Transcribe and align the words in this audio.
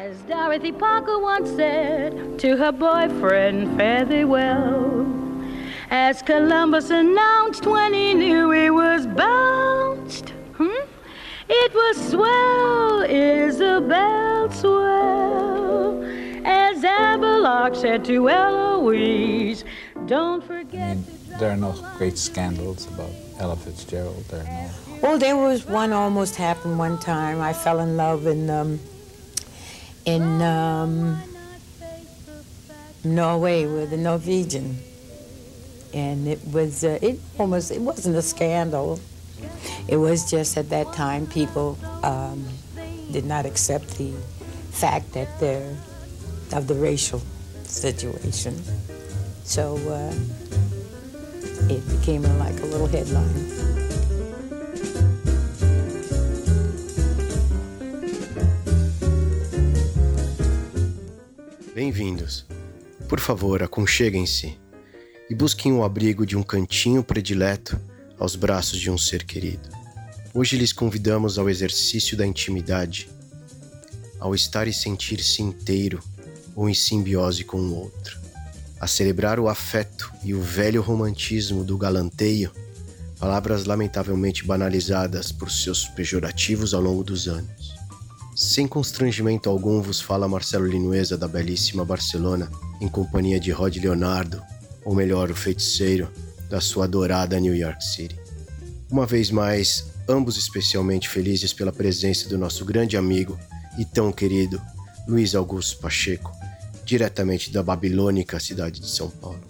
As 0.00 0.16
Dorothy 0.22 0.72
Parker 0.72 1.18
once 1.18 1.50
said 1.50 2.38
to 2.38 2.56
her 2.56 2.72
boyfriend, 2.72 3.76
fare 3.76 4.06
thee 4.06 4.24
well. 4.24 5.06
As 5.90 6.22
Columbus 6.22 6.88
announced 6.88 7.66
when 7.66 7.92
he 7.92 8.14
knew 8.14 8.50
he 8.50 8.70
was 8.70 9.06
bounced. 9.06 10.30
Hmm? 10.56 10.86
It 11.50 11.74
was 11.74 11.96
swell, 12.12 13.02
Isabel, 13.02 14.50
swell. 14.50 16.02
As 16.46 16.82
Abelard 16.82 17.76
said 17.76 18.02
to 18.06 18.30
Eloise, 18.30 19.64
don't 20.06 20.42
forget. 20.42 20.92
I 20.92 20.94
mean, 20.94 21.04
there 21.38 21.50
are 21.50 21.58
no 21.58 21.72
great 21.98 22.16
scandals 22.16 22.86
about 22.86 23.10
Ella 23.38 23.56
Fitzgerald. 23.56 24.24
There 24.30 24.40
are 24.40 24.44
no. 24.44 24.70
Well, 25.02 25.18
there 25.18 25.36
was 25.36 25.66
one 25.66 25.92
almost 25.92 26.36
happened 26.36 26.78
one 26.78 26.98
time. 26.98 27.42
I 27.42 27.52
fell 27.52 27.80
in 27.80 27.98
love 27.98 28.26
in 28.26 28.48
um, 28.48 28.80
in 30.04 30.42
um, 30.42 31.20
Norway 33.04 33.66
with 33.66 33.92
a 33.92 33.96
Norwegian, 33.96 34.78
and 35.92 36.26
it 36.26 36.40
was 36.52 36.84
uh, 36.84 36.98
it 37.02 37.20
almost 37.38 37.70
it 37.70 37.80
wasn't 37.80 38.16
a 38.16 38.22
scandal. 38.22 39.00
It 39.88 39.96
was 39.96 40.30
just 40.30 40.56
at 40.56 40.70
that 40.70 40.92
time 40.92 41.26
people 41.26 41.78
um, 42.02 42.46
did 43.10 43.24
not 43.24 43.46
accept 43.46 43.98
the 43.98 44.12
fact 44.70 45.12
that 45.12 45.28
they're 45.40 45.76
of 46.52 46.66
the 46.66 46.74
racial 46.74 47.22
situation. 47.64 48.60
So 49.44 49.76
uh, 49.88 50.14
it 51.72 52.00
became 52.00 52.24
a, 52.24 52.36
like 52.38 52.58
a 52.60 52.66
little 52.66 52.86
headline. 52.86 53.89
Bem-vindos. 61.82 62.44
Por 63.08 63.18
favor, 63.18 63.62
aconcheguem-se 63.62 64.54
e 65.30 65.34
busquem 65.34 65.72
o 65.72 65.82
abrigo 65.82 66.26
de 66.26 66.36
um 66.36 66.42
cantinho 66.42 67.02
predileto 67.02 67.80
aos 68.18 68.36
braços 68.36 68.78
de 68.78 68.90
um 68.90 68.98
ser 68.98 69.24
querido. 69.24 69.66
Hoje 70.34 70.58
lhes 70.58 70.74
convidamos 70.74 71.38
ao 71.38 71.48
exercício 71.48 72.18
da 72.18 72.26
intimidade, 72.26 73.08
ao 74.18 74.34
estar 74.34 74.68
e 74.68 74.74
sentir-se 74.74 75.40
inteiro 75.40 76.02
ou 76.54 76.68
em 76.68 76.74
simbiose 76.74 77.44
com 77.44 77.56
o 77.56 77.74
outro, 77.74 78.20
a 78.78 78.86
celebrar 78.86 79.40
o 79.40 79.48
afeto 79.48 80.12
e 80.22 80.34
o 80.34 80.42
velho 80.42 80.82
romantismo 80.82 81.64
do 81.64 81.78
galanteio, 81.78 82.52
palavras 83.18 83.64
lamentavelmente 83.64 84.44
banalizadas 84.44 85.32
por 85.32 85.50
seus 85.50 85.88
pejorativos 85.88 86.74
ao 86.74 86.82
longo 86.82 87.02
dos 87.02 87.26
anos. 87.26 87.59
Sem 88.34 88.66
constrangimento 88.66 89.50
algum 89.50 89.82
vos 89.82 90.00
fala 90.00 90.28
Marcelo 90.28 90.66
Linueza 90.66 91.16
da 91.16 91.26
belíssima 91.26 91.84
Barcelona, 91.84 92.50
em 92.80 92.88
companhia 92.88 93.40
de 93.40 93.50
Rod 93.50 93.76
Leonardo, 93.76 94.42
ou 94.84 94.94
melhor, 94.94 95.30
o 95.30 95.34
feiticeiro, 95.34 96.08
da 96.48 96.60
sua 96.60 96.84
adorada 96.84 97.38
New 97.38 97.54
York 97.54 97.84
City. 97.84 98.18
Uma 98.90 99.06
vez 99.06 99.30
mais, 99.30 99.86
ambos 100.08 100.36
especialmente 100.36 101.08
felizes 101.08 101.52
pela 101.52 101.72
presença 101.72 102.28
do 102.28 102.38
nosso 102.38 102.64
grande 102.64 102.96
amigo 102.96 103.38
e 103.78 103.84
tão 103.84 104.10
querido 104.10 104.60
Luiz 105.06 105.34
Augusto 105.34 105.78
Pacheco, 105.78 106.32
diretamente 106.84 107.52
da 107.52 107.62
babilônica 107.62 108.40
cidade 108.40 108.80
de 108.80 108.88
São 108.88 109.10
Paulo. 109.10 109.40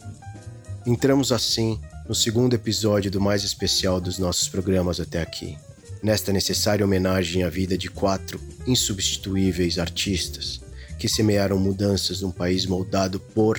Entramos 0.86 1.33
assim 1.33 1.81
no 2.08 2.14
segundo 2.14 2.55
episódio 2.55 3.11
do 3.11 3.20
mais 3.20 3.45
especial 3.45 4.01
dos 4.01 4.19
nossos 4.19 4.48
programas 4.48 4.98
até 5.01 5.23
aqui, 5.23 5.56
nesta 6.02 6.32
necessária 6.32 6.84
homenagem 6.84 7.42
à 7.42 7.50
vida 7.50 7.76
de 7.76 7.90
quatro 7.90 8.40
insubstituíveis 8.66 9.78
artistas 9.78 10.60
que 10.98 11.08
semearam 11.08 11.58
mudanças 11.58 12.20
num 12.20 12.30
país 12.30 12.66
moldado 12.66 13.18
por 13.18 13.58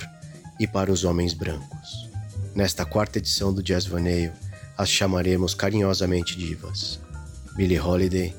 e 0.58 0.66
para 0.66 0.92
os 0.92 1.04
homens 1.04 1.34
brancos. 1.34 2.08
Nesta 2.54 2.84
quarta 2.84 3.18
edição 3.18 3.52
do 3.52 3.62
Jazz 3.62 3.86
Vaneio, 3.86 4.32
as 4.76 4.88
chamaremos 4.88 5.54
carinhosamente 5.54 6.36
divas: 6.36 7.00
Billie 7.56 7.80
Holiday, 7.80 8.34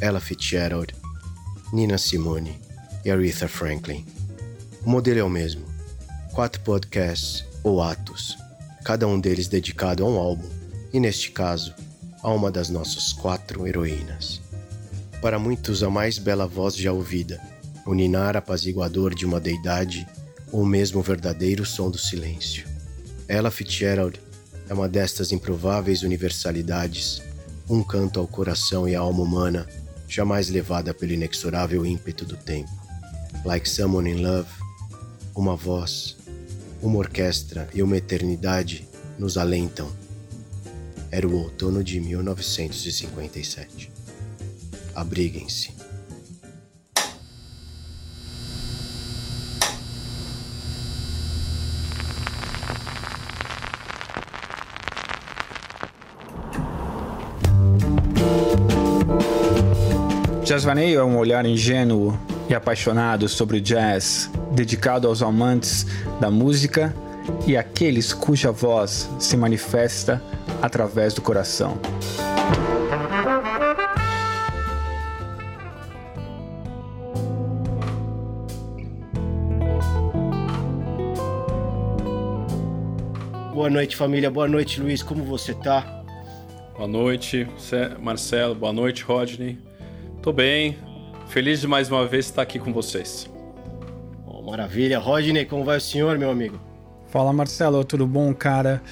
Ella 0.00 0.20
Fitzgerald, 0.20 0.94
Nina 1.72 1.98
Simone 1.98 2.60
e 3.04 3.10
Aretha 3.10 3.48
Franklin. 3.48 4.06
O 4.84 4.90
modelo 4.90 5.18
é 5.18 5.24
o 5.24 5.30
mesmo: 5.30 5.64
quatro 6.32 6.60
podcasts 6.60 7.44
ou 7.62 7.82
atos, 7.82 8.36
cada 8.84 9.06
um 9.06 9.18
deles 9.18 9.48
dedicado 9.48 10.04
a 10.04 10.08
um 10.08 10.16
álbum, 10.16 10.48
e 10.92 11.00
neste 11.00 11.30
caso, 11.30 11.74
a 12.22 12.30
uma 12.30 12.50
das 12.50 12.68
nossas 12.68 13.12
quatro 13.12 13.66
heroínas. 13.66 14.40
Para 15.20 15.38
muitos, 15.38 15.82
a 15.82 15.90
mais 15.90 16.18
bela 16.18 16.46
voz 16.46 16.76
já 16.76 16.92
ouvida, 16.92 17.40
o 17.84 17.94
ninar 17.94 18.36
apaziguador 18.36 19.14
de 19.14 19.24
uma 19.24 19.40
deidade 19.40 20.06
ou 20.52 20.64
mesmo 20.64 21.00
o 21.00 21.02
verdadeiro 21.02 21.64
som 21.64 21.90
do 21.90 21.98
silêncio. 21.98 22.66
Ella 23.26 23.50
Fitzgerald 23.50 24.20
é 24.68 24.74
uma 24.74 24.88
destas 24.88 25.32
improváveis 25.32 26.02
universalidades, 26.02 27.22
um 27.68 27.82
canto 27.82 28.20
ao 28.20 28.26
coração 28.26 28.88
e 28.88 28.94
à 28.94 29.00
alma 29.00 29.22
humana, 29.22 29.66
jamais 30.08 30.48
levada 30.48 30.94
pelo 30.94 31.12
inexorável 31.12 31.84
ímpeto 31.84 32.24
do 32.24 32.36
tempo. 32.36 32.70
Like 33.44 33.68
Someone 33.68 34.10
in 34.10 34.22
Love, 34.22 34.48
uma 35.34 35.56
voz, 35.56 36.16
uma 36.82 36.98
orquestra 36.98 37.68
e 37.74 37.82
uma 37.82 37.96
eternidade 37.96 38.86
nos 39.18 39.36
alentam. 39.36 39.90
Era 41.10 41.26
o 41.26 41.34
outono 41.34 41.82
de 41.82 41.98
1957. 42.00 43.90
Abriguem-se. 44.94 45.72
Jazz 60.44 60.64
Vaneio 60.64 61.00
é 61.00 61.04
um 61.04 61.18
olhar 61.18 61.44
ingênuo 61.44 62.18
e 62.48 62.54
apaixonado 62.54 63.28
sobre 63.28 63.58
o 63.58 63.60
jazz, 63.60 64.30
dedicado 64.52 65.06
aos 65.06 65.22
amantes 65.22 65.86
da 66.20 66.30
música 66.30 66.94
e 67.46 67.56
aqueles 67.56 68.14
cuja 68.14 68.50
voz 68.50 69.10
se 69.18 69.36
manifesta 69.36 70.22
através 70.62 71.14
do 71.14 71.22
coração. 71.22 71.78
Boa 83.52 83.70
noite, 83.70 83.96
família. 83.96 84.30
Boa 84.30 84.48
noite, 84.48 84.80
Luiz. 84.80 85.02
Como 85.02 85.24
você 85.24 85.52
tá? 85.52 86.04
Boa 86.76 86.86
noite, 86.86 87.46
Marcelo. 88.00 88.54
Boa 88.54 88.72
noite, 88.72 89.02
Rodney. 89.02 89.58
Tô 90.22 90.32
bem, 90.32 90.78
feliz 91.26 91.60
de 91.60 91.66
mais 91.66 91.90
uma 91.90 92.06
vez 92.06 92.26
estar 92.26 92.42
aqui 92.42 92.58
com 92.58 92.72
vocês. 92.72 93.28
Oh, 94.24 94.42
maravilha. 94.42 94.98
Rodney, 94.98 95.44
como 95.44 95.64
vai 95.64 95.78
o 95.78 95.80
senhor, 95.80 96.16
meu 96.18 96.30
amigo? 96.30 96.67
Fala 97.10 97.32
Marcelo, 97.32 97.82
tudo 97.84 98.06
bom, 98.06 98.34
cara? 98.34 98.82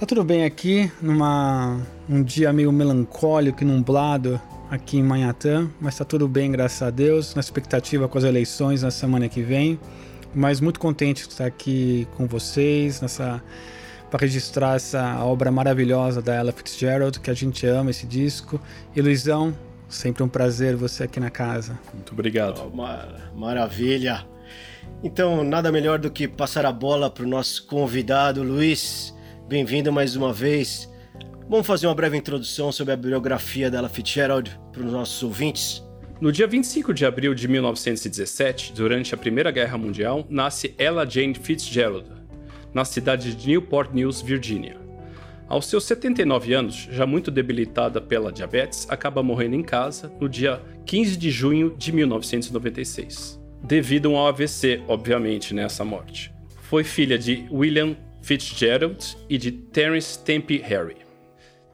Tá 0.00 0.06
tudo 0.06 0.24
bem 0.24 0.44
aqui, 0.44 0.90
numa 1.00 1.80
um 2.08 2.22
dia 2.22 2.52
meio 2.52 2.72
melancólico 2.72 3.62
e 3.62 3.66
nublado 3.66 4.40
aqui 4.70 4.96
em 4.96 5.02
Manhattan, 5.02 5.70
mas 5.80 5.96
tá 5.96 6.04
tudo 6.04 6.26
bem, 6.26 6.50
graças 6.50 6.80
a 6.82 6.90
Deus, 6.90 7.34
na 7.34 7.40
expectativa 7.40 8.08
com 8.08 8.16
as 8.16 8.24
eleições 8.24 8.82
na 8.82 8.90
semana 8.90 9.28
que 9.28 9.42
vem. 9.42 9.78
Mas 10.34 10.60
muito 10.60 10.80
contente 10.80 11.24
de 11.24 11.28
estar 11.28 11.46
aqui 11.46 12.08
com 12.16 12.26
vocês 12.26 13.00
nessa 13.00 13.42
para 14.10 14.20
registrar 14.20 14.76
essa 14.76 15.22
obra 15.24 15.50
maravilhosa 15.50 16.22
da 16.22 16.34
Ella 16.34 16.52
Fitzgerald, 16.52 17.20
que 17.20 17.30
a 17.30 17.34
gente 17.34 17.66
ama 17.66 17.90
esse 17.90 18.06
disco. 18.06 18.60
E 18.94 19.02
Luizão, 19.02 19.52
Sempre 19.88 20.22
um 20.22 20.28
prazer 20.28 20.74
você 20.74 21.04
aqui 21.04 21.20
na 21.20 21.30
casa. 21.30 21.78
Muito 21.94 22.12
obrigado. 22.12 22.60
Oh, 22.66 22.76
mar 22.76 23.30
maravilha. 23.34 24.26
Então, 25.02 25.44
nada 25.44 25.70
melhor 25.70 25.98
do 25.98 26.10
que 26.10 26.26
passar 26.26 26.66
a 26.66 26.72
bola 26.72 27.10
para 27.10 27.24
o 27.24 27.28
nosso 27.28 27.66
convidado, 27.66 28.42
Luiz. 28.42 29.14
Bem-vindo 29.48 29.92
mais 29.92 30.16
uma 30.16 30.32
vez. 30.32 30.90
Vamos 31.48 31.66
fazer 31.66 31.86
uma 31.86 31.94
breve 31.94 32.16
introdução 32.16 32.72
sobre 32.72 32.92
a 32.92 32.96
biografia 32.96 33.70
dela 33.70 33.88
Fitzgerald 33.88 34.58
para 34.72 34.82
os 34.82 34.92
nossos 34.92 35.22
ouvintes? 35.22 35.84
No 36.20 36.32
dia 36.32 36.46
25 36.46 36.94
de 36.94 37.04
abril 37.04 37.34
de 37.34 37.46
1917, 37.46 38.72
durante 38.72 39.14
a 39.14 39.18
Primeira 39.18 39.50
Guerra 39.50 39.78
Mundial, 39.78 40.26
nasce 40.28 40.74
Ella 40.78 41.08
Jane 41.08 41.34
Fitzgerald, 41.34 42.10
na 42.74 42.84
cidade 42.84 43.34
de 43.34 43.48
Newport 43.48 43.92
News, 43.92 44.22
Virgínia. 44.22 44.76
Aos 45.46 45.66
seus 45.66 45.84
79 45.84 46.52
anos, 46.54 46.88
já 46.90 47.06
muito 47.06 47.30
debilitada 47.30 48.00
pela 48.00 48.32
diabetes, 48.32 48.86
acaba 48.90 49.22
morrendo 49.22 49.54
em 49.54 49.62
casa 49.62 50.12
no 50.18 50.28
dia 50.28 50.60
15 50.84 51.16
de 51.16 51.30
junho 51.30 51.76
de 51.76 51.92
1996, 51.92 53.38
devido 53.62 54.08
a 54.08 54.12
um 54.12 54.26
AVC, 54.26 54.82
obviamente, 54.88 55.54
nessa 55.54 55.84
morte. 55.84 56.32
Foi 56.62 56.84
filha 56.84 57.18
de 57.18 57.46
William 57.50 57.96
Fitzgerald 58.22 59.16
e 59.28 59.38
de 59.38 59.52
Terence 59.52 60.18
Tempe 60.18 60.58
Harry. 60.58 60.96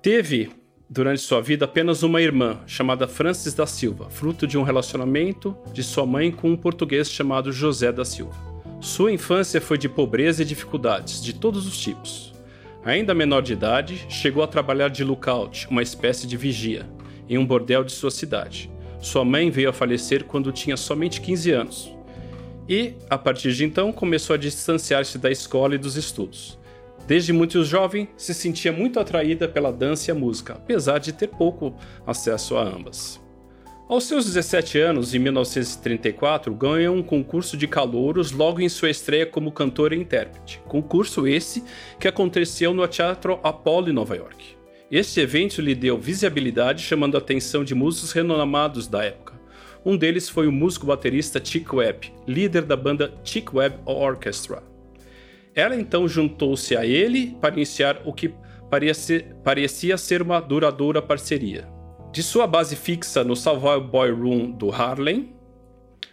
Teve 0.03 0.51
durante 0.93 1.23
sua 1.23 1.41
vida 1.41 1.65
apenas 1.65 2.03
uma 2.03 2.21
irmã, 2.21 2.61
chamada 2.67 3.09
Francis 3.09 3.55
da 3.55 3.67
Silva, 3.67 4.11
fruto 4.11 4.47
de 4.47 4.59
um 4.59 4.63
relacionamento 4.63 5.57
de 5.73 5.83
sua 5.83 6.05
mãe 6.05 6.31
com 6.31 6.51
um 6.51 6.57
português 6.57 7.11
chamado 7.11 7.51
José 7.51 7.91
da 7.91 8.05
Silva. 8.05 8.37
Sua 8.79 9.11
infância 9.11 9.59
foi 9.59 9.79
de 9.79 9.89
pobreza 9.89 10.43
e 10.43 10.45
dificuldades 10.45 11.23
de 11.23 11.33
todos 11.33 11.67
os 11.67 11.79
tipos. 11.79 12.35
Ainda 12.85 13.15
menor 13.15 13.41
de 13.41 13.55
idade, 13.55 14.05
chegou 14.11 14.43
a 14.43 14.47
trabalhar 14.47 14.89
de 14.89 15.03
lookout, 15.03 15.67
uma 15.71 15.83
espécie 15.83 16.27
de 16.27 16.37
vigia, 16.37 16.87
em 17.27 17.39
um 17.39 17.47
bordel 17.47 17.85
de 17.85 17.93
sua 17.93 18.11
cidade. 18.11 18.71
Sua 19.03 19.25
mãe 19.25 19.51
veio 19.51 19.69
a 19.69 19.73
falecer 19.73 20.25
quando 20.25 20.53
tinha 20.53 20.77
somente 20.77 21.21
15 21.21 21.51
anos. 21.51 21.97
E, 22.69 22.95
a 23.11 23.19
partir 23.19 23.53
de 23.53 23.65
então, 23.65 23.93
começou 23.93 24.33
a 24.35 24.39
distanciar-se 24.39 25.19
da 25.19 25.29
escola 25.29 25.75
e 25.75 25.79
dos 25.79 25.97
estudos. 25.97 26.57
Desde 27.05 27.33
muito 27.33 27.65
jovem, 27.65 28.09
se 28.17 28.33
sentia 28.33 28.73
muito 28.73 29.01
atraída 29.01 29.49
pela 29.49 29.73
dança 29.73 30.09
e 30.09 30.13
a 30.13 30.15
música, 30.15 30.53
apesar 30.53 30.99
de 30.99 31.13
ter 31.13 31.27
pouco 31.27 31.75
acesso 32.07 32.57
a 32.57 32.63
ambas. 32.63 33.21
Aos 33.89 34.05
seus 34.05 34.25
17 34.25 34.79
anos, 34.79 35.13
em 35.13 35.19
1934, 35.19 36.55
ganha 36.55 36.93
um 36.93 37.03
concurso 37.03 37.57
de 37.57 37.67
calouros 37.67 38.31
logo 38.31 38.61
em 38.61 38.69
sua 38.69 38.89
estreia 38.89 39.27
como 39.27 39.51
cantora 39.51 39.97
e 39.97 39.99
intérprete. 39.99 40.63
Concurso 40.69 41.27
esse 41.27 41.65
que 41.99 42.07
aconteceu 42.07 42.73
no 42.73 42.87
Teatro 42.87 43.41
Apollo 43.43 43.91
em 43.91 43.93
Nova 43.93 44.17
York. 44.17 44.62
Este 44.93 45.21
evento 45.21 45.63
lhe 45.63 45.75
deu 45.75 45.97
visibilidade, 45.97 46.83
chamando 46.83 47.15
a 47.15 47.19
atenção 47.19 47.65
de 47.65 47.75
músicos 47.75 48.13
renomados 48.13 48.87
da 48.87 49.03
época. 49.03 49.41
Um 49.83 49.97
deles 49.97 50.29
foi 50.29 50.47
o 50.47 50.53
músico 50.53 50.85
baterista 50.85 51.43
Chick 51.43 51.75
Webb, 51.75 52.13
líder 52.29 52.61
da 52.67 52.77
banda 52.77 53.11
Chick 53.25 53.57
Webb 53.57 53.79
Orchestra. 53.87 54.63
Ela 55.55 55.77
então 55.77 56.07
juntou-se 56.07 56.77
a 56.77 56.85
ele 56.85 57.35
para 57.41 57.55
iniciar 57.55 58.03
o 58.05 58.13
que 58.13 58.35
parecia 59.43 59.97
ser 59.97 60.21
uma 60.21 60.41
duradoura 60.41 61.01
parceria. 61.01 61.67
De 62.13 62.23
sua 62.23 62.47
base 62.47 62.77
fixa 62.77 63.25
no 63.25 63.35
Savoy 63.35 64.11
Room 64.11 64.51
do 64.51 64.71
Harlem, 64.71 65.33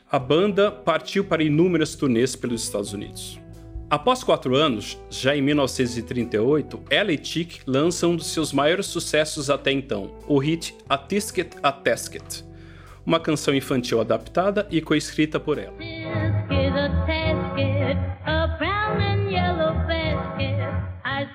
a 0.09 0.17
banda 0.17 0.71
partiu 0.71 1.25
para 1.25 1.43
inúmeras 1.43 1.95
turnês 1.95 2.33
pelos 2.33 2.63
Estados 2.63 2.93
Unidos. 2.93 3.41
Após 3.89 4.23
quatro 4.23 4.55
anos, 4.55 4.99
já 5.09 5.35
em 5.35 5.41
1938, 5.41 6.83
ela 6.91 7.11
e 7.11 7.17
Chick 7.23 7.61
lançam 7.65 8.11
um 8.11 8.15
dos 8.15 8.27
seus 8.27 8.53
maiores 8.53 8.85
sucessos 8.85 9.49
até 9.49 9.71
então, 9.71 10.11
o 10.27 10.37
hit 10.37 10.75
A 10.87 10.95
Tisket 10.95 11.57
a 11.63 11.71
Tasket, 11.71 12.43
uma 13.03 13.19
canção 13.19 13.53
infantil 13.53 13.99
adaptada 13.99 14.67
e 14.69 14.79
coescrita 14.79 15.39
por 15.39 15.57
ela. 15.57 15.73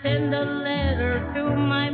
send 0.02 0.34
a 0.34 0.44
letter 0.44 1.32
to 1.34 1.56
my. 1.56 1.84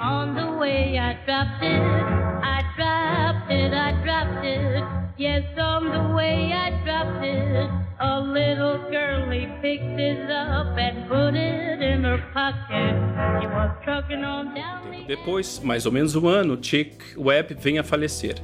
On 0.00 0.34
the 0.34 0.56
way 0.58 0.98
I 0.98 1.12
dropped 1.26 1.62
it, 1.62 2.29
I 2.42 2.62
dropped 2.76 3.50
it, 3.50 3.72
I 3.72 3.92
dropped 4.02 4.44
it. 4.44 4.84
Yes, 5.18 5.44
on 5.58 5.90
the 5.90 6.14
way 6.14 6.52
I 6.52 6.70
dropped 6.84 7.24
it. 7.24 7.70
A 8.00 8.20
little 8.20 8.78
girlie 8.90 9.48
picked 9.60 10.00
it 10.00 10.30
up 10.30 10.78
and 10.78 11.06
put 11.08 11.34
it 11.34 11.82
in 11.82 12.04
her 12.04 12.22
pocket. 12.32 12.96
She 13.40 13.46
was 13.46 13.70
trucking 13.84 14.24
on 14.24 14.54
down 14.54 14.80
Depois, 15.06 15.60
mais 15.62 15.86
ou 15.86 15.92
menos 15.92 16.14
um 16.14 16.28
ano, 16.28 16.56
Chick 16.62 16.96
Webb 17.16 17.54
vem 17.54 17.78
a 17.78 17.82
falecer. 17.82 18.36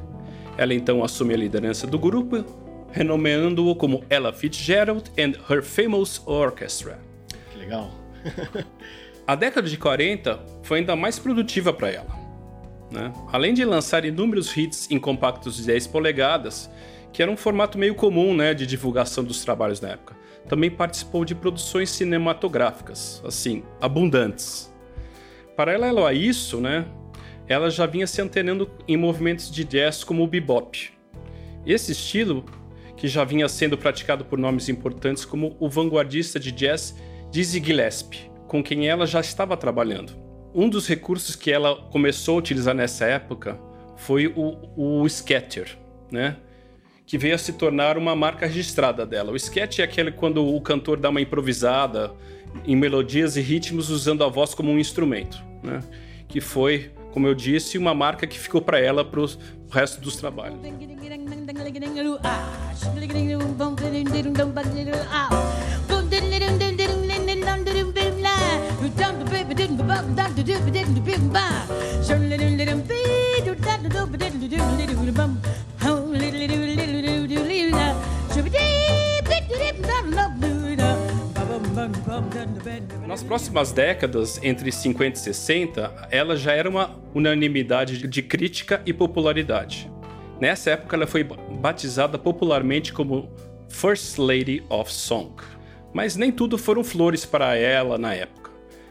Ela 0.58 0.74
então 0.74 1.04
assume 1.04 1.32
a 1.32 1.36
liderança 1.36 1.86
do 1.86 1.98
grupo, 1.98 2.44
renomeando-o 2.92 3.74
como 3.76 4.04
Ella 4.10 4.32
Fitzgerald 4.32 5.10
and 5.18 5.34
Her 5.48 5.62
Famous 5.62 6.20
Orchestra. 6.26 6.98
Que 7.52 7.58
legal. 7.58 7.90
a 9.26 9.34
década 9.34 9.68
de 9.68 9.76
40 9.76 10.40
foi 10.62 10.80
ainda 10.80 10.96
mais 10.96 11.18
produtiva 11.18 11.72
para 11.72 11.90
ela. 11.90 12.25
Né? 12.90 13.12
Além 13.32 13.52
de 13.52 13.64
lançar 13.64 14.04
inúmeros 14.04 14.56
hits 14.56 14.88
em 14.90 14.98
compactos 14.98 15.56
de 15.56 15.64
10 15.64 15.88
polegadas, 15.88 16.70
que 17.12 17.22
era 17.22 17.30
um 17.30 17.36
formato 17.36 17.78
meio 17.78 17.94
comum 17.94 18.34
né, 18.34 18.54
de 18.54 18.66
divulgação 18.66 19.24
dos 19.24 19.44
trabalhos 19.44 19.80
na 19.80 19.90
época, 19.90 20.16
também 20.48 20.70
participou 20.70 21.24
de 21.24 21.34
produções 21.34 21.90
cinematográficas, 21.90 23.22
assim, 23.24 23.64
abundantes. 23.80 24.72
Paralelo 25.56 26.04
a 26.04 26.12
isso, 26.12 26.60
né, 26.60 26.86
ela 27.48 27.70
já 27.70 27.86
vinha 27.86 28.06
se 28.06 28.20
antenando 28.20 28.70
em 28.86 28.96
movimentos 28.96 29.50
de 29.50 29.64
jazz 29.64 30.04
como 30.04 30.22
o 30.22 30.26
bebop. 30.26 30.90
Esse 31.64 31.92
estilo, 31.92 32.44
que 32.96 33.08
já 33.08 33.24
vinha 33.24 33.48
sendo 33.48 33.76
praticado 33.76 34.24
por 34.24 34.38
nomes 34.38 34.68
importantes 34.68 35.24
como 35.24 35.56
o 35.58 35.68
vanguardista 35.68 36.38
de 36.38 36.50
jazz 36.52 36.96
Dizzy 37.30 37.62
Gillespie, 37.62 38.30
com 38.46 38.62
quem 38.62 38.88
ela 38.88 39.06
já 39.06 39.20
estava 39.20 39.56
trabalhando. 39.56 40.25
Um 40.58 40.70
dos 40.70 40.88
recursos 40.88 41.36
que 41.36 41.52
ela 41.52 41.76
começou 41.76 42.36
a 42.36 42.38
utilizar 42.38 42.74
nessa 42.74 43.04
época 43.04 43.60
foi 43.94 44.28
o, 44.28 44.56
o 44.74 45.06
scatter, 45.06 45.76
né? 46.10 46.38
que 47.04 47.18
veio 47.18 47.34
a 47.34 47.38
se 47.38 47.52
tornar 47.52 47.98
uma 47.98 48.16
marca 48.16 48.46
registrada 48.46 49.04
dela. 49.04 49.32
O 49.32 49.36
sketch 49.36 49.80
é 49.80 49.82
aquele 49.82 50.10
quando 50.10 50.42
o 50.42 50.58
cantor 50.62 50.98
dá 50.98 51.10
uma 51.10 51.20
improvisada 51.20 52.10
em 52.66 52.74
melodias 52.74 53.36
e 53.36 53.42
ritmos 53.42 53.90
usando 53.90 54.24
a 54.24 54.28
voz 54.28 54.54
como 54.54 54.72
um 54.72 54.78
instrumento, 54.78 55.44
né? 55.62 55.80
que 56.26 56.40
foi, 56.40 56.90
como 57.12 57.26
eu 57.26 57.34
disse, 57.34 57.76
uma 57.76 57.92
marca 57.92 58.26
que 58.26 58.38
ficou 58.38 58.62
para 58.62 58.80
ela 58.80 59.04
para 59.04 59.20
o 59.20 59.28
resto 59.70 60.00
dos 60.00 60.16
trabalhos. 60.16 60.58
Nas 83.06 83.22
próximas 83.22 83.72
décadas, 83.72 84.38
entre 84.42 84.70
50 84.70 85.18
e 85.18 85.22
60, 85.22 86.08
ela 86.10 86.36
já 86.36 86.52
era 86.52 86.68
uma 86.68 86.90
unanimidade 87.14 88.06
de 88.06 88.22
crítica 88.22 88.82
e 88.84 88.92
popularidade. 88.92 89.90
Nessa 90.38 90.72
época, 90.72 90.96
ela 90.96 91.06
foi 91.06 91.24
batizada 91.24 92.18
popularmente 92.18 92.92
como 92.92 93.30
First 93.68 94.18
Lady 94.18 94.62
of 94.68 94.92
Song. 94.92 95.42
Mas 95.94 96.16
nem 96.16 96.30
tudo 96.30 96.58
foram 96.58 96.84
flores 96.84 97.24
para 97.24 97.56
ela 97.56 97.96
na 97.96 98.12
época. 98.12 98.45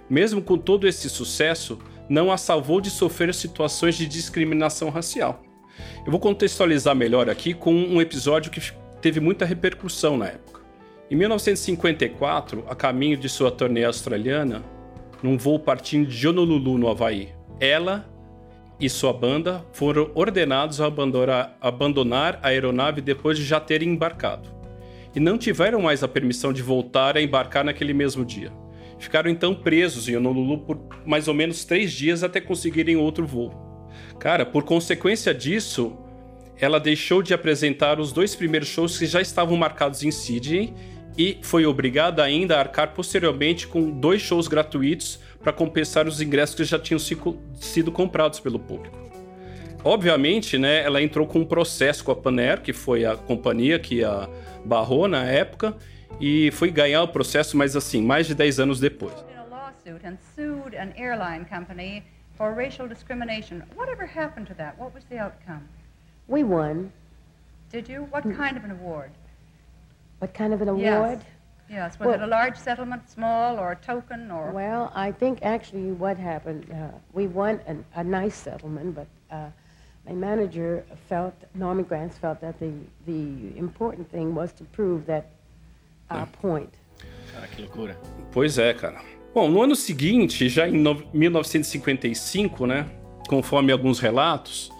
Mesmo 0.09 0.41
com 0.41 0.57
todo 0.57 0.87
esse 0.87 1.09
sucesso, 1.09 1.79
não 2.07 2.31
a 2.31 2.37
salvou 2.37 2.79
de 2.79 2.89
sofrer 2.89 3.33
situações 3.33 3.95
de 3.95 4.05
discriminação 4.05 4.89
racial. 4.89 5.43
Eu 6.05 6.11
vou 6.11 6.19
contextualizar 6.19 6.95
melhor 6.95 7.29
aqui 7.29 7.53
com 7.53 7.73
um 7.73 7.99
episódio 7.99 8.51
que 8.51 8.61
teve 9.01 9.19
muita 9.19 9.45
repercussão 9.45 10.17
na 10.17 10.27
época. 10.27 10.61
Em 11.09 11.15
1954, 11.15 12.63
a 12.67 12.75
caminho 12.75 13.17
de 13.17 13.29
sua 13.29 13.51
turnê 13.51 13.83
australiana, 13.83 14.63
num 15.21 15.37
voo 15.37 15.59
partindo 15.59 16.07
de 16.07 16.27
Honolulu, 16.27 16.77
no 16.77 16.89
Havaí, 16.89 17.29
ela 17.59 18.09
e 18.79 18.89
sua 18.89 19.13
banda 19.13 19.65
foram 19.71 20.11
ordenados 20.13 20.81
a 20.81 20.85
abandonar, 20.87 22.39
a 22.41 22.47
aeronave 22.49 23.01
depois 23.01 23.37
de 23.37 23.45
já 23.45 23.59
terem 23.59 23.89
embarcado. 23.89 24.49
E 25.15 25.19
não 25.19 25.37
tiveram 25.37 25.81
mais 25.81 26.03
a 26.03 26.07
permissão 26.07 26.51
de 26.51 26.61
voltar 26.61 27.15
a 27.15 27.21
embarcar 27.21 27.63
naquele 27.63 27.93
mesmo 27.93 28.25
dia. 28.25 28.51
Ficaram 29.05 29.29
então 29.29 29.53
presos 29.53 30.09
em 30.09 30.17
Honolulu 30.17 30.57
por 30.57 30.79
mais 31.05 31.27
ou 31.27 31.33
menos 31.35 31.63
três 31.63 31.93
dias 31.93 32.23
até 32.23 32.41
conseguirem 32.41 32.95
outro 32.95 33.23
voo. 33.23 33.53
Cara, 34.19 34.43
por 34.47 34.63
consequência 34.63 35.31
disso, 35.31 35.95
ela 36.59 36.79
deixou 36.79 37.21
de 37.21 37.31
apresentar 37.31 37.99
os 37.99 38.11
dois 38.11 38.35
primeiros 38.35 38.67
shows 38.67 38.97
que 38.97 39.05
já 39.05 39.21
estavam 39.21 39.55
marcados 39.55 40.01
em 40.01 40.09
Sydney 40.09 40.73
e 41.15 41.37
foi 41.43 41.67
obrigada 41.67 42.23
ainda 42.23 42.55
a 42.55 42.59
arcar 42.61 42.95
posteriormente 42.95 43.67
com 43.67 43.91
dois 43.91 44.23
shows 44.23 44.47
gratuitos 44.47 45.19
para 45.39 45.53
compensar 45.53 46.07
os 46.07 46.19
ingressos 46.19 46.55
que 46.55 46.63
já 46.63 46.79
tinham 46.79 46.97
sido 46.97 47.91
comprados 47.91 48.39
pelo 48.39 48.57
público. 48.57 48.97
Obviamente, 49.83 50.57
né, 50.57 50.83
ela 50.83 50.99
entrou 50.99 51.27
com 51.27 51.41
um 51.41 51.45
processo 51.45 52.03
com 52.03 52.11
a 52.11 52.15
Panair, 52.15 52.59
que 52.59 52.73
foi 52.73 53.05
a 53.05 53.15
companhia 53.15 53.77
que 53.77 54.03
a 54.03 54.27
barrou 54.65 55.07
na 55.07 55.25
época, 55.25 55.77
e 56.19 56.51
foi 56.51 56.71
ganhar 56.71 57.03
o 57.03 57.07
processo, 57.07 57.57
mas 57.57 57.75
assim, 57.75 58.01
mais 58.01 58.27
de 58.27 58.35
10 58.35 58.59
anos 58.59 58.79
depois. 58.79 59.13
for 62.35 62.53
racial 62.53 62.87
discrimination. 62.87 63.63
Whatever 63.75 64.05
happened 64.05 64.47
to 64.47 64.53
that? 64.55 64.77
What 64.77 64.93
was 64.93 65.03
the 65.05 65.17
outcome? 65.17 65.67
We 66.27 66.43
won. 66.43 66.91
Did 67.71 67.87
you? 67.89 68.07
What 68.11 68.23
kind 68.23 68.57
of 68.57 68.63
an 68.63 68.71
award? 68.71 69.11
What 70.19 70.33
kind 70.33 70.53
of 70.53 70.61
an 70.61 70.69
award? 70.69 71.19
Yes. 71.19 71.25
Yes. 71.69 71.99
Was 71.99 72.07
well, 72.07 72.15
it 72.15 72.21
a 72.21 72.27
large 72.27 72.57
settlement, 72.57 73.09
small, 73.09 73.57
or 73.57 73.71
a 73.71 73.75
token, 73.75 74.31
or? 74.31 74.51
Well, 74.51 74.91
I 74.93 75.11
think 75.11 75.39
actually 75.41 75.91
what 75.91 76.17
happened, 76.17 76.69
uh, 76.71 76.97
we 77.13 77.27
won 77.27 77.59
an, 77.65 77.83
a 77.95 78.03
nice 78.03 78.35
settlement, 78.35 78.95
but 78.95 79.07
uh, 79.31 79.49
my 80.05 80.13
manager 80.13 80.85
felt, 81.09 81.33
Norman 81.55 81.83
Grants 81.83 82.17
felt 82.17 82.39
that 82.41 82.59
the, 82.59 82.71
the 83.07 83.57
important 83.57 84.11
thing 84.11 84.35
was 84.35 84.53
to 84.53 84.63
prove 84.65 85.07
that 85.07 85.31
our 86.09 86.27
point. 86.41 86.69
Cara, 87.33 87.47
que 87.47 87.61
loucura. 87.61 87.99
Pois 88.31 88.57
é, 88.57 88.73
cara. 88.73 89.01
Bom, 89.33 89.49
no 89.49 89.61
ano 89.61 89.75
seguinte, 89.75 90.47
já 90.47 90.67
em 90.67 90.83
1955, 91.13 92.65
né? 92.65 92.89
conforme 93.27 93.71
alguns 93.71 93.99
relatos, 93.99 94.71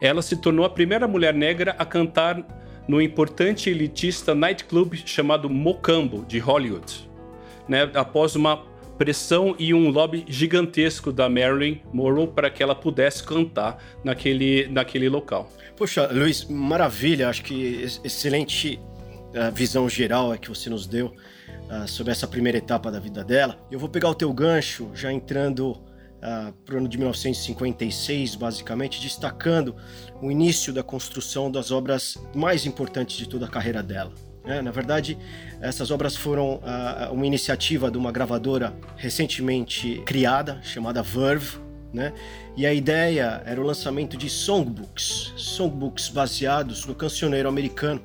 ela 0.00 0.22
se 0.22 0.36
tornou 0.36 0.64
a 0.64 0.70
primeira 0.70 1.08
mulher 1.08 1.34
negra 1.34 1.74
a 1.78 1.84
cantar 1.84 2.44
no 2.86 3.00
importante 3.00 3.70
elitista 3.70 4.34
nightclub 4.34 4.94
chamado 5.06 5.48
Mocambo, 5.48 6.24
de 6.26 6.38
Hollywood, 6.38 7.08
né, 7.66 7.90
após 7.94 8.36
uma 8.36 8.62
pressão 8.98 9.56
e 9.58 9.74
um 9.74 9.90
lobby 9.90 10.24
gigantesco 10.28 11.10
da 11.10 11.28
Marilyn 11.28 11.80
Monroe 11.92 12.28
para 12.28 12.50
que 12.50 12.62
ela 12.62 12.74
pudesse 12.74 13.24
cantar 13.24 13.82
naquele, 14.04 14.68
naquele 14.68 15.08
local. 15.08 15.50
Poxa, 15.76 16.08
Luiz, 16.12 16.44
maravilha, 16.44 17.28
acho 17.28 17.42
que 17.42 17.82
excelente 18.04 18.78
uh, 19.34 19.52
visão 19.52 19.88
geral 19.88 20.32
é 20.32 20.38
que 20.38 20.48
você 20.48 20.70
nos 20.70 20.86
deu 20.86 21.06
uh, 21.06 21.88
sobre 21.88 22.12
essa 22.12 22.26
primeira 22.26 22.58
etapa 22.58 22.90
da 22.90 22.98
vida 22.98 23.24
dela. 23.24 23.58
Eu 23.70 23.78
vou 23.78 23.88
pegar 23.88 24.08
o 24.08 24.14
teu 24.14 24.32
gancho, 24.32 24.90
já 24.94 25.12
entrando 25.12 25.70
uh, 25.70 26.52
para 26.64 26.74
o 26.74 26.78
ano 26.78 26.88
de 26.88 26.96
1956, 26.96 28.34
basicamente, 28.36 29.00
destacando 29.00 29.76
o 30.22 30.30
início 30.30 30.72
da 30.72 30.82
construção 30.82 31.50
das 31.50 31.70
obras 31.70 32.18
mais 32.34 32.66
importantes 32.66 33.16
de 33.16 33.28
toda 33.28 33.46
a 33.46 33.48
carreira 33.48 33.82
dela. 33.82 34.12
É, 34.46 34.60
na 34.60 34.70
verdade, 34.70 35.16
essas 35.60 35.90
obras 35.90 36.14
foram 36.14 36.56
uh, 36.56 37.12
uma 37.12 37.26
iniciativa 37.26 37.90
de 37.90 37.96
uma 37.96 38.12
gravadora 38.12 38.74
recentemente 38.96 40.02
criada, 40.04 40.60
chamada 40.62 41.02
Verve, 41.02 41.58
né? 41.94 42.12
E 42.56 42.66
a 42.66 42.74
ideia 42.74 43.40
era 43.46 43.60
o 43.60 43.64
lançamento 43.64 44.16
de 44.16 44.28
songbooks, 44.28 45.32
songbooks 45.36 46.08
baseados 46.08 46.84
no 46.84 46.94
cancioneiro 46.94 47.48
americano 47.48 48.02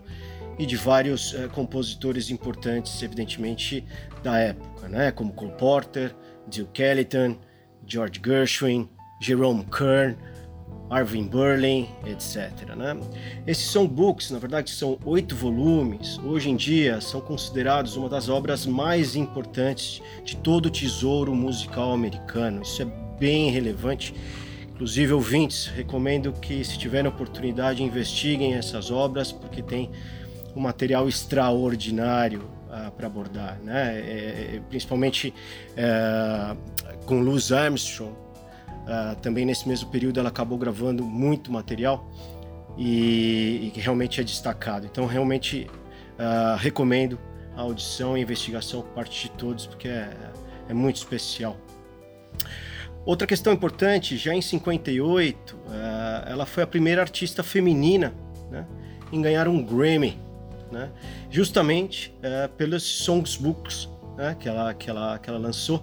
e 0.59 0.65
de 0.65 0.75
vários 0.75 1.33
uh, 1.33 1.49
compositores 1.49 2.29
importantes, 2.29 3.01
evidentemente, 3.01 3.83
da 4.21 4.37
época, 4.37 4.89
né? 4.89 5.09
Como 5.11 5.31
Cole 5.33 5.53
Porter, 5.57 6.13
Duke 6.45 6.81
Ellington, 6.81 7.37
George 7.87 8.21
Gershwin, 8.23 8.89
Jerome 9.21 9.65
Kern, 9.65 10.15
Arvin 10.89 11.27
Burling, 11.27 11.87
etc. 12.05 12.75
Né? 12.75 12.99
Esses 13.45 13.65
songbooks, 13.65 14.31
na 14.31 14.39
verdade, 14.39 14.71
são 14.71 14.97
oito 15.05 15.35
volumes. 15.35 16.17
Hoje 16.19 16.49
em 16.49 16.55
dia, 16.55 16.99
são 16.99 17.21
considerados 17.21 17.95
uma 17.95 18.09
das 18.09 18.27
obras 18.27 18.65
mais 18.65 19.15
importantes 19.15 20.01
de 20.25 20.35
todo 20.37 20.65
o 20.65 20.69
tesouro 20.69 21.33
musical 21.35 21.93
americano. 21.93 22.63
Isso 22.63 22.81
é 22.81 22.87
bem 23.19 23.51
relevante. 23.51 24.15
Inclusive, 24.73 25.13
ouvintes, 25.13 25.67
recomendo 25.67 26.33
que, 26.33 26.63
se 26.63 26.77
tiverem 26.77 27.09
oportunidade, 27.09 27.83
investiguem 27.83 28.55
essas 28.55 28.89
obras, 28.89 29.31
porque 29.31 29.61
tem 29.61 29.91
um 30.56 30.62
material 30.62 31.08
extraordinário 31.08 32.50
uh, 32.68 32.91
para 32.91 33.08
abordar, 33.08 33.60
né? 33.63 34.00
É, 34.00 34.56
é 34.56 34.62
principalmente 34.70 35.34
é, 35.75 36.56
com 37.06 37.22
Louis 37.22 37.51
Armstrong, 37.51 38.13
Uh, 38.89 39.15
também 39.18 39.46
nesse 39.46 39.68
mesmo 39.68 39.88
período 39.91 40.20
ela 40.20 40.29
acabou 40.29 40.58
gravando 40.58 41.03
muito 41.03 41.51
material 41.51 42.10
e, 42.75 43.70
que 43.72 43.79
realmente 43.79 44.20
é 44.20 44.24
destacado. 44.24 44.88
Então 44.88 45.06
realmente 45.06 45.70
uh, 46.18 46.58
recomendo 46.58 47.20
a 47.56 47.62
audição 47.62 48.18
e 48.18 48.22
investigação 48.22 48.82
por 48.82 48.89
parte 48.94 49.22
de 49.22 49.32
todos 49.32 49.68
porque 49.68 49.88
é, 49.88 50.10
é 50.68 50.74
muito 50.74 50.96
especial. 50.96 51.56
Outra 53.06 53.27
questão 53.27 53.53
importante, 53.53 54.18
já 54.18 54.34
em 54.34 54.41
58, 54.41 55.53
uh, 55.53 55.60
ah, 55.68 56.25
ela 56.27 56.46
foi 56.48 56.63
a 56.63 56.68
primeira 56.68 57.00
artista 57.01 57.44
feminina 57.44 58.12
né, 58.50 58.65
em 59.12 59.22
ganhar 59.22 59.48
um 59.48 59.63
Grammy, 59.63 60.18
né, 60.71 60.91
justamente 61.29 62.13
uh, 62.19 62.49
pelos 62.49 62.83
Songsbooks 62.83 63.89
né, 64.17 64.35
que, 64.39 64.49
ela, 64.49 64.73
que, 64.73 64.89
ela, 64.89 65.17
que 65.17 65.29
ela 65.29 65.39
lançou, 65.39 65.77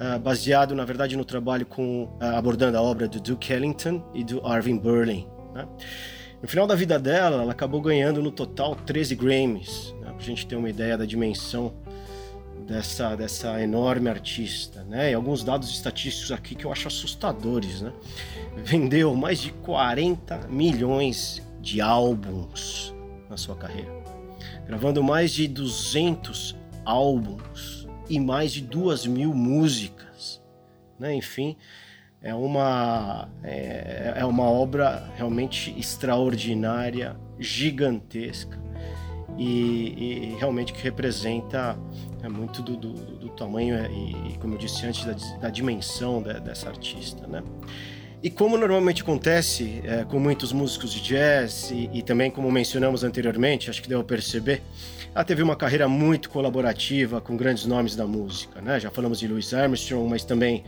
uh, 0.00 0.18
baseado, 0.18 0.74
na 0.74 0.84
verdade, 0.84 1.16
no 1.16 1.24
trabalho 1.24 1.66
com 1.66 2.04
uh, 2.04 2.36
abordando 2.36 2.78
a 2.78 2.82
obra 2.82 3.08
do 3.08 3.20
Duke 3.20 3.52
Ellington 3.52 4.02
e 4.14 4.22
do 4.22 4.46
Arvin 4.46 4.78
Burling. 4.78 5.26
Né? 5.52 5.66
No 6.40 6.48
final 6.48 6.66
da 6.66 6.74
vida 6.74 6.98
dela, 6.98 7.42
ela 7.42 7.52
acabou 7.52 7.80
ganhando 7.80 8.22
no 8.22 8.30
total 8.30 8.74
13 8.74 9.14
Grammys, 9.16 9.94
né, 10.00 10.06
para 10.12 10.16
a 10.16 10.24
gente 10.24 10.46
ter 10.46 10.56
uma 10.56 10.70
ideia 10.70 10.96
da 10.96 11.04
dimensão 11.04 11.74
dessa, 12.66 13.16
dessa 13.16 13.60
enorme 13.60 14.08
artista. 14.08 14.84
Né? 14.84 15.10
E 15.10 15.14
alguns 15.14 15.42
dados 15.42 15.68
estatísticos 15.68 16.30
aqui 16.30 16.54
que 16.54 16.64
eu 16.64 16.72
acho 16.72 16.86
assustadores. 16.86 17.82
Né? 17.82 17.92
Vendeu 18.56 19.14
mais 19.14 19.40
de 19.40 19.52
40 19.52 20.46
milhões 20.48 21.42
de 21.60 21.80
álbuns 21.80 22.94
na 23.28 23.36
sua 23.36 23.54
carreira, 23.54 23.92
gravando 24.70 25.02
mais 25.02 25.32
de 25.32 25.48
200 25.48 26.56
álbuns 26.84 27.88
e 28.08 28.20
mais 28.20 28.52
de 28.52 28.60
duas 28.60 29.04
mil 29.04 29.34
músicas. 29.34 30.40
Né? 30.96 31.12
Enfim, 31.12 31.56
é 32.22 32.32
uma, 32.32 33.28
é, 33.42 34.12
é 34.18 34.24
uma 34.24 34.44
obra 34.44 35.10
realmente 35.16 35.76
extraordinária, 35.76 37.16
gigantesca 37.36 38.62
e, 39.36 40.34
e 40.34 40.36
realmente 40.38 40.72
que 40.72 40.80
representa 40.80 41.76
é, 42.22 42.28
muito 42.28 42.62
do, 42.62 42.76
do, 42.76 42.92
do 42.92 43.28
tamanho 43.30 43.74
e, 43.86 44.38
como 44.38 44.54
eu 44.54 44.58
disse 44.58 44.86
antes, 44.86 45.04
da, 45.04 45.38
da 45.38 45.50
dimensão 45.50 46.22
de, 46.22 46.38
dessa 46.38 46.68
artista. 46.68 47.26
Né? 47.26 47.42
E 48.22 48.28
como 48.28 48.58
normalmente 48.58 49.00
acontece 49.00 49.80
é, 49.82 50.04
com 50.04 50.18
muitos 50.18 50.52
músicos 50.52 50.92
de 50.92 51.00
jazz 51.00 51.70
e, 51.70 51.88
e, 51.90 52.02
também 52.02 52.30
como 52.30 52.52
mencionamos 52.52 53.02
anteriormente, 53.02 53.70
acho 53.70 53.80
que 53.80 53.88
deu 53.88 54.00
a 54.00 54.04
perceber, 54.04 54.60
ela 55.14 55.24
teve 55.24 55.42
uma 55.42 55.56
carreira 55.56 55.88
muito 55.88 56.28
colaborativa 56.28 57.18
com 57.18 57.34
grandes 57.34 57.64
nomes 57.64 57.96
da 57.96 58.06
música, 58.06 58.60
né? 58.60 58.78
Já 58.78 58.90
falamos 58.90 59.20
de 59.20 59.26
Louis 59.26 59.54
Armstrong, 59.54 60.06
mas 60.06 60.22
também 60.22 60.64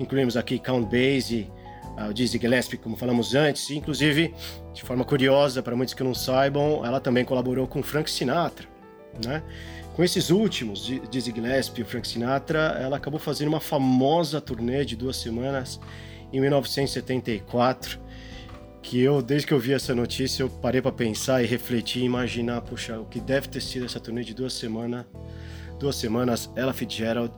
incluímos 0.00 0.36
aqui 0.36 0.58
Count 0.58 0.84
Basie, 0.90 1.48
uh, 1.96 2.12
Dizzy 2.12 2.38
Gillespie, 2.38 2.76
como 2.76 2.96
falamos 2.96 3.36
antes, 3.36 3.70
e, 3.70 3.76
inclusive, 3.76 4.34
de 4.74 4.82
forma 4.82 5.04
curiosa, 5.04 5.62
para 5.62 5.76
muitos 5.76 5.94
que 5.94 6.02
não 6.02 6.12
saibam, 6.12 6.84
ela 6.84 6.98
também 6.98 7.24
colaborou 7.24 7.68
com 7.68 7.84
Frank 7.84 8.10
Sinatra, 8.10 8.66
né? 9.24 9.44
Com 9.94 10.02
esses 10.02 10.28
últimos, 10.28 10.92
Dizzy 11.08 11.32
Gillespie 11.32 11.82
e 11.82 11.84
Frank 11.84 12.06
Sinatra, 12.06 12.76
ela 12.82 12.96
acabou 12.96 13.20
fazendo 13.20 13.48
uma 13.48 13.60
famosa 13.60 14.40
turnê 14.40 14.84
de 14.84 14.96
duas 14.96 15.16
semanas 15.16 15.80
em 16.32 16.40
1974, 16.40 18.00
que 18.82 19.00
eu, 19.00 19.20
desde 19.20 19.48
que 19.48 19.52
eu 19.52 19.58
vi 19.58 19.72
essa 19.72 19.94
notícia, 19.94 20.42
eu 20.42 20.48
parei 20.48 20.80
para 20.80 20.92
pensar 20.92 21.42
e 21.42 21.46
refletir 21.46 22.02
e 22.02 22.04
imaginar, 22.04 22.60
puxa, 22.60 22.98
o 23.00 23.04
que 23.04 23.20
deve 23.20 23.48
ter 23.48 23.60
sido 23.60 23.84
essa 23.84 23.98
turnê 23.98 24.22
de 24.22 24.32
duas 24.32 24.52
semanas, 24.52 25.04
duas 25.78 25.96
semanas, 25.96 26.50
Ella 26.54 26.72
Fitzgerald 26.72 27.32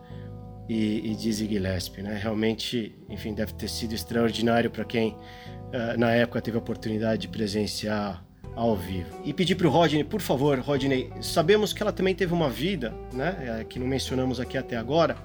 e, 0.69 1.11
e 1.11 1.15
Dizzy 1.15 1.47
Gillespie, 1.47 2.03
né? 2.03 2.19
Realmente, 2.23 2.95
enfim, 3.09 3.33
deve 3.33 3.55
ter 3.55 3.69
sido 3.69 3.95
extraordinário 3.95 4.71
para 4.71 4.85
quem 4.85 5.11
uh, 5.13 5.99
na 5.99 6.11
época 6.13 6.43
teve 6.43 6.57
a 6.57 6.61
oportunidade 6.61 7.23
de 7.23 7.29
presenciar 7.29 8.23
ao 8.55 8.77
vivo. 8.77 9.09
E 9.25 9.33
pedir 9.33 9.55
para 9.55 9.69
o 9.69 9.71
Rodney, 9.71 10.05
por 10.05 10.21
favor, 10.21 10.59
Rodney, 10.59 11.11
sabemos 11.21 11.73
que 11.73 11.83
ela 11.83 11.93
também 11.93 12.15
teve 12.15 12.35
uma 12.35 12.51
vida, 12.51 12.93
né, 13.13 13.37
eh, 13.41 13.65
que 13.65 13.79
não 13.79 13.87
mencionamos 13.87 14.41
aqui 14.41 14.59
até 14.59 14.77
agora, 14.77 15.17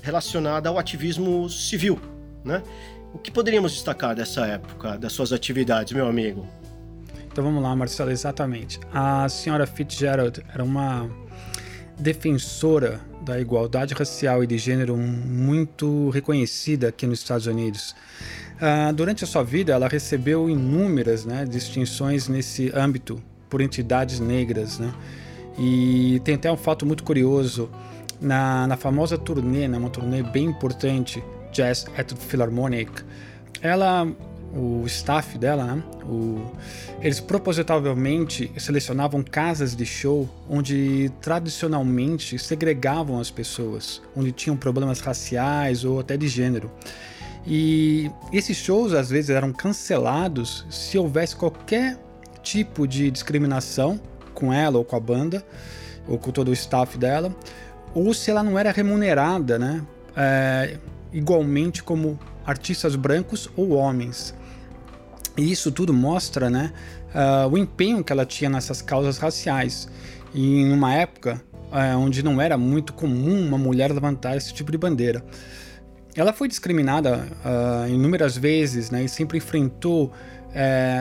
relacionada 0.00 0.68
ao 0.68 0.78
ativismo 0.78 1.48
civil, 1.48 2.00
né? 2.44 2.62
O 3.18 3.20
que 3.20 3.32
poderíamos 3.32 3.72
destacar 3.72 4.14
dessa 4.14 4.46
época, 4.46 4.96
das 4.96 5.12
suas 5.12 5.32
atividades, 5.32 5.92
meu 5.92 6.06
amigo? 6.06 6.46
Então 7.26 7.42
vamos 7.42 7.60
lá, 7.60 7.74
Marcelo, 7.74 8.12
exatamente. 8.12 8.78
A 8.92 9.28
senhora 9.28 9.66
Fitzgerald 9.66 10.40
era 10.54 10.62
uma 10.62 11.10
defensora 11.98 13.00
da 13.22 13.40
igualdade 13.40 13.92
racial 13.92 14.44
e 14.44 14.46
de 14.46 14.56
gênero 14.56 14.96
muito 14.96 16.10
reconhecida 16.10 16.90
aqui 16.90 17.08
nos 17.08 17.18
Estados 17.18 17.48
Unidos. 17.48 17.92
Uh, 18.54 18.92
durante 18.92 19.24
a 19.24 19.26
sua 19.26 19.42
vida, 19.42 19.72
ela 19.72 19.88
recebeu 19.88 20.48
inúmeras 20.48 21.24
né, 21.24 21.44
distinções 21.44 22.28
nesse 22.28 22.70
âmbito 22.72 23.20
por 23.50 23.60
entidades 23.60 24.20
negras. 24.20 24.78
Né? 24.78 24.94
E 25.58 26.20
tem 26.22 26.36
até 26.36 26.52
um 26.52 26.56
fato 26.56 26.86
muito 26.86 27.02
curioso: 27.02 27.68
na, 28.20 28.68
na 28.68 28.76
famosa 28.76 29.18
turnê, 29.18 29.66
né, 29.66 29.76
uma 29.76 29.90
turnê 29.90 30.22
bem 30.22 30.44
importante 30.44 31.20
Jazz 31.58 31.86
at 31.96 32.12
Philharmonic, 32.14 33.02
ela, 33.60 34.06
o 34.54 34.84
staff 34.86 35.36
dela, 35.36 35.64
né, 35.64 35.82
o, 36.04 36.52
eles 37.00 37.18
propositavelmente 37.18 38.52
selecionavam 38.56 39.24
casas 39.24 39.74
de 39.74 39.84
show 39.84 40.28
onde 40.48 41.10
tradicionalmente 41.20 42.38
segregavam 42.38 43.18
as 43.18 43.28
pessoas, 43.28 44.00
onde 44.16 44.30
tinham 44.30 44.56
problemas 44.56 45.00
raciais 45.00 45.84
ou 45.84 45.98
até 45.98 46.16
de 46.16 46.28
gênero. 46.28 46.70
E 47.44 48.08
esses 48.32 48.56
shows 48.56 48.92
às 48.92 49.10
vezes 49.10 49.30
eram 49.30 49.52
cancelados 49.52 50.64
se 50.70 50.96
houvesse 50.96 51.34
qualquer 51.34 51.98
tipo 52.40 52.86
de 52.86 53.10
discriminação 53.10 54.00
com 54.32 54.52
ela 54.52 54.78
ou 54.78 54.84
com 54.84 54.94
a 54.94 55.00
banda 55.00 55.44
ou 56.06 56.18
com 56.18 56.30
todo 56.30 56.48
o 56.48 56.52
staff 56.52 56.96
dela, 56.96 57.34
ou 57.92 58.14
se 58.14 58.30
ela 58.30 58.44
não 58.44 58.56
era 58.58 58.70
remunerada, 58.70 59.58
né? 59.58 59.82
É, 60.16 60.78
igualmente 61.12 61.82
como 61.82 62.18
artistas 62.44 62.96
brancos 62.96 63.48
ou 63.56 63.72
homens. 63.72 64.34
E 65.36 65.52
isso 65.52 65.70
tudo 65.70 65.92
mostra 65.92 66.50
né, 66.50 66.72
uh, 67.14 67.48
o 67.48 67.56
empenho 67.56 68.02
que 68.02 68.12
ela 68.12 68.26
tinha 68.26 68.50
nessas 68.50 68.82
causas 68.82 69.18
raciais. 69.18 69.88
E 70.34 70.62
em 70.62 70.72
uma 70.72 70.94
época 70.94 71.40
uh, 71.70 71.98
onde 71.98 72.22
não 72.22 72.40
era 72.40 72.56
muito 72.56 72.92
comum 72.92 73.46
uma 73.46 73.58
mulher 73.58 73.92
levantar 73.92 74.36
esse 74.36 74.52
tipo 74.52 74.72
de 74.72 74.78
bandeira. 74.78 75.24
ela 76.16 76.32
foi 76.32 76.48
discriminada 76.48 77.26
uh, 77.44 77.88
inúmeras 77.88 78.36
vezes, 78.36 78.90
né, 78.90 79.04
e 79.04 79.08
sempre 79.08 79.38
enfrentou 79.38 80.06
uh, 80.06 80.12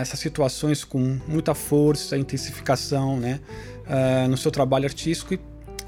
essas 0.02 0.20
situações 0.20 0.84
com 0.84 1.20
muita 1.28 1.56
força, 1.56 2.18
intensificação, 2.18 3.18
né, 3.18 3.40
uh, 3.88 4.28
no 4.28 4.38
seu 4.38 4.52
trabalho 4.52 4.86
artístico. 4.86 5.34
E 5.34 5.40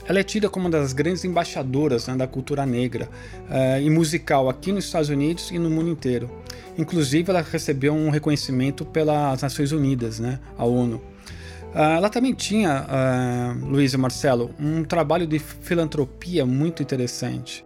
ela 0.10 0.20
é 0.20 0.24
tida 0.24 0.50
como 0.50 0.66
uma 0.66 0.72
das 0.72 0.92
grandes 0.92 1.24
embaixadoras 1.24 2.08
né, 2.08 2.16
da 2.16 2.26
cultura 2.26 2.66
negra 2.66 3.08
uh, 3.48 3.80
e 3.80 3.88
musical 3.92 4.50
aqui 4.50 4.72
nos 4.72 4.86
Estados 4.86 5.08
Unidos 5.08 5.52
e 5.52 5.60
no 5.60 5.70
mundo 5.70 5.88
inteiro. 5.88 6.28
Inclusive, 6.76 7.30
ela 7.30 7.44
recebeu 7.44 7.94
um 7.94 8.10
reconhecimento 8.10 8.84
pelas 8.84 9.44
Nações 9.44 9.72
Unidas, 9.72 10.20
né, 10.20 10.40
a 10.58 10.66
ONU. 10.66 10.96
Uh, 10.96 11.78
ela 11.78 12.10
também 12.10 12.34
tinha, 12.34 12.88
uh, 12.88 13.66
Luiz 13.68 13.94
e 13.94 13.98
Marcelo, 13.98 14.50
um 14.60 14.84
trabalho 14.84 15.28
de 15.28 15.38
filantropia 15.38 16.44
muito 16.44 16.82
interessante. 16.82 17.64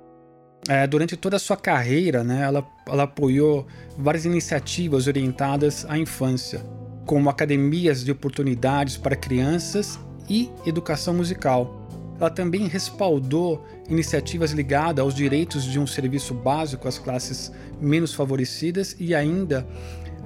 Uh, 0.68 0.86
durante 0.90 1.16
toda 1.16 1.38
a 1.38 1.40
sua 1.40 1.56
carreira, 1.56 2.26
né, 2.26 2.42
ela, 2.42 2.68
ela 2.86 3.04
apoiou 3.04 3.66
várias 3.98 4.26
iniciativas 4.26 5.08
orientadas 5.08 5.86
à 5.88 5.98
infância, 5.98 6.60
como 7.06 7.30
academias 7.30 8.04
de 8.04 8.12
oportunidades 8.12 8.98
para 8.98 9.16
crianças 9.16 9.98
e 10.30 10.50
educação 10.66 11.14
musical. 11.14 11.83
Ela 12.20 12.30
também 12.30 12.68
respaldou 12.68 13.66
iniciativas 13.90 14.52
ligadas 14.52 15.04
aos 15.04 15.14
direitos 15.14 15.64
de 15.64 15.80
um 15.80 15.88
serviço 15.88 16.34
básico 16.34 16.88
às 16.88 16.98
classes 16.98 17.52
menos 17.82 18.14
favorecidas 18.14 18.96
e 19.00 19.14
ainda 19.14 19.68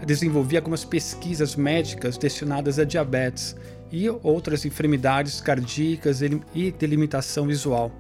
desenvolvia 0.06 0.60
algumas 0.60 0.86
pesquisas 0.86 1.56
médicas 1.56 2.18
destinadas 2.18 2.78
a 2.78 2.84
diabetes 2.84 3.56
e 3.92 4.10
outras 4.10 4.66
enfermidades 4.66 5.42
cardíacas 5.42 6.22
e 6.22 6.72
de 6.72 6.88
limitação 6.88 7.48
visual. 7.48 7.92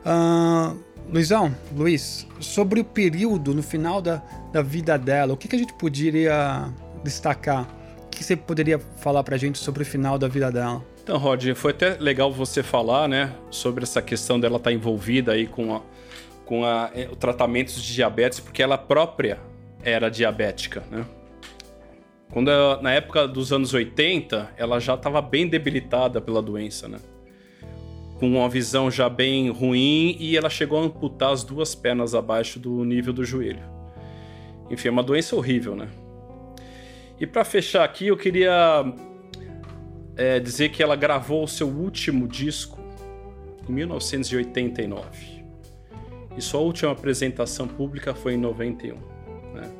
Uh, 0.00 0.76
Luizão, 1.12 1.54
Luiz, 1.76 2.26
sobre 2.40 2.80
o 2.80 2.84
período 2.84 3.54
no 3.54 3.62
final 3.62 4.00
da, 4.00 4.22
da 4.52 4.62
vida 4.62 4.96
dela, 4.96 5.34
o 5.34 5.36
que, 5.36 5.48
que 5.48 5.56
a 5.56 5.58
gente 5.58 5.74
poderia 5.74 6.72
destacar? 7.04 7.68
O 8.06 8.08
que 8.08 8.24
você 8.24 8.36
poderia 8.36 8.78
falar 8.78 9.22
para 9.22 9.34
a 9.34 9.38
gente 9.38 9.58
sobre 9.58 9.82
o 9.82 9.86
final 9.86 10.18
da 10.18 10.28
vida 10.28 10.50
dela? 10.50 10.84
Então, 11.10 11.18
Rod, 11.18 11.44
foi 11.56 11.72
até 11.72 11.96
legal 11.98 12.30
você 12.30 12.62
falar, 12.62 13.08
né, 13.08 13.34
sobre 13.50 13.82
essa 13.82 14.00
questão 14.00 14.38
dela 14.38 14.58
estar 14.58 14.70
tá 14.70 14.72
envolvida 14.72 15.32
aí 15.32 15.44
com, 15.44 15.74
a, 15.74 15.82
com 16.44 16.64
a, 16.64 16.88
eh, 16.94 17.08
o 17.10 17.16
tratamento 17.16 17.72
de 17.72 17.94
diabetes, 17.94 18.38
porque 18.38 18.62
ela 18.62 18.78
própria 18.78 19.40
era 19.82 20.08
diabética, 20.08 20.84
né? 20.88 21.04
Quando 22.32 22.52
na 22.80 22.92
época 22.92 23.26
dos 23.26 23.52
anos 23.52 23.74
80, 23.74 24.52
ela 24.56 24.78
já 24.78 24.94
estava 24.94 25.20
bem 25.20 25.48
debilitada 25.48 26.20
pela 26.20 26.40
doença, 26.40 26.86
né? 26.86 26.98
Com 28.20 28.36
uma 28.36 28.48
visão 28.48 28.88
já 28.88 29.08
bem 29.08 29.50
ruim 29.50 30.16
e 30.16 30.36
ela 30.36 30.48
chegou 30.48 30.78
a 30.78 30.84
amputar 30.84 31.32
as 31.32 31.42
duas 31.42 31.74
pernas 31.74 32.14
abaixo 32.14 32.60
do 32.60 32.84
nível 32.84 33.12
do 33.12 33.24
joelho. 33.24 33.64
Enfim, 34.70 34.86
é 34.86 34.90
uma 34.92 35.02
doença 35.02 35.34
horrível, 35.34 35.74
né? 35.74 35.88
E 37.18 37.26
para 37.26 37.44
fechar 37.44 37.82
aqui, 37.82 38.06
eu 38.06 38.16
queria 38.16 38.84
é, 40.16 40.38
dizer 40.38 40.70
que 40.70 40.82
ela 40.82 40.96
gravou 40.96 41.44
o 41.44 41.48
seu 41.48 41.68
último 41.68 42.26
disco 42.26 42.78
em 43.68 43.72
1989. 43.72 45.40
E 46.36 46.40
sua 46.42 46.60
última 46.60 46.92
apresentação 46.92 47.66
pública 47.66 48.14
foi 48.14 48.34
em 48.34 48.36
91. 48.36 48.96
Né? 49.54 49.70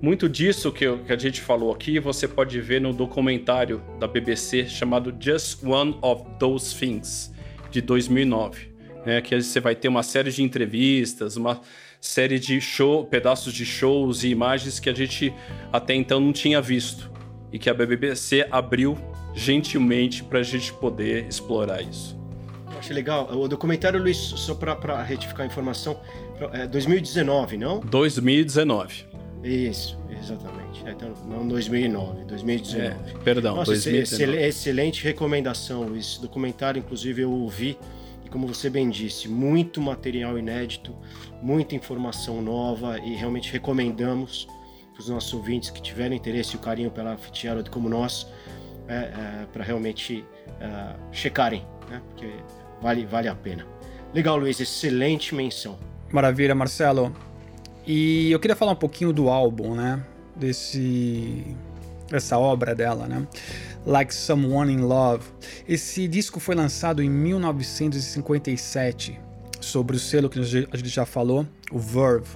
Muito 0.00 0.28
disso 0.28 0.70
que, 0.70 0.84
eu, 0.84 0.98
que, 0.98 1.12
a 1.12 1.16
gente 1.16 1.40
falou 1.40 1.72
aqui 1.72 1.98
você 1.98 2.28
pode 2.28 2.60
ver 2.60 2.80
no 2.80 2.92
documentário 2.92 3.82
da 3.98 4.06
BBC 4.06 4.66
chamado 4.66 5.14
Just 5.18 5.64
One 5.64 5.98
of 6.02 6.24
Those 6.38 6.76
Things, 6.76 7.32
de 7.70 7.80
2009. 7.80 8.68
Né? 9.04 9.20
Que 9.20 9.40
você 9.40 9.60
vai 9.60 9.74
ter 9.74 9.88
uma 9.88 10.02
série 10.02 10.30
de 10.30 10.42
entrevistas, 10.42 11.36
uma 11.36 11.60
série 12.00 12.38
de 12.38 12.60
show, 12.60 13.04
pedaços 13.04 13.52
de 13.52 13.66
shows 13.66 14.22
e 14.22 14.28
imagens 14.28 14.78
que 14.78 14.88
a 14.88 14.94
gente 14.94 15.34
até 15.72 15.94
então 15.94 16.20
não 16.20 16.32
tinha 16.32 16.60
visto 16.60 17.10
e 17.52 17.58
que 17.58 17.68
a 17.68 17.74
BBC 17.74 18.46
abriu 18.50 18.96
gentilmente 19.38 20.24
para 20.24 20.40
a 20.40 20.42
gente 20.42 20.72
poder 20.72 21.26
explorar 21.28 21.80
isso. 21.80 22.18
Eu 22.70 22.78
achei 22.78 22.94
legal. 22.94 23.30
O 23.32 23.48
documentário, 23.48 24.00
Luiz, 24.00 24.16
só 24.16 24.54
para 24.54 25.02
retificar 25.02 25.42
a 25.42 25.46
informação, 25.46 26.00
é 26.52 26.66
2019, 26.66 27.56
não? 27.56 27.80
2019. 27.80 29.06
Isso, 29.42 29.96
exatamente. 30.10 30.84
É, 30.84 30.90
então, 30.90 31.14
não 31.26 31.46
2009, 31.46 32.24
2019. 32.24 32.86
É, 32.86 33.18
perdão, 33.22 33.56
Nossa, 33.56 33.70
2019. 33.70 34.42
Excelente 34.42 35.04
recomendação, 35.04 35.84
Luiz. 35.84 36.18
Documentário, 36.18 36.80
inclusive, 36.80 37.22
eu 37.22 37.30
ouvi 37.30 37.78
e 38.24 38.30
como 38.30 38.46
você 38.46 38.68
bem 38.68 38.90
disse, 38.90 39.28
muito 39.28 39.80
material 39.80 40.38
inédito, 40.38 40.94
muita 41.40 41.74
informação 41.74 42.42
nova 42.42 42.98
e 42.98 43.14
realmente 43.14 43.50
recomendamos 43.50 44.46
para 44.92 45.00
os 45.00 45.08
nossos 45.08 45.32
ouvintes 45.32 45.70
que 45.70 45.80
tiverem 45.80 46.18
interesse 46.18 46.54
e 46.54 46.56
o 46.56 46.58
carinho 46.58 46.90
pela 46.90 47.16
Fitzgerald 47.16 47.70
como 47.70 47.88
nós, 47.88 48.26
é, 48.88 48.94
é, 48.94 49.46
para 49.52 49.62
realmente 49.62 50.24
é, 50.60 50.94
checarem, 51.12 51.64
né? 51.88 52.02
porque 52.08 52.32
vale, 52.80 53.06
vale 53.06 53.28
a 53.28 53.34
pena. 53.34 53.66
Legal, 54.14 54.38
Luiz, 54.38 54.58
excelente 54.58 55.34
menção. 55.34 55.78
Maravilha, 56.10 56.54
Marcelo. 56.54 57.14
E 57.86 58.30
eu 58.30 58.40
queria 58.40 58.56
falar 58.56 58.72
um 58.72 58.76
pouquinho 58.76 59.12
do 59.12 59.28
álbum, 59.28 59.74
né? 59.74 60.02
Desse 60.34 61.44
dessa 62.10 62.38
obra 62.38 62.74
dela, 62.74 63.06
né? 63.06 63.26
Like 63.84 64.14
Someone 64.14 64.72
in 64.72 64.80
Love. 64.80 65.24
Esse 65.68 66.08
disco 66.08 66.40
foi 66.40 66.54
lançado 66.54 67.02
em 67.02 67.10
1957 67.10 69.20
sobre 69.60 69.96
o 69.96 69.98
selo 69.98 70.30
que 70.30 70.38
a 70.38 70.42
gente 70.42 70.88
já 70.88 71.04
falou, 71.04 71.46
o 71.70 71.78
Verve. 71.78 72.30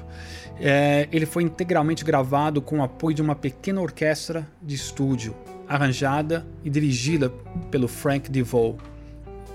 É, 0.60 1.08
ele 1.10 1.24
foi 1.26 1.42
integralmente 1.42 2.04
gravado 2.04 2.60
com 2.60 2.78
o 2.78 2.82
apoio 2.82 3.14
de 3.14 3.22
uma 3.22 3.34
pequena 3.34 3.80
orquestra 3.80 4.46
de 4.60 4.74
estúdio, 4.74 5.34
arranjada 5.74 6.46
e 6.62 6.68
dirigida 6.68 7.30
pelo 7.70 7.88
Frank 7.88 8.30
DeVoe. 8.30 8.76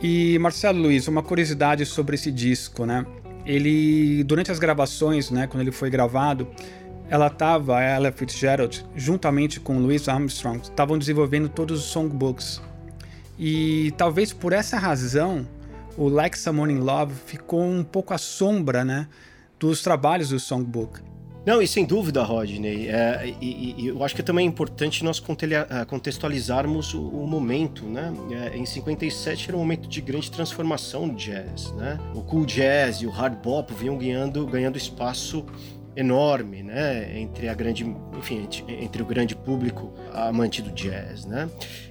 E 0.02 0.38
Marcelo 0.40 0.82
Luiz, 0.82 1.08
uma 1.08 1.22
curiosidade 1.22 1.86
sobre 1.86 2.16
esse 2.16 2.32
disco, 2.32 2.86
né? 2.86 3.06
Ele, 3.46 4.24
durante 4.24 4.52
as 4.52 4.60
gravações, 4.60 5.32
né, 5.32 5.48
quando 5.48 5.62
ele 5.62 5.72
foi 5.72 5.90
gravado, 5.90 6.48
ela 7.10 7.28
estava, 7.28 7.82
ela 7.82 8.12
Fitzgerald, 8.12 8.86
juntamente 8.96 9.60
com 9.60 9.80
Louis 9.80 10.10
Armstrong, 10.10 10.60
estavam 10.62 10.98
desenvolvendo 10.98 11.48
todos 11.48 11.80
os 11.80 11.86
songbooks. 11.86 12.62
E 13.40 13.94
talvez 13.98 14.34
por 14.34 14.52
essa 14.52 14.78
razão, 14.78 15.48
o 15.96 16.10
Like 16.10 16.38
Someone 16.38 16.74
in 16.74 16.80
Love 16.80 17.14
ficou 17.26 17.64
um 17.64 17.84
pouco 17.84 18.14
à 18.14 18.18
sombra, 18.18 18.84
né, 18.84 19.08
dos 19.60 19.82
trabalhos 19.82 20.30
do 20.30 20.40
songbook. 20.40 21.00
Não, 21.48 21.62
e 21.62 21.68
sem 21.68 21.86
dúvida, 21.86 22.22
Rodney, 22.24 22.90
é, 22.90 23.34
e, 23.40 23.74
e, 23.78 23.88
eu 23.88 24.04
acho 24.04 24.14
que 24.14 24.22
também 24.22 24.46
é 24.46 24.50
importante 24.50 25.02
nós 25.02 25.24
é, 25.24 25.86
contextualizarmos 25.86 26.94
o, 26.94 27.02
o 27.02 27.26
momento, 27.26 27.86
né? 27.86 28.14
É, 28.52 28.58
em 28.58 28.66
57 28.66 29.48
era 29.48 29.56
um 29.56 29.62
momento 29.62 29.88
de 29.88 30.02
grande 30.02 30.30
transformação 30.30 31.08
do 31.08 31.16
jazz, 31.16 31.72
né? 31.78 31.98
O 32.14 32.22
cool 32.22 32.46
jazz 32.46 32.98
e 32.98 33.06
o 33.06 33.10
hard 33.10 33.42
bop 33.42 33.74
vinham 33.74 33.98
ganhando, 33.98 34.46
ganhando 34.46 34.78
espaço 34.78 35.46
enorme, 35.96 36.62
né, 36.62 37.18
entre 37.18 37.50
a 37.50 37.56
grande, 37.56 37.84
enfim, 38.16 38.48
entre 38.68 39.02
o 39.02 39.06
grande 39.06 39.36
público 39.36 39.92
amante 40.14 40.62
do 40.62 40.70
jazz, 40.72 41.26
né? 41.26 41.50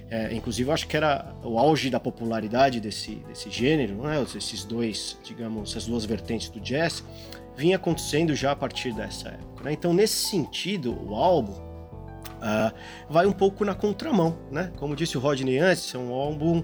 É, 0.09 0.33
inclusive, 0.35 0.69
eu 0.69 0.73
acho 0.73 0.87
que 0.87 0.95
era 0.95 1.33
o 1.43 1.57
auge 1.57 1.89
da 1.89 1.99
popularidade 1.99 2.79
desse, 2.79 3.15
desse 3.27 3.49
gênero, 3.49 3.95
né? 4.03 4.23
Esses 4.35 4.63
dois, 4.63 5.17
digamos, 5.23 5.71
essas 5.71 5.87
duas 5.87 6.05
vertentes 6.05 6.47
do 6.47 6.59
jazz 6.59 7.03
vinha 7.57 7.75
acontecendo 7.75 8.35
já 8.35 8.51
a 8.51 8.55
partir 8.55 8.93
dessa 8.93 9.29
época. 9.29 9.63
Né? 9.63 9.73
Então, 9.73 9.93
nesse 9.93 10.29
sentido, 10.29 10.95
o 11.09 11.15
álbum 11.15 11.53
uh, 11.53 12.71
vai 13.09 13.25
um 13.25 13.31
pouco 13.31 13.65
na 13.65 13.73
contramão, 13.73 14.37
né? 14.51 14.71
Como 14.77 14.95
disse 14.95 15.17
o 15.17 15.19
Rodney 15.19 15.57
antes, 15.57 15.93
é 15.93 15.97
um 15.97 16.13
álbum 16.13 16.63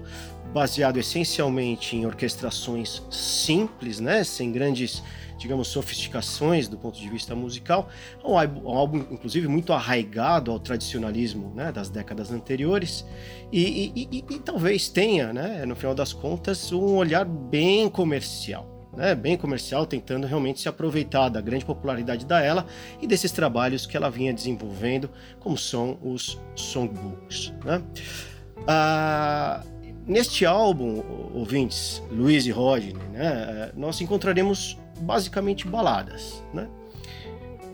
baseado 0.52 0.98
essencialmente 0.98 1.96
em 1.96 2.06
orquestrações 2.06 3.02
simples, 3.10 3.98
né? 3.98 4.22
Sem 4.22 4.52
grandes, 4.52 5.02
digamos, 5.36 5.66
sofisticações 5.66 6.68
do 6.68 6.78
ponto 6.78 6.96
de 7.00 7.08
vista 7.08 7.34
musical. 7.34 7.88
É 8.22 8.26
um 8.26 8.38
álbum, 8.68 8.98
um 8.98 9.14
inclusive, 9.14 9.48
muito 9.48 9.72
arraigado 9.72 10.52
ao 10.52 10.60
tradicionalismo 10.60 11.52
né? 11.56 11.72
das 11.72 11.90
décadas 11.90 12.30
anteriores 12.30 13.04
e, 13.50 13.92
e, 13.96 14.08
e, 14.12 14.24
e 14.30 14.38
talvez 14.38 14.88
tenha, 14.88 15.32
né? 15.32 15.66
No 15.66 15.74
final 15.74 15.94
das 15.94 16.12
contas, 16.12 16.70
um 16.70 16.94
olhar 16.94 17.24
bem 17.24 17.88
comercial 17.88 18.73
né, 18.96 19.14
bem 19.14 19.36
comercial, 19.36 19.86
tentando 19.86 20.26
realmente 20.26 20.60
se 20.60 20.68
aproveitar 20.68 21.28
da 21.28 21.40
grande 21.40 21.64
popularidade 21.64 22.24
da 22.24 22.40
ela 22.40 22.66
e 23.00 23.06
desses 23.06 23.32
trabalhos 23.32 23.86
que 23.86 23.96
ela 23.96 24.10
vinha 24.10 24.32
desenvolvendo, 24.32 25.10
como 25.40 25.56
são 25.56 25.98
os 26.02 26.40
songbooks. 26.54 27.52
Né? 27.64 27.82
Ah, 28.66 29.62
neste 30.06 30.46
álbum, 30.46 31.02
ouvintes, 31.34 32.02
Luiz 32.10 32.46
e 32.46 32.50
Rodney, 32.50 32.94
né, 33.12 33.70
nós 33.76 34.00
encontraremos 34.00 34.78
basicamente 35.00 35.66
baladas, 35.66 36.42
né? 36.52 36.68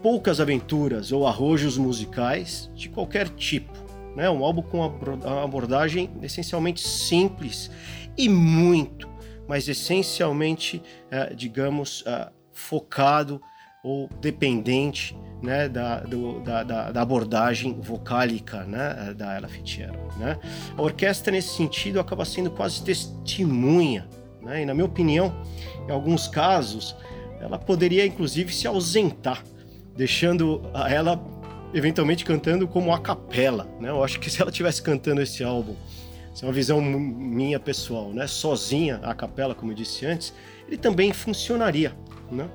poucas 0.03 0.41
aventuras 0.41 1.13
ou 1.13 1.27
arrojos 1.27 1.77
musicais 1.77 2.71
de 2.75 2.89
qualquer 2.89 3.29
tipo. 3.29 3.73
Né? 4.17 4.29
Um 4.31 4.45
álbum 4.45 4.63
com 4.63 4.79
uma 4.79 5.45
abordagem 5.45 6.11
essencialmente 6.23 6.81
simples 6.81 7.71
e 8.17 8.29
muito 8.29 9.10
mas 9.51 9.67
essencialmente, 9.67 10.81
uh, 11.11 11.35
digamos, 11.35 12.03
uh, 12.03 12.31
focado 12.53 13.43
ou 13.83 14.09
dependente 14.21 15.19
né, 15.43 15.69
da, 15.69 15.99
do, 16.01 16.39
da, 16.41 16.63
da, 16.63 16.93
da, 16.93 17.03
abordagem 17.03 17.81
vocálica 17.81 18.63
né, 18.63 19.13
da 19.17 19.35
Ella 19.35 19.49
Fitzgerald. 19.49 20.17
Né? 20.21 20.39
A 20.77 20.81
orquestra, 20.81 21.33
nesse 21.33 21.57
sentido, 21.57 21.99
acaba 21.99 22.25
sendo 22.25 22.49
quase 22.53 22.85
testemunha, 22.85 24.09
né? 24.41 24.63
e, 24.63 24.65
na 24.65 24.73
minha 24.73 24.87
opinião, 24.87 25.35
em 25.89 25.91
alguns 25.91 26.29
casos, 26.29 26.95
ela 27.41 27.59
poderia 27.59 28.07
inclusive 28.07 28.55
se 28.55 28.69
ausentar, 28.69 29.43
deixando 29.97 30.63
ela 30.89 31.21
eventualmente 31.75 32.25
cantando 32.25 32.69
como 32.69 32.95
a 32.95 33.01
capela. 33.01 33.67
Né? 33.81 33.89
Eu 33.89 34.05
acho 34.05 34.21
que 34.21 34.31
se 34.31 34.41
ela 34.41 34.53
tivesse 34.53 34.81
cantando 34.81 35.21
esse 35.21 35.43
álbum, 35.43 35.75
isso 36.33 36.45
é 36.45 36.49
uma 36.49 36.55
visão 36.55 36.81
minha 36.81 37.59
pessoal, 37.59 38.13
né? 38.13 38.27
sozinha, 38.27 39.01
a 39.03 39.15
capela, 39.15 39.55
como 39.55 39.73
eu 39.73 39.77
disse 39.77 40.07
antes, 40.07 40.33
ele 40.67 40.77
também 40.77 41.13
funcionaria. 41.13 41.93
Né? 42.31 42.49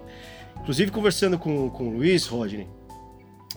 Inclusive, 0.62 0.92
conversando 0.92 1.38
com, 1.38 1.70
com 1.70 1.90
o 1.90 1.98
Luiz 1.98 2.26
Rodney, 2.26 2.68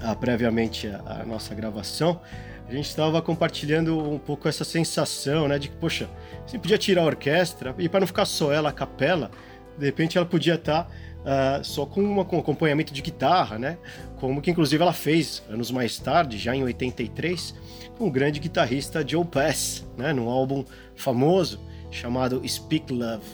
ah, 0.00 0.14
previamente 0.14 0.88
a, 0.88 1.20
a, 1.22 1.24
nossa 1.24 1.54
gravação, 1.54 2.20
a 2.68 2.72
gente 2.72 2.86
estava 2.86 3.22
compartilhando 3.22 3.98
um 3.98 4.18
pouco 4.18 4.48
essa 4.48 4.64
sensação, 4.64 5.48
né, 5.48 5.58
de 5.58 5.68
que, 5.68 5.76
poxa, 5.76 6.08
você 6.46 6.58
podia 6.58 6.76
tirar 6.76 7.02
a 7.02 7.06
orquestra 7.06 7.74
e 7.78 7.88
para 7.88 8.00
não 8.00 8.06
ficar 8.06 8.26
só 8.26 8.52
ela, 8.52 8.68
a 8.68 8.72
capela, 8.72 9.30
de 9.78 9.86
repente 9.86 10.18
ela 10.18 10.26
podia 10.26 10.54
estar 10.54 10.84
tá, 10.84 11.60
uh, 11.60 11.64
só 11.64 11.86
com, 11.86 12.02
uma, 12.02 12.24
com 12.24 12.38
acompanhamento 12.38 12.92
de 12.92 13.00
guitarra, 13.00 13.58
né, 13.58 13.78
como 14.20 14.42
que 14.42 14.50
inclusive 14.50 14.82
ela 14.82 14.92
fez 14.92 15.42
anos 15.48 15.70
mais 15.70 15.98
tarde, 15.98 16.36
já 16.36 16.54
em 16.54 16.62
83, 16.62 17.54
o 17.98 18.10
grande 18.10 18.40
guitarrista 18.40 19.06
Joe 19.06 19.24
Pass, 19.24 19.84
né, 19.96 20.12
num 20.12 20.28
álbum 20.28 20.64
famoso 20.94 21.60
chamado 21.90 22.42
Speak 22.46 22.92
Love. 22.92 23.24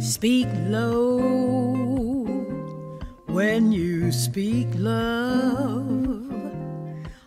Speak 0.00 0.48
low 0.68 2.24
when 3.28 3.72
you 3.72 4.10
speak 4.10 4.68
love. 4.76 6.30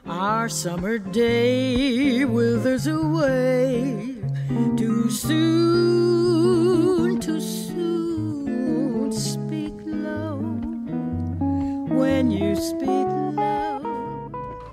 Our 0.08 0.50
summer 0.50 0.98
day 0.98 2.26
withers 2.26 2.88
away 2.88 4.16
too 4.76 5.10
soon, 5.12 6.19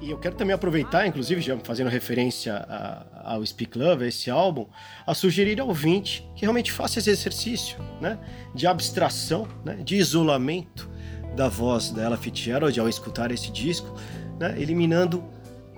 E 0.00 0.10
eu 0.10 0.18
quero 0.18 0.36
também 0.36 0.54
aproveitar, 0.54 1.04
inclusive, 1.04 1.40
já 1.40 1.58
fazendo 1.64 1.90
referência 1.90 2.54
a, 2.54 3.32
ao 3.34 3.44
Speak 3.44 3.76
Love, 3.76 4.06
esse 4.06 4.30
álbum, 4.30 4.66
a 5.04 5.12
sugerir 5.14 5.60
ao 5.60 5.66
ouvinte 5.66 6.24
que 6.36 6.42
realmente 6.42 6.70
faça 6.70 7.00
esse 7.00 7.10
exercício 7.10 7.76
né, 8.00 8.16
de 8.54 8.68
abstração, 8.68 9.48
né, 9.64 9.74
de 9.84 9.96
isolamento 9.96 10.88
da 11.34 11.48
voz 11.48 11.90
dela 11.90 12.16
Fitzgerald 12.16 12.78
ao 12.78 12.88
escutar 12.88 13.32
esse 13.32 13.50
disco, 13.50 13.98
né, 14.38 14.54
eliminando 14.56 15.24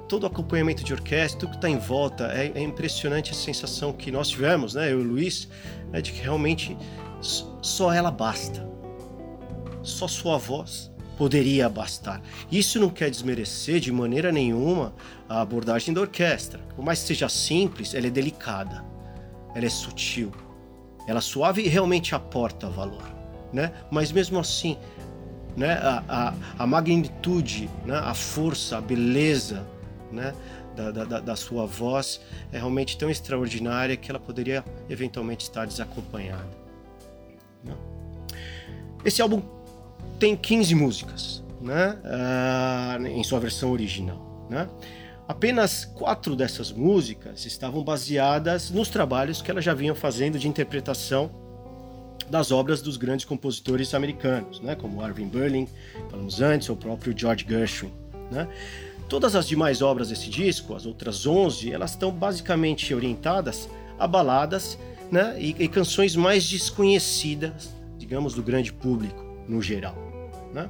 todo 0.07 0.25
o 0.25 0.27
acompanhamento 0.27 0.85
de 0.85 0.93
orquestra, 0.93 1.41
tudo 1.41 1.51
que 1.51 1.57
está 1.57 1.71
em 1.71 1.79
volta. 1.79 2.31
É, 2.35 2.53
é, 2.55 2.61
impressionante 2.61 3.31
a 3.31 3.35
sensação 3.35 3.95
que 3.95 4.11
nós 4.11 4.29
tivemos, 4.29 4.75
né, 4.75 4.93
eu 4.93 5.01
e 5.01 5.03
o 5.03 5.07
Luiz, 5.07 5.49
né, 5.91 6.03
de 6.03 6.13
que 6.13 6.21
realmente 6.21 6.77
só 7.63 7.91
ela 7.95 8.11
basta. 8.11 8.69
Só 9.83 10.07
sua 10.07 10.37
voz 10.37 10.91
poderia 11.19 11.69
bastar. 11.69 12.23
Isso 12.51 12.79
não 12.79 12.89
quer 12.89 13.11
desmerecer 13.11 13.81
de 13.81 13.91
maneira 13.91 14.31
nenhuma 14.31 14.95
a 15.29 15.41
abordagem 15.41 15.93
da 15.93 16.01
orquestra. 16.01 16.61
Por 16.77 16.85
mais 16.85 17.01
que 17.01 17.09
seja 17.09 17.29
simples, 17.29 17.93
ela 17.93 18.07
é 18.07 18.11
delicada, 18.11 18.85
ela 19.53 19.67
é 19.67 19.69
sutil, 19.69 20.33
ela 21.09 21.21
suave 21.21 21.63
e 21.63 21.69
realmente 21.69 22.15
aporta 22.15 22.71
valor. 22.71 23.03
Né? 23.53 23.73
Mas 23.91 24.13
mesmo 24.13 24.39
assim, 24.39 24.79
né, 25.57 25.73
a, 25.73 26.05
a, 26.09 26.35
a 26.63 26.67
magnitude, 26.67 27.69
né, 27.85 27.99
a 27.99 28.15
força, 28.15 28.79
a 28.79 28.81
beleza 28.81 29.67
né, 30.13 30.33
da, 30.77 30.93
da, 30.93 31.21
da 31.21 31.37
sua 31.37 31.67
voz 31.67 32.21
é 32.53 32.59
realmente 32.59 32.97
tão 32.97 33.11
extraordinária 33.11 33.97
que 33.97 34.09
ela 34.09 34.21
poderia 34.21 34.65
eventualmente 34.89 35.43
estar 35.43 35.67
desacompanhada. 35.67 36.57
Né? 37.65 37.75
Esse 39.05 39.21
álbum 39.21 39.58
tem 40.19 40.37
15 40.37 40.75
músicas, 40.75 41.45
né? 41.61 41.97
Uh, 42.05 43.07
em 43.07 43.25
sua 43.25 43.41
versão 43.41 43.71
original, 43.71 44.47
né? 44.51 44.69
Apenas 45.29 45.85
quatro 45.85 46.35
dessas 46.35 46.73
músicas 46.73 47.45
estavam 47.45 47.85
baseadas 47.85 48.71
nos 48.71 48.89
trabalhos 48.89 49.43
que 49.43 49.51
ela 49.51 49.61
já 49.61 49.75
vinha 49.75 49.95
fazendo 49.95 50.39
de 50.39 50.49
interpretação 50.49 51.31
das 52.31 52.51
obras 52.51 52.81
dos 52.81 52.97
grandes 52.97 53.27
compositores 53.27 53.93
americanos, 53.93 54.59
né? 54.61 54.75
como 54.75 55.03
Arvin 55.03 55.29
Berlin, 55.29 55.69
falamos 56.11 56.41
antes, 56.41 56.71
ou 56.71 56.77
o 56.77 56.79
próprio 56.79 57.13
George 57.17 57.45
Gershwin. 57.47 57.93
Né? 58.31 58.49
Todas 59.07 59.35
as 59.37 59.47
demais 59.47 59.83
obras 59.83 60.09
desse 60.09 60.31
disco, 60.31 60.75
as 60.75 60.87
outras 60.87 61.27
11, 61.27 61.73
elas 61.73 61.91
estão 61.91 62.11
basicamente 62.11 62.95
orientadas 62.95 63.69
a 63.99 64.07
baladas 64.07 64.79
né? 65.11 65.37
e, 65.39 65.55
e 65.59 65.69
canções 65.69 66.17
mais 66.17 66.49
desconhecidas, 66.49 67.71
digamos, 67.99 68.33
do 68.33 68.43
grande 68.43 68.73
público 68.73 69.23
no 69.47 69.61
geral. 69.61 70.08
Né? 70.59 70.69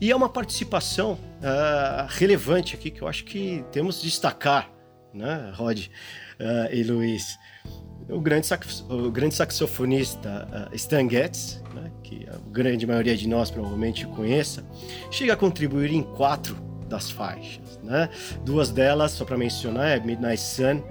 E 0.00 0.10
é 0.10 0.16
uma 0.16 0.28
participação 0.28 1.12
uh, 1.12 2.06
relevante 2.08 2.74
aqui 2.74 2.90
que 2.90 3.02
eu 3.02 3.08
acho 3.08 3.24
que 3.24 3.64
temos 3.72 4.00
de 4.00 4.08
destacar, 4.08 4.70
né, 5.12 5.52
Rod 5.54 5.86
uh, 5.86 6.74
e 6.74 6.82
Luiz. 6.82 7.38
O 8.08 8.20
grande, 8.20 8.46
sax, 8.46 8.84
o 8.88 9.10
grande 9.10 9.34
saxofonista 9.34 10.48
uh, 10.70 10.74
Stan 10.74 11.08
Getz, 11.08 11.62
né, 11.74 11.90
que 12.02 12.26
a 12.28 12.36
grande 12.50 12.86
maioria 12.86 13.16
de 13.16 13.28
nós 13.28 13.50
provavelmente 13.50 14.06
conheça, 14.06 14.64
chega 15.10 15.34
a 15.34 15.36
contribuir 15.36 15.92
em 15.92 16.02
quatro 16.02 16.56
das 16.88 17.10
faixas. 17.10 17.78
Né? 17.82 18.08
Duas 18.44 18.70
delas, 18.70 19.12
só 19.12 19.24
para 19.24 19.36
mencionar, 19.36 19.98
é 19.98 20.00
Midnight 20.00 20.40
Sun 20.40 20.82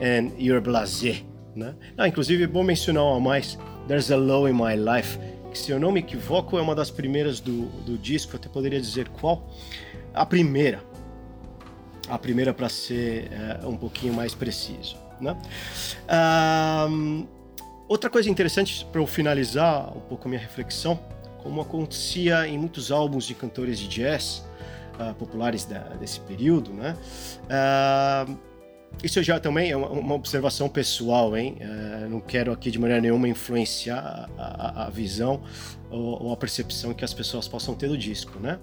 and 0.00 0.32
Your 0.38 0.60
Blasé. 0.60 1.22
Né? 1.54 1.74
Ah, 1.98 2.08
inclusive, 2.08 2.44
é 2.44 2.46
bom 2.46 2.62
mencionar 2.62 3.04
uma 3.04 3.20
mais, 3.20 3.58
There's 3.86 4.10
a 4.10 4.16
Low 4.16 4.48
in 4.48 4.54
My 4.54 4.76
Life, 4.76 5.18
que 5.52 5.58
se 5.58 5.70
eu 5.70 5.78
não 5.78 5.92
me 5.92 6.00
equivoco 6.00 6.58
é 6.58 6.62
uma 6.62 6.74
das 6.74 6.90
primeiras 6.90 7.38
do, 7.38 7.66
do 7.82 7.98
disco, 7.98 8.36
até 8.36 8.48
poderia 8.48 8.80
dizer 8.80 9.08
qual. 9.08 9.48
A 10.14 10.26
primeira. 10.26 10.82
A 12.08 12.18
primeira 12.18 12.52
para 12.52 12.68
ser 12.68 13.30
é, 13.32 13.66
um 13.66 13.76
pouquinho 13.76 14.12
mais 14.14 14.34
preciso. 14.34 14.96
Né? 15.20 15.36
Um, 16.90 17.26
outra 17.86 18.10
coisa 18.10 18.28
interessante 18.28 18.84
para 18.90 19.00
eu 19.00 19.06
finalizar 19.06 19.96
um 19.96 20.00
pouco 20.00 20.26
a 20.26 20.28
minha 20.28 20.40
reflexão, 20.40 20.98
como 21.42 21.60
acontecia 21.60 22.46
em 22.48 22.58
muitos 22.58 22.90
álbuns 22.90 23.24
de 23.24 23.34
cantores 23.34 23.78
de 23.78 23.88
jazz 23.88 24.44
uh, 24.98 25.14
populares 25.14 25.64
da, 25.64 25.80
desse 25.94 26.20
período, 26.20 26.72
né? 26.72 26.96
Uh, 27.44 28.51
isso 29.02 29.22
já 29.22 29.40
também 29.40 29.70
é 29.70 29.76
uma, 29.76 30.14
observação 30.14 30.68
pessoal, 30.68 31.36
hein? 31.36 31.56
É, 31.60 32.06
não 32.08 32.20
quero 32.20 32.52
aqui 32.52 32.70
de 32.70 32.78
maneira 32.78 33.00
nenhuma 33.00 33.28
influenciar 33.28 34.28
a, 34.38 34.42
a, 34.42 34.86
a 34.86 34.90
visão 34.90 35.42
ou, 35.90 36.24
ou, 36.24 36.32
a 36.32 36.36
percepção 36.36 36.94
que 36.94 37.04
as 37.04 37.12
pessoas 37.12 37.48
possam 37.48 37.74
ter 37.74 37.88
do 37.88 37.98
disco, 37.98 38.38
né? 38.38 38.58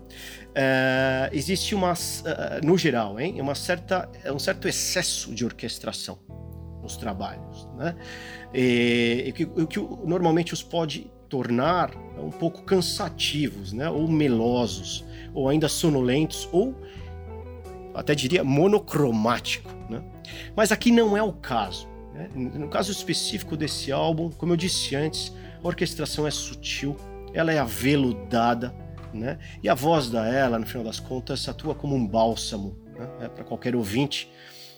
É, 0.56 1.30
existe 1.34 1.76
uma, 1.76 1.94
é, 2.26 2.62
no 2.66 2.78
geral, 2.78 3.20
hein? 3.20 3.40
Uma 3.42 3.54
certa, 3.54 4.10
um 4.34 4.40
certo 4.40 4.68
excesso 4.68 5.34
de 5.34 5.44
orquestração 5.44 6.20
nos 6.82 6.96
trabalhos, 6.96 7.68
né? 7.78 7.96
E, 8.54 9.34
o 9.56 9.68
que 9.68 9.80
normalmente 10.06 10.54
os 10.54 10.64
pode 10.64 11.12
tornar 11.28 11.92
um 12.18 12.32
pouco 12.32 12.64
cansativos, 12.64 13.74
né? 13.74 13.90
Ou 13.90 14.08
melosos, 14.08 15.06
ou 15.34 15.50
ainda 15.50 15.68
sonolentos, 15.68 16.48
ou 16.52 16.74
até 17.94 18.16
diria 18.16 18.44
monocromático, 18.44 19.70
né? 19.90 20.02
Mas 20.56 20.72
aqui 20.72 20.92
não 20.92 21.16
é 21.16 21.24
o 21.24 21.34
caso. 21.34 21.88
Né? 22.14 22.30
No 22.36 22.68
caso 22.68 22.92
específico 22.92 23.56
desse 23.56 23.92
álbum, 23.92 24.30
como 24.30 24.54
eu 24.54 24.58
disse 24.58 24.96
antes, 24.96 25.34
a 25.64 25.68
orquestração 25.68 26.28
é 26.28 26.32
sutil, 26.32 26.96
ela 27.34 27.52
é 27.52 27.60
aveludada, 27.60 28.74
né? 29.14 29.38
E 29.62 29.70
a 29.70 29.74
voz 29.74 30.10
da 30.10 30.28
ela, 30.28 30.60
no 30.60 30.66
final 30.66 30.84
das 30.84 31.00
contas, 31.00 31.48
atua 31.48 31.74
como 31.76 31.96
um 31.96 32.06
bálsamo 32.06 32.78
né? 32.98 33.08
é 33.22 33.28
para 33.28 33.44
qualquer 33.44 33.76
ouvinte, 33.76 34.30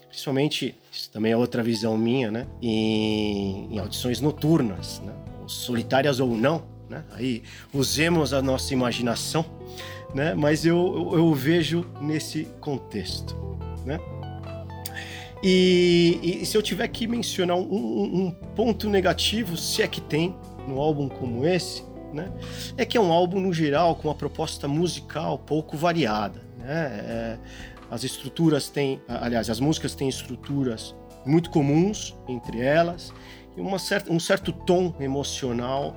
principalmente, 0.07 0.75
isso 0.91 1.09
também 1.09 1.31
é 1.31 1.37
outra 1.37 1.63
visão 1.63 1.97
minha, 1.97 2.29
né? 2.29 2.47
Em, 2.61 3.73
em 3.73 3.79
audições 3.79 4.19
noturnas, 4.19 4.99
né? 4.99 5.13
solitárias 5.47 6.19
ou 6.19 6.35
não, 6.35 6.63
né? 6.89 7.03
Aí 7.11 7.43
usemos 7.73 8.33
a 8.33 8.41
nossa 8.41 8.73
imaginação, 8.73 9.45
né? 10.13 10.33
Mas 10.33 10.65
eu, 10.65 11.11
eu, 11.11 11.17
eu 11.19 11.33
vejo 11.33 11.85
nesse 12.01 12.45
contexto, 12.59 13.35
né? 13.85 13.99
E, 15.43 16.39
e, 16.41 16.45
se 16.45 16.56
eu 16.56 16.62
tiver 16.62 16.88
que 16.88 17.08
mencionar 17.08 17.58
um, 17.58 18.27
um, 18.27 18.32
ponto 18.56 18.89
negativo, 18.89 19.58
se 19.58 19.82
é 19.82 19.88
que 19.88 19.99
tem, 19.99 20.36
num 20.67 20.80
álbum 20.80 21.10
como 21.10 21.47
esse, 21.47 21.84
né, 22.13 22.32
é 22.77 22.86
que 22.86 22.95
é 22.95 23.01
um 23.01 23.12
álbum, 23.12 23.39
no 23.39 23.51
geral, 23.51 23.95
com 23.95 24.08
uma 24.08 24.15
proposta 24.15 24.67
musical 24.67 25.39
pouco 25.39 25.75
variada. 25.75 26.41
Né? 26.60 26.67
É, 26.67 27.38
as 27.89 28.04
estruturas 28.04 28.69
têm, 28.69 29.01
aliás, 29.08 29.49
as 29.49 29.60
músicas 29.60 29.95
têm 29.95 30.08
estruturas 30.08 30.95
muito 31.25 31.49
comuns 31.49 32.15
entre 32.27 32.62
elas 32.62 33.13
e 33.56 33.62
uma 33.62 33.80
certa, 33.80 34.12
um 34.12 34.19
certo 34.19 34.51
tom 34.51 34.93
emocional 34.99 35.95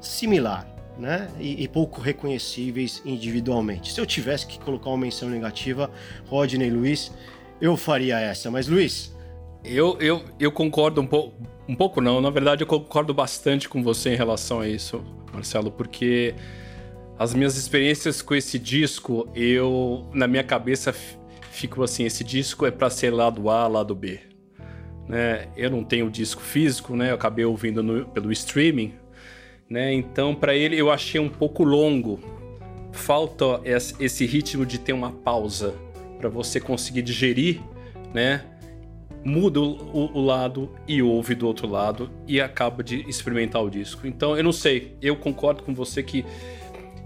similar, 0.00 0.66
né? 0.98 1.28
E, 1.38 1.62
e, 1.62 1.68
pouco 1.68 2.00
reconhecíveis 2.00 3.02
individualmente. 3.04 3.92
Se 3.92 4.00
eu 4.00 4.06
tivesse 4.06 4.46
que 4.46 4.58
colocar 4.58 4.90
uma 4.90 4.98
menção 4.98 5.28
negativa, 5.28 5.90
Rodney 6.26 6.70
Luiz, 6.70 7.12
eu 7.62 7.76
faria 7.76 8.18
essa. 8.18 8.50
Mas 8.50 8.66
Luiz, 8.66 9.14
eu, 9.64 9.96
eu, 10.00 10.24
eu 10.40 10.50
concordo 10.50 11.00
um 11.00 11.06
pouco, 11.06 11.40
um 11.68 11.76
pouco 11.76 12.00
não. 12.00 12.20
Na 12.20 12.28
verdade, 12.28 12.64
eu 12.64 12.66
concordo 12.66 13.14
bastante 13.14 13.68
com 13.68 13.84
você 13.84 14.10
em 14.10 14.16
relação 14.16 14.58
a 14.60 14.68
isso, 14.68 15.02
Marcelo, 15.32 15.70
porque 15.70 16.34
as 17.16 17.32
minhas 17.32 17.56
experiências 17.56 18.20
com 18.20 18.34
esse 18.34 18.58
disco, 18.58 19.28
eu 19.32 20.04
na 20.12 20.26
minha 20.26 20.42
cabeça 20.42 20.92
fico 21.52 21.84
assim, 21.84 22.04
esse 22.04 22.24
disco 22.24 22.66
é 22.66 22.70
para 22.72 22.90
ser 22.90 23.10
lado 23.10 23.48
A, 23.48 23.68
lado 23.68 23.94
B. 23.94 24.18
Né? 25.08 25.46
Eu 25.56 25.70
não 25.70 25.84
tenho 25.84 26.10
disco 26.10 26.42
físico, 26.42 26.96
né? 26.96 27.10
Eu 27.10 27.14
acabei 27.14 27.44
ouvindo 27.44 27.80
no, 27.80 28.06
pelo 28.06 28.32
streaming, 28.32 28.94
né? 29.70 29.92
Então, 29.92 30.34
para 30.34 30.56
ele 30.56 30.76
eu 30.76 30.90
achei 30.90 31.20
um 31.20 31.28
pouco 31.28 31.62
longo. 31.62 32.18
Falta 32.90 33.60
esse 33.64 34.26
ritmo 34.26 34.66
de 34.66 34.78
ter 34.78 34.92
uma 34.92 35.12
pausa 35.12 35.74
para 36.22 36.30
você 36.30 36.60
conseguir 36.60 37.02
digerir, 37.02 37.60
né? 38.14 38.44
Muda 39.24 39.60
o, 39.60 40.16
o, 40.16 40.20
lado 40.20 40.70
e 40.86 41.02
ouve 41.02 41.34
do 41.34 41.46
outro 41.46 41.68
lado 41.68 42.10
e 42.26 42.40
acaba 42.40 42.82
de 42.82 43.08
experimentar 43.08 43.62
o 43.62 43.68
disco. 43.68 44.06
Então, 44.06 44.36
eu 44.36 44.42
não 44.42 44.52
sei. 44.52 44.96
Eu 45.02 45.16
concordo 45.16 45.62
com 45.64 45.74
você 45.74 46.02
que 46.02 46.24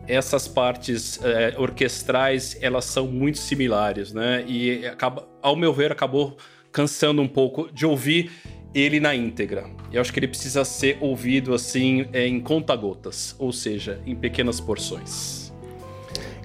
essas 0.06 0.46
partes 0.46 1.18
é, 1.22 1.54
orquestrais 1.58 2.56
elas 2.60 2.84
são 2.84 3.06
muito 3.06 3.38
similares, 3.38 4.12
né? 4.12 4.44
E 4.46 4.86
acaba, 4.86 5.26
ao 5.42 5.56
meu 5.56 5.72
ver, 5.72 5.92
acabou 5.92 6.36
cansando 6.70 7.20
um 7.20 7.28
pouco 7.28 7.70
de 7.72 7.86
ouvir 7.86 8.30
ele 8.74 9.00
na 9.00 9.14
íntegra. 9.14 9.64
Eu 9.90 10.00
acho 10.00 10.12
que 10.12 10.18
ele 10.18 10.28
precisa 10.28 10.64
ser 10.64 10.98
ouvido 11.00 11.54
assim 11.54 12.06
é, 12.12 12.26
em 12.26 12.40
conta-gotas, 12.40 13.34
ou 13.38 13.52
seja, 13.52 14.00
em 14.06 14.14
pequenas 14.14 14.60
porções. 14.60 15.45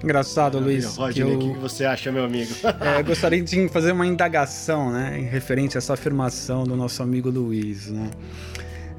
Engraçado, 0.02 0.58
Luiz. 0.58 0.96
Rodney, 0.96 1.22
o 1.22 1.38
que, 1.38 1.46
eu... 1.46 1.54
que 1.54 1.60
você 1.60 1.84
acha, 1.84 2.10
meu 2.10 2.24
amigo? 2.24 2.52
é, 2.80 3.00
eu 3.00 3.04
gostaria 3.04 3.40
de 3.40 3.68
fazer 3.68 3.92
uma 3.92 4.06
indagação, 4.06 4.90
né, 4.90 5.18
em 5.18 5.24
referente 5.24 5.76
a 5.76 5.78
essa 5.78 5.94
afirmação 5.94 6.64
do 6.64 6.76
nosso 6.76 7.02
amigo 7.02 7.30
Luiz, 7.30 7.86
né? 7.86 8.10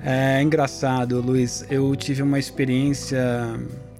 É 0.01 0.41
engraçado, 0.41 1.21
Luiz. 1.21 1.65
Eu 1.69 1.95
tive 1.95 2.21
uma 2.21 2.39
experiência 2.39 3.21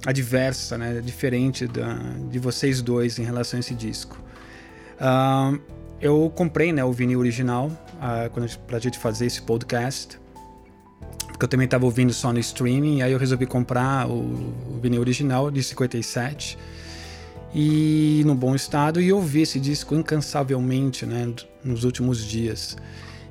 adversa, 0.06 0.78
né, 0.78 1.02
diferente 1.04 1.68
da, 1.68 1.94
de 2.30 2.40
vocês 2.40 2.82
dois 2.82 3.20
em 3.20 3.24
relação 3.24 3.58
a 3.58 3.62
esse 3.62 3.74
disco. 3.74 4.22
Uh, 4.96 5.60
eu 6.02 6.32
comprei 6.34 6.72
né, 6.72 6.84
o 6.84 6.92
vinil 6.92 7.20
original 7.20 7.68
uh, 7.68 8.30
quando 8.32 8.50
pra 8.60 8.80
gente 8.80 8.98
fazer 8.98 9.26
esse 9.26 9.42
podcast, 9.42 10.20
porque 11.28 11.46
eu 11.46 11.50
também 11.50 11.66
estava 11.66 11.86
ouvindo 11.86 12.14
só 12.14 12.32
no 12.32 12.40
streaming, 12.40 12.98
e 12.98 13.02
aí 13.02 13.12
eu 13.12 13.18
resolvi 13.18 13.46
comprar 13.46 14.08
o, 14.08 14.14
o 14.14 14.80
vinil 14.82 15.02
original 15.02 15.50
de 15.50 15.64
57 15.64 16.58
e 17.54 18.24
no 18.26 18.34
bom 18.34 18.56
estado 18.56 19.00
e 19.00 19.14
ouvir 19.14 19.42
esse 19.42 19.60
disco 19.60 19.96
incansavelmente 19.96 21.06
né, 21.06 21.32
nos 21.64 21.84
últimos 21.84 22.26
dias. 22.26 22.76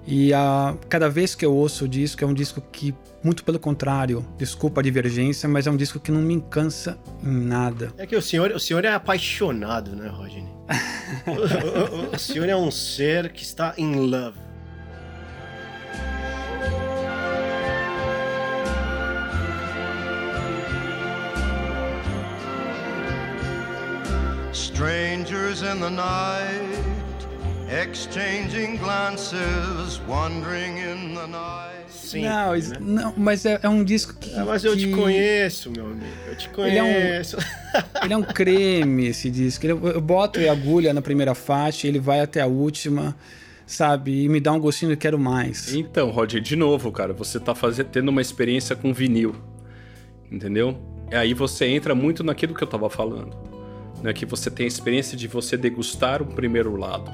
E 0.07 0.33
uh, 0.33 0.77
cada 0.89 1.09
vez 1.09 1.35
que 1.35 1.45
eu 1.45 1.55
ouço 1.55 1.85
o 1.85 1.89
disco, 1.89 2.25
é 2.25 2.27
um 2.27 2.35
disco 2.35 2.61
que, 2.61 2.95
muito 3.23 3.45
pelo 3.45 3.59
contrário, 3.59 4.27
desculpa 4.37 4.81
a 4.81 4.83
divergência, 4.83 5.49
mas 5.49 5.67
é 5.67 5.71
um 5.71 5.77
disco 5.77 6.01
que 6.01 6.11
não 6.11 6.21
me 6.21 6.41
cansa 6.51 6.99
em 7.23 7.31
nada. 7.33 7.93
É 7.97 8.07
que 8.07 8.17
o 8.17 8.23
senhor, 8.23 8.51
o 8.51 8.59
senhor 8.59 8.85
é 8.85 8.93
apaixonado, 8.93 9.95
né, 9.95 10.09
Rodney? 10.09 10.49
o, 11.27 12.11
o, 12.11 12.17
o 12.17 12.19
senhor 12.19 12.49
é 12.49 12.57
um 12.57 12.71
ser 12.71 13.33
que 13.33 13.43
está 13.43 13.75
in 13.79 13.95
love. 13.95 14.52
In 25.73 25.81
the 25.81 25.91
night 25.91 27.03
exchanging 27.73 28.77
glances, 28.77 30.01
wandering 30.07 30.77
in 30.77 31.15
the 31.15 31.27
night. 31.27 31.73
Sim, 31.89 32.25
não, 32.25 32.53
né? 32.53 32.79
não, 32.81 33.15
mas 33.17 33.47
é, 33.47 33.59
é, 33.63 33.69
um 33.69 33.83
disco 33.83 34.15
que. 34.21 34.35
É, 34.35 34.45
mas 34.45 34.65
eu 34.65 34.73
que... 34.73 34.87
te 34.87 34.91
conheço, 34.91 35.71
meu 35.71 35.87
amigo. 35.87 36.07
Eu 36.27 36.37
te 36.37 36.49
conheço. 36.51 36.77
Ele 36.77 36.79
é 36.79 36.85
um, 36.85 38.05
ele 38.05 38.13
é 38.13 38.17
um 38.17 38.23
creme, 38.23 39.07
esse 39.07 39.31
disco. 39.31 39.67
eu 39.67 40.01
boto 40.01 40.39
a 40.41 40.53
agulha 40.53 40.93
na 40.93 41.01
primeira 41.01 41.35
faixa, 41.35 41.87
ele 41.87 41.99
vai 41.99 42.21
até 42.21 42.43
a 42.43 42.47
última, 42.47 43.17
sabe? 43.67 44.25
E 44.25 44.29
me 44.29 44.41
dá 44.41 44.53
um 44.53 44.61
gostinho 44.61 44.91
de 44.91 44.97
quero 44.97 45.19
mais. 45.19 45.73
Então, 45.73 46.11
Roger, 46.11 46.41
de 46.41 46.57
novo, 46.57 46.93
cara, 46.93 47.15
você 47.15 47.41
tá 47.41 47.55
fazendo, 47.55 47.87
tendo 47.87 48.11
uma 48.11 48.21
experiência 48.21 48.77
com 48.77 48.93
vinil. 48.93 49.35
Entendeu? 50.31 50.79
E 51.11 51.15
aí 51.15 51.33
você 51.33 51.67
entra 51.67 51.95
muito 51.95 52.23
naquilo 52.23 52.55
que 52.55 52.63
eu 52.63 52.69
tava 52.69 52.91
falando. 52.91 53.62
Né? 54.03 54.13
Que 54.13 54.27
você 54.27 54.51
tem 54.51 54.65
a 54.65 54.69
experiência 54.69 55.17
de 55.17 55.29
você 55.29 55.57
degustar 55.57 56.21
o 56.23 56.27
primeiro 56.27 56.77
lado 56.77 57.11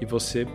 e 0.00 0.06
você 0.06 0.46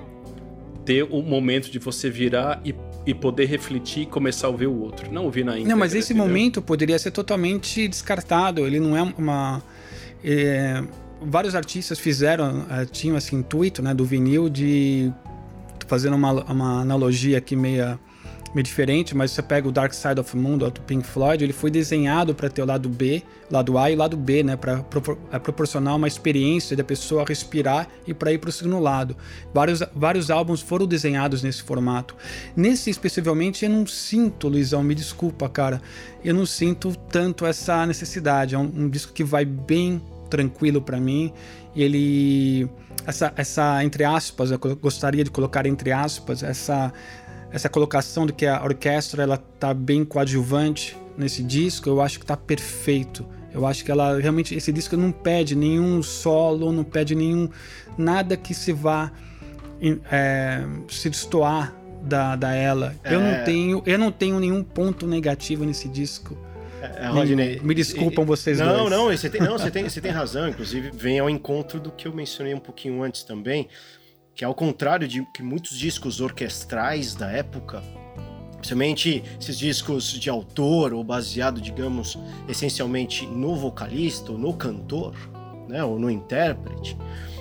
ter 0.86 1.04
o 1.04 1.22
momento 1.22 1.70
de 1.70 1.80
você 1.80 2.10
virar 2.10 2.62
e, 2.66 2.74
e 3.06 3.14
poder 3.14 3.46
refletir 3.46 4.04
e 4.04 4.06
começar 4.06 4.48
a 4.48 4.50
ouvir 4.50 4.68
o 4.68 4.80
outro. 4.80 5.12
Não 5.12 5.26
ouvir 5.26 5.46
na 5.46 5.54
íntegra. 5.54 5.70
Não, 5.70 5.78
mas 5.78 5.94
esse 5.94 6.14
entendeu? 6.14 6.28
momento 6.28 6.62
poderia 6.62 6.98
ser 6.98 7.12
totalmente 7.12 7.88
descartado. 7.88 8.66
Ele 8.66 8.80
não 8.80 8.98
é 8.98 9.14
uma. 9.18 9.62
É, 10.24 10.84
vários 11.22 11.56
artistas 11.56 12.00
fizeram, 12.00 12.66
é, 12.70 12.86
tinham 12.86 13.18
esse 13.18 13.36
intuito 13.36 13.82
né, 13.82 13.94
do 13.94 14.06
vinil 14.06 14.50
de. 14.50 15.12
Fazendo 15.88 16.16
uma, 16.16 16.32
uma 16.44 16.82
analogia 16.82 17.40
aqui 17.40 17.56
meia 17.56 18.00
meio 18.54 18.64
diferente, 18.64 19.16
mas 19.16 19.32
você 19.32 19.42
pega 19.42 19.68
o 19.68 19.72
Dark 19.72 19.94
Side 19.94 20.20
of 20.20 20.32
the 20.32 20.38
Moon 20.38 20.58
do 20.58 20.72
Pink 20.72 21.06
Floyd, 21.06 21.44
ele 21.44 21.54
foi 21.54 21.70
desenhado 21.70 22.34
para 22.34 22.50
ter 22.50 22.62
o 22.62 22.66
lado 22.66 22.90
B, 22.90 23.22
lado 23.50 23.78
A 23.78 23.92
e 23.92 23.96
lado 23.96 24.18
B, 24.18 24.44
né, 24.44 24.56
para 24.56 24.78
propor 24.84 25.18
é, 25.32 25.40
proporcionar 25.40 25.96
uma 25.96 26.08
experiência 26.08 26.76
da 26.76 26.84
pessoa 26.84 27.26
respirar 27.28 27.88
e 28.08 28.14
para 28.14 28.32
ir 28.32 28.38
para 28.40 28.50
o 28.50 28.54
segundo 28.54 28.80
lado. 28.80 29.16
Vários, 29.54 29.84
vários 29.94 30.32
álbuns 30.32 30.62
foram 30.62 30.88
desenhados 30.88 31.44
nesse 31.44 31.62
formato. 31.62 32.16
Nesse 32.56 32.90
especificamente 32.90 33.66
eu 33.66 33.72
não 33.72 33.86
sinto, 33.86 34.48
Luizão, 34.48 34.84
me 34.84 34.96
desculpa, 34.96 35.48
cara, 35.48 35.82
eu 36.24 36.34
não 36.34 36.46
sinto 36.46 36.96
tanto 37.12 37.46
essa 37.46 37.86
necessidade. 37.86 38.56
É 38.56 38.58
um, 38.58 38.72
um 38.76 38.90
disco 38.90 39.14
que 39.14 39.24
vai 39.24 39.46
bem 39.46 40.02
tranquilo 40.30 40.82
para 40.82 41.00
mim. 41.00 41.34
Ele 41.76 42.70
essa, 43.06 43.34
essa 43.36 43.84
entre 43.84 44.04
aspas, 44.04 44.52
eu 44.52 44.60
gostaria 44.60 45.24
de 45.24 45.32
colocar 45.32 45.66
entre 45.66 45.92
aspas 45.92 46.44
essa 46.44 46.94
essa 47.52 47.70
colocação 47.70 48.26
de 48.26 48.34
que 48.34 48.46
a 48.46 48.64
orquestra 48.64 49.24
ela 49.24 49.38
tá 49.38 49.74
bem 49.74 50.06
coadjuvante 50.06 50.96
nesse 51.18 51.44
disco, 51.44 51.90
eu 51.90 52.02
acho 52.02 52.20
que 52.20 52.26
tá 52.26 52.38
perfeito. 52.38 53.26
Eu 53.52 53.66
acho 53.66 53.84
que 53.84 53.92
ela 53.92 54.20
realmente 54.20 54.54
esse 54.56 54.72
disco 54.72 54.96
não 54.96 55.12
pede 55.12 55.56
nenhum 55.56 56.02
solo, 56.04 56.72
não 56.72 56.84
pede 56.84 57.16
nenhum 57.16 57.50
nada 57.98 58.38
que 58.38 58.54
se 58.54 58.72
vá 58.72 59.12
é, 60.12 60.64
se 60.88 61.10
destoar 61.10 61.74
da, 62.04 62.36
da 62.36 62.54
ela. 62.54 62.96
É... 63.04 63.16
Eu 63.16 63.20
não 63.20 63.30
é. 63.30 63.44
tenho 63.44 63.84
eu 63.86 63.98
não 63.98 64.12
tenho 64.12 64.40
nenhum 64.40 64.64
ponto 64.64 65.08
negativo 65.08 65.66
nesse 65.66 65.90
disco. 65.90 66.38
É, 66.82 67.06
é 67.06 67.08
Rodney, 67.08 67.60
Me 67.62 67.74
desculpam 67.74 68.24
vocês 68.24 68.60
não, 68.60 68.68
dois. 68.68 68.78
Não, 68.78 68.90
não, 68.90 69.18
você 69.18 69.30
tem, 69.30 69.42
não, 69.42 69.58
você 69.58 69.72
tem, 69.72 69.84
você 69.84 70.00
tem 70.00 70.12
razão. 70.12 70.48
Inclusive, 70.48 70.92
vem 70.94 71.20
ao 71.20 71.30
encontro 71.30 71.78
do 71.80 71.92
que 71.92 72.08
eu 72.08 72.14
mencionei 72.14 72.54
um 72.54 72.60
pouquinho 72.60 73.04
antes 73.04 73.24
também 73.24 73.68
que 74.40 74.46
ao 74.46 74.56
contrário 74.56 75.06
de 75.06 75.26
que 75.34 75.44
muitos 75.44 75.78
discos 75.78 76.22
orquestrais 76.22 77.14
da 77.14 77.30
época, 77.30 77.84
principalmente 78.54 79.22
esses 79.38 79.60
discos 79.60 80.14
de 80.14 80.30
autor 80.30 80.94
ou 80.94 81.04
baseado, 81.04 81.60
digamos, 81.60 82.18
essencialmente 82.48 83.28
no 83.28 83.58
vocalista 83.58 84.32
ou 84.32 84.38
no 84.38 84.54
cantor, 84.54 85.14
né, 85.68 85.84
ou 85.84 86.00
no 86.00 86.10
intérprete, 86.10 86.98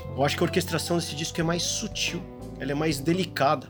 eu 0.09 0.25
acho 0.25 0.37
que 0.37 0.43
a 0.43 0.47
orquestração 0.47 0.97
desse 0.97 1.15
disco 1.15 1.41
é 1.41 1.45
mais 1.45 1.63
sutil, 1.63 2.21
ela 2.59 2.73
é 2.73 2.75
mais 2.75 2.99
delicada. 2.99 3.69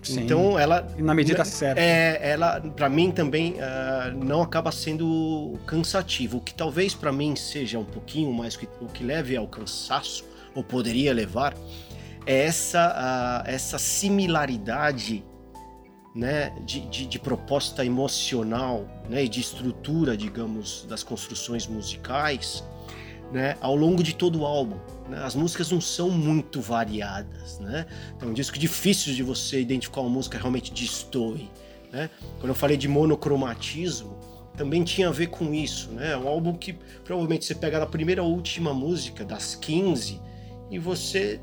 Sim, 0.00 0.20
então 0.20 0.56
ela 0.56 0.86
na 0.98 1.16
medida 1.16 1.44
certa. 1.44 1.80
É, 1.80 2.30
ela 2.30 2.60
para 2.60 2.88
mim 2.88 3.10
também 3.10 3.54
uh, 3.54 4.24
não 4.24 4.40
acaba 4.40 4.70
sendo 4.70 5.58
cansativo, 5.66 6.38
o 6.38 6.40
que 6.40 6.54
talvez 6.54 6.94
para 6.94 7.10
mim 7.10 7.34
seja 7.34 7.76
um 7.76 7.84
pouquinho 7.84 8.32
mais 8.32 8.54
o 8.80 8.86
que 8.86 9.02
leve 9.02 9.36
ao 9.36 9.48
cansaço 9.48 10.24
ou 10.54 10.62
poderia 10.62 11.12
levar 11.12 11.54
é 12.28 12.44
essa, 12.44 13.42
uh, 13.46 13.50
essa 13.50 13.78
similaridade 13.78 15.24
né, 16.14 16.52
de, 16.66 16.80
de, 16.80 17.06
de, 17.06 17.18
proposta 17.18 17.86
emocional 17.86 18.86
né, 19.08 19.24
e 19.24 19.28
de 19.28 19.40
estrutura, 19.40 20.14
digamos, 20.14 20.84
das 20.86 21.02
construções 21.02 21.66
musicais 21.66 22.62
né, 23.32 23.56
ao 23.62 23.74
longo 23.74 24.02
de 24.02 24.14
todo 24.14 24.40
o 24.40 24.44
álbum. 24.44 24.76
Né? 25.08 25.22
As 25.24 25.34
músicas 25.34 25.70
não 25.70 25.80
são 25.80 26.10
muito 26.10 26.60
variadas. 26.60 27.58
Né? 27.60 27.86
Então, 28.14 28.28
é 28.28 28.30
um 28.30 28.34
disco 28.34 28.58
difícil 28.58 29.14
de 29.14 29.22
você 29.22 29.62
identificar 29.62 30.02
uma 30.02 30.10
música 30.10 30.36
realmente 30.36 30.70
destoe. 30.70 31.50
Né? 31.90 32.10
Quando 32.40 32.50
eu 32.50 32.54
falei 32.54 32.76
de 32.76 32.88
monocromatismo, 32.88 34.18
também 34.54 34.84
tinha 34.84 35.08
a 35.08 35.12
ver 35.12 35.28
com 35.28 35.54
isso. 35.54 35.90
Né? 35.92 36.14
Um 36.14 36.28
álbum 36.28 36.52
que 36.52 36.74
provavelmente 37.04 37.46
você 37.46 37.54
pega 37.54 37.78
na 37.78 37.86
primeira 37.86 38.22
última 38.22 38.74
música, 38.74 39.24
das 39.24 39.54
15, 39.54 40.20
e 40.70 40.78
você 40.78 41.40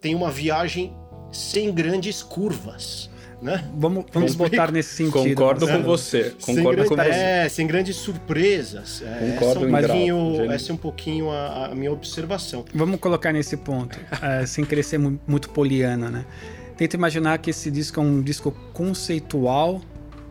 tem 0.00 0.14
uma 0.14 0.30
viagem 0.30 0.92
sem 1.32 1.72
grandes 1.72 2.22
curvas. 2.22 3.10
Né? 3.40 3.68
Vamos, 3.76 4.04
vamos 4.12 4.36
botar 4.36 4.70
nesse 4.70 4.94
sentido. 4.94 5.34
Concordo 5.34 5.66
Marcelo. 5.66 5.82
com 5.82 5.88
você. 5.90 6.32
Sem 6.38 6.54
Concordo 6.56 6.76
grande- 6.76 6.88
com 6.90 6.94
você. 6.96 7.08
É, 7.10 7.48
sem 7.48 7.66
grandes 7.66 7.96
surpresas. 7.96 9.02
É, 9.02 9.32
Concordo 9.36 9.66
essa, 9.66 9.66
é 9.66 9.68
um 9.68 9.72
pouquinho, 9.88 10.52
essa 10.52 10.70
é 10.70 10.74
um 10.74 10.76
pouquinho 10.76 11.30
a, 11.30 11.66
a 11.66 11.74
minha 11.74 11.90
observação. 11.90 12.64
Vamos 12.72 13.00
colocar 13.00 13.32
nesse 13.32 13.56
ponto, 13.56 13.98
eh, 14.22 14.46
sem 14.46 14.64
querer 14.64 14.84
ser 14.84 14.98
mu- 14.98 15.18
muito 15.26 15.50
poliana, 15.50 16.08
né? 16.08 16.24
Tenta 16.76 16.94
imaginar 16.96 17.36
que 17.38 17.50
esse 17.50 17.68
disco 17.68 17.98
é 17.98 18.02
um 18.04 18.22
disco 18.22 18.52
conceitual 18.72 19.80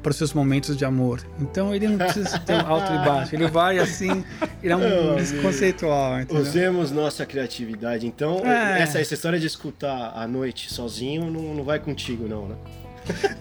para 0.02 0.10
os 0.12 0.16
seus 0.18 0.34
momentos 0.34 0.76
de 0.76 0.84
amor. 0.86 1.22
Então 1.40 1.74
ele 1.76 1.88
não 1.88 1.98
precisa 1.98 2.40
ter 2.40 2.54
um 2.54 2.66
alto 2.68 2.92
e 2.92 2.98
baixo. 3.06 3.36
Ele 3.36 3.48
vai 3.48 3.78
assim, 3.80 4.24
ele 4.64 4.74
é 4.74 4.76
um 4.76 4.82
Oh, 5.14 5.16
disco 5.16 5.34
amigo. 5.36 5.48
conceitual, 5.48 6.20
entendeu? 6.22 6.42
Usemos 6.42 6.92
nossa 6.92 7.26
criatividade. 7.26 8.06
Então, 8.08 8.40
É. 8.46 8.82
essa, 8.82 9.00
essa 9.00 9.14
história 9.14 9.40
de 9.40 9.46
escutar 9.48 10.14
à 10.16 10.28
noite 10.28 10.72
sozinho 10.74 11.30
não, 11.30 11.54
não 11.56 11.64
vai 11.64 11.80
contigo, 11.80 12.28
não, 12.28 12.48
né? 12.48 12.56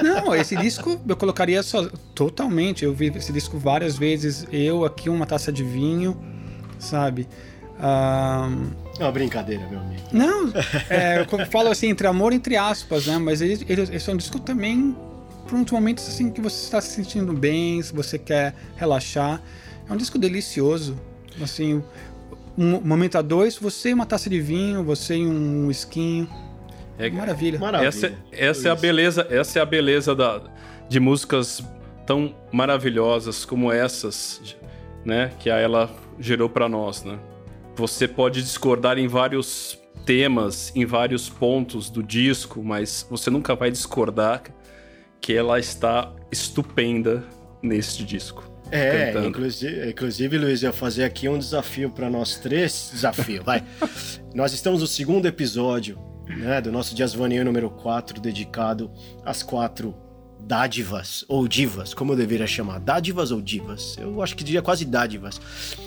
Não, 0.02 0.34
esse 0.34 0.56
disco 0.56 0.98
eu 1.06 1.16
colocaria 1.16 1.62
só, 1.62 1.86
totalmente. 2.14 2.84
Eu 2.84 2.94
vi 2.94 3.12
esse 3.14 3.32
disco 3.32 3.58
várias 3.58 3.96
vezes. 3.96 4.46
Eu 4.50 4.84
aqui, 4.84 5.08
uma 5.10 5.26
taça 5.26 5.52
de 5.52 5.62
vinho, 5.62 6.16
sabe? 6.78 7.28
Ahn, 7.78 8.70
É 8.98 9.02
uma 9.04 9.12
brincadeira, 9.12 9.66
meu 9.70 9.78
amigo. 9.80 10.02
Não, 10.12 10.52
é, 10.88 11.20
eu 11.30 11.46
falo 11.46 11.68
assim, 11.70 11.88
entre 11.88 12.06
amor, 12.06 12.32
entre 12.32 12.56
aspas, 12.56 13.06
né? 13.06 13.18
Mas 13.18 13.40
ele, 13.40 13.64
ele, 13.68 13.82
esse 13.94 14.08
é 14.10 14.12
um 14.12 14.16
disco 14.16 14.38
também 14.38 14.96
para 15.46 15.57
uns 15.57 15.70
momentos 15.70 16.07
assim 16.07 16.31
que 16.31 16.40
você 16.40 16.64
está 16.64 16.81
se 16.81 16.90
sentindo 16.90 17.33
bem, 17.33 17.83
se 17.83 17.92
você 17.92 18.18
quer 18.18 18.55
relaxar. 18.76 19.42
É 19.88 19.92
um 19.92 19.96
disco 19.96 20.18
delicioso. 20.18 20.98
Assim, 21.42 21.83
um 22.57 22.81
momento 22.81 23.16
a 23.16 23.22
dois, 23.22 23.57
você 23.57 23.90
e 23.90 23.94
uma 23.94 24.07
taça 24.07 24.29
de 24.29 24.40
vinho, 24.40 24.85
você 24.85 25.16
e 25.16 25.26
um 25.26 25.70
esquinho. 25.70 26.29
É, 26.98 27.09
Maravilha. 27.11 27.59
Maravilha. 27.59 27.88
Essa, 27.88 28.12
essa 28.31 28.68
é 28.68 28.70
a 28.70 28.74
beleza, 28.74 29.26
essa 29.31 29.59
é 29.59 29.62
a 29.62 29.66
beleza 29.66 30.14
da, 30.14 30.42
de 30.88 31.00
músicas 31.00 31.62
tão 32.07 32.35
maravilhosas 32.53 33.44
como 33.44 33.72
essas, 33.72 34.57
né, 35.05 35.33
que 35.38 35.48
a 35.48 35.57
ela 35.57 35.90
gerou 36.18 36.48
pra 36.48 36.68
nós, 36.68 37.05
né? 37.05 37.18
Você 37.76 38.07
pode 38.07 38.42
discordar 38.42 38.98
em 38.98 39.09
vários 39.09 39.79
temas, 40.05 40.72
em 40.74 40.85
vários 40.85 41.29
pontos 41.29 41.88
do 41.88 42.03
disco, 42.03 42.62
mas 42.62 43.07
você 43.09 43.31
nunca 43.31 43.55
vai 43.55 43.70
discordar 43.70 44.42
que 45.20 45.35
ela 45.35 45.59
está 45.59 46.12
estupenda 46.30 47.24
neste 47.62 48.04
disco. 48.04 48.50
É, 48.72 49.12
inclusive, 49.26 49.90
inclusive, 49.90 50.38
Luiz, 50.38 50.62
eu 50.62 50.68
ia 50.68 50.72
fazer 50.72 51.02
aqui 51.02 51.28
um 51.28 51.38
desafio 51.38 51.90
para 51.90 52.09
nós 52.09 52.37
três. 52.37 52.90
Desafio, 52.92 53.42
vai. 53.42 53.64
Nós 54.33 54.52
estamos 54.52 54.80
no 54.80 54.87
segundo 54.87 55.26
episódio 55.26 55.98
né, 56.28 56.61
do 56.61 56.70
nosso 56.70 56.94
Jazz 56.94 57.12
Vanille 57.12 57.42
número 57.42 57.68
4, 57.68 58.20
dedicado 58.20 58.90
às 59.24 59.42
quatro 59.42 59.92
dádivas, 60.38 61.24
ou 61.28 61.48
divas, 61.48 61.92
como 61.92 62.12
eu 62.12 62.16
deveria 62.16 62.46
chamar. 62.46 62.78
Dádivas 62.78 63.33
ou 63.33 63.40
divas? 63.40 63.96
Eu 63.98 64.22
acho 64.22 64.37
que 64.37 64.44
diria 64.44 64.62
quase 64.62 64.85
dádivas. 64.85 65.40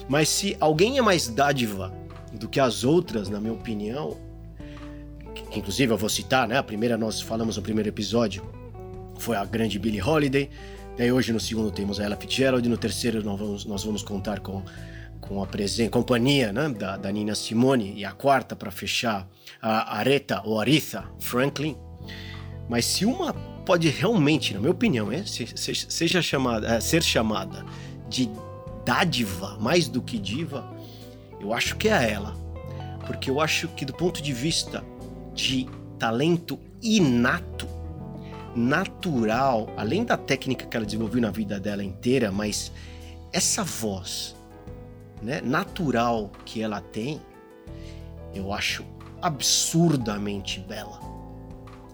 Mas 0.09 0.27
se 0.27 0.57
alguém 0.59 0.97
é 0.97 1.01
mais 1.01 1.27
dádiva 1.29 1.93
do 2.33 2.49
que 2.49 2.59
as 2.59 2.83
outras, 2.83 3.29
na 3.29 3.39
minha 3.39 3.53
opinião, 3.53 4.17
que 5.51 5.59
inclusive 5.59 5.93
eu 5.93 5.97
vou 5.97 6.09
citar, 6.09 6.47
né? 6.47 6.57
A 6.57 6.63
primeira 6.63 6.97
nós 6.97 7.21
falamos 7.21 7.57
no 7.57 7.63
primeiro 7.63 7.89
episódio, 7.89 8.43
foi 9.23 9.37
a 9.37 9.45
grande 9.45 9.79
Billie 9.79 10.01
Holiday. 10.01 10.49
Daí 10.97 11.09
hoje 11.11 11.31
no 11.31 11.39
segundo 11.39 11.71
temos 11.71 11.97
a 11.99 12.03
Ella 12.03 12.17
Fitzgerald, 12.17 12.67
no 12.67 12.77
terceiro 12.77 13.23
nós 13.23 13.39
vamos, 13.39 13.65
nós 13.65 13.83
vamos 13.85 14.03
contar 14.03 14.41
com, 14.41 14.61
com 15.21 15.41
a 15.41 15.47
presen 15.47 15.89
companhia 15.89 16.51
né, 16.51 16.67
da, 16.69 16.97
da 16.97 17.09
Nina 17.11 17.33
Simone 17.33 17.93
e 17.95 18.03
a 18.03 18.11
quarta 18.11 18.53
para 18.55 18.69
fechar 18.69 19.25
a 19.61 19.97
Aretha 19.97 20.41
ou 20.43 20.59
Aretha 20.59 21.05
Franklin. 21.19 21.77
Mas 22.69 22.85
se 22.85 23.05
uma 23.05 23.33
pode 23.65 23.87
realmente, 23.89 24.53
na 24.53 24.59
minha 24.59 24.71
opinião, 24.71 25.09
é, 25.09 25.23
se- 25.25 25.47
se- 25.55 25.85
seja 25.89 26.21
chamada, 26.21 26.67
é, 26.75 26.81
ser 26.81 27.01
chamada 27.01 27.65
de 28.09 28.29
dádiva 28.85 29.57
mais 29.59 29.87
do 29.87 30.01
que 30.01 30.19
diva, 30.19 30.69
eu 31.39 31.53
acho 31.53 31.77
que 31.77 31.87
é 31.87 32.11
ela. 32.11 32.35
Porque 33.07 33.29
eu 33.29 33.39
acho 33.39 33.69
que 33.69 33.85
do 33.85 33.93
ponto 33.93 34.21
de 34.21 34.33
vista 34.33 34.83
de 35.33 35.65
talento 35.97 36.59
inato, 36.81 37.67
natural, 38.55 39.67
além 39.77 40.03
da 40.03 40.17
técnica 40.17 40.65
que 40.65 40.77
ela 40.77 40.85
desenvolveu 40.85 41.21
na 41.21 41.31
vida 41.31 41.59
dela 41.59 41.83
inteira, 41.83 42.31
mas 42.31 42.71
essa 43.31 43.63
voz, 43.63 44.35
né, 45.21 45.41
natural 45.41 46.31
que 46.45 46.61
ela 46.61 46.79
tem, 46.79 47.21
eu 48.33 48.53
acho 48.53 48.83
absurdamente 49.21 50.59
bela. 50.59 50.99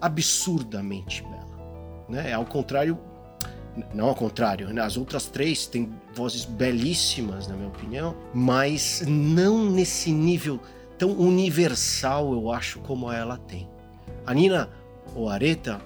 Absurdamente 0.00 1.22
bela, 1.22 2.04
né? 2.08 2.32
Ao 2.32 2.44
contrário, 2.44 2.98
não 3.94 4.08
ao 4.08 4.14
contrário, 4.14 4.72
né? 4.72 4.82
as 4.82 4.96
outras 4.96 5.26
três 5.26 5.66
têm 5.66 5.92
vozes 6.14 6.44
belíssimas, 6.44 7.46
na 7.46 7.54
minha 7.54 7.68
opinião, 7.68 8.16
mas 8.34 9.02
não 9.06 9.70
nesse 9.70 10.10
nível 10.10 10.58
tão 10.98 11.12
universal, 11.12 12.32
eu 12.32 12.50
acho, 12.50 12.80
como 12.80 13.10
ela 13.10 13.36
tem. 13.36 13.68
A 14.26 14.34
Nina 14.34 14.70
ou 15.14 15.28
a 15.28 15.34
Aretha 15.34 15.80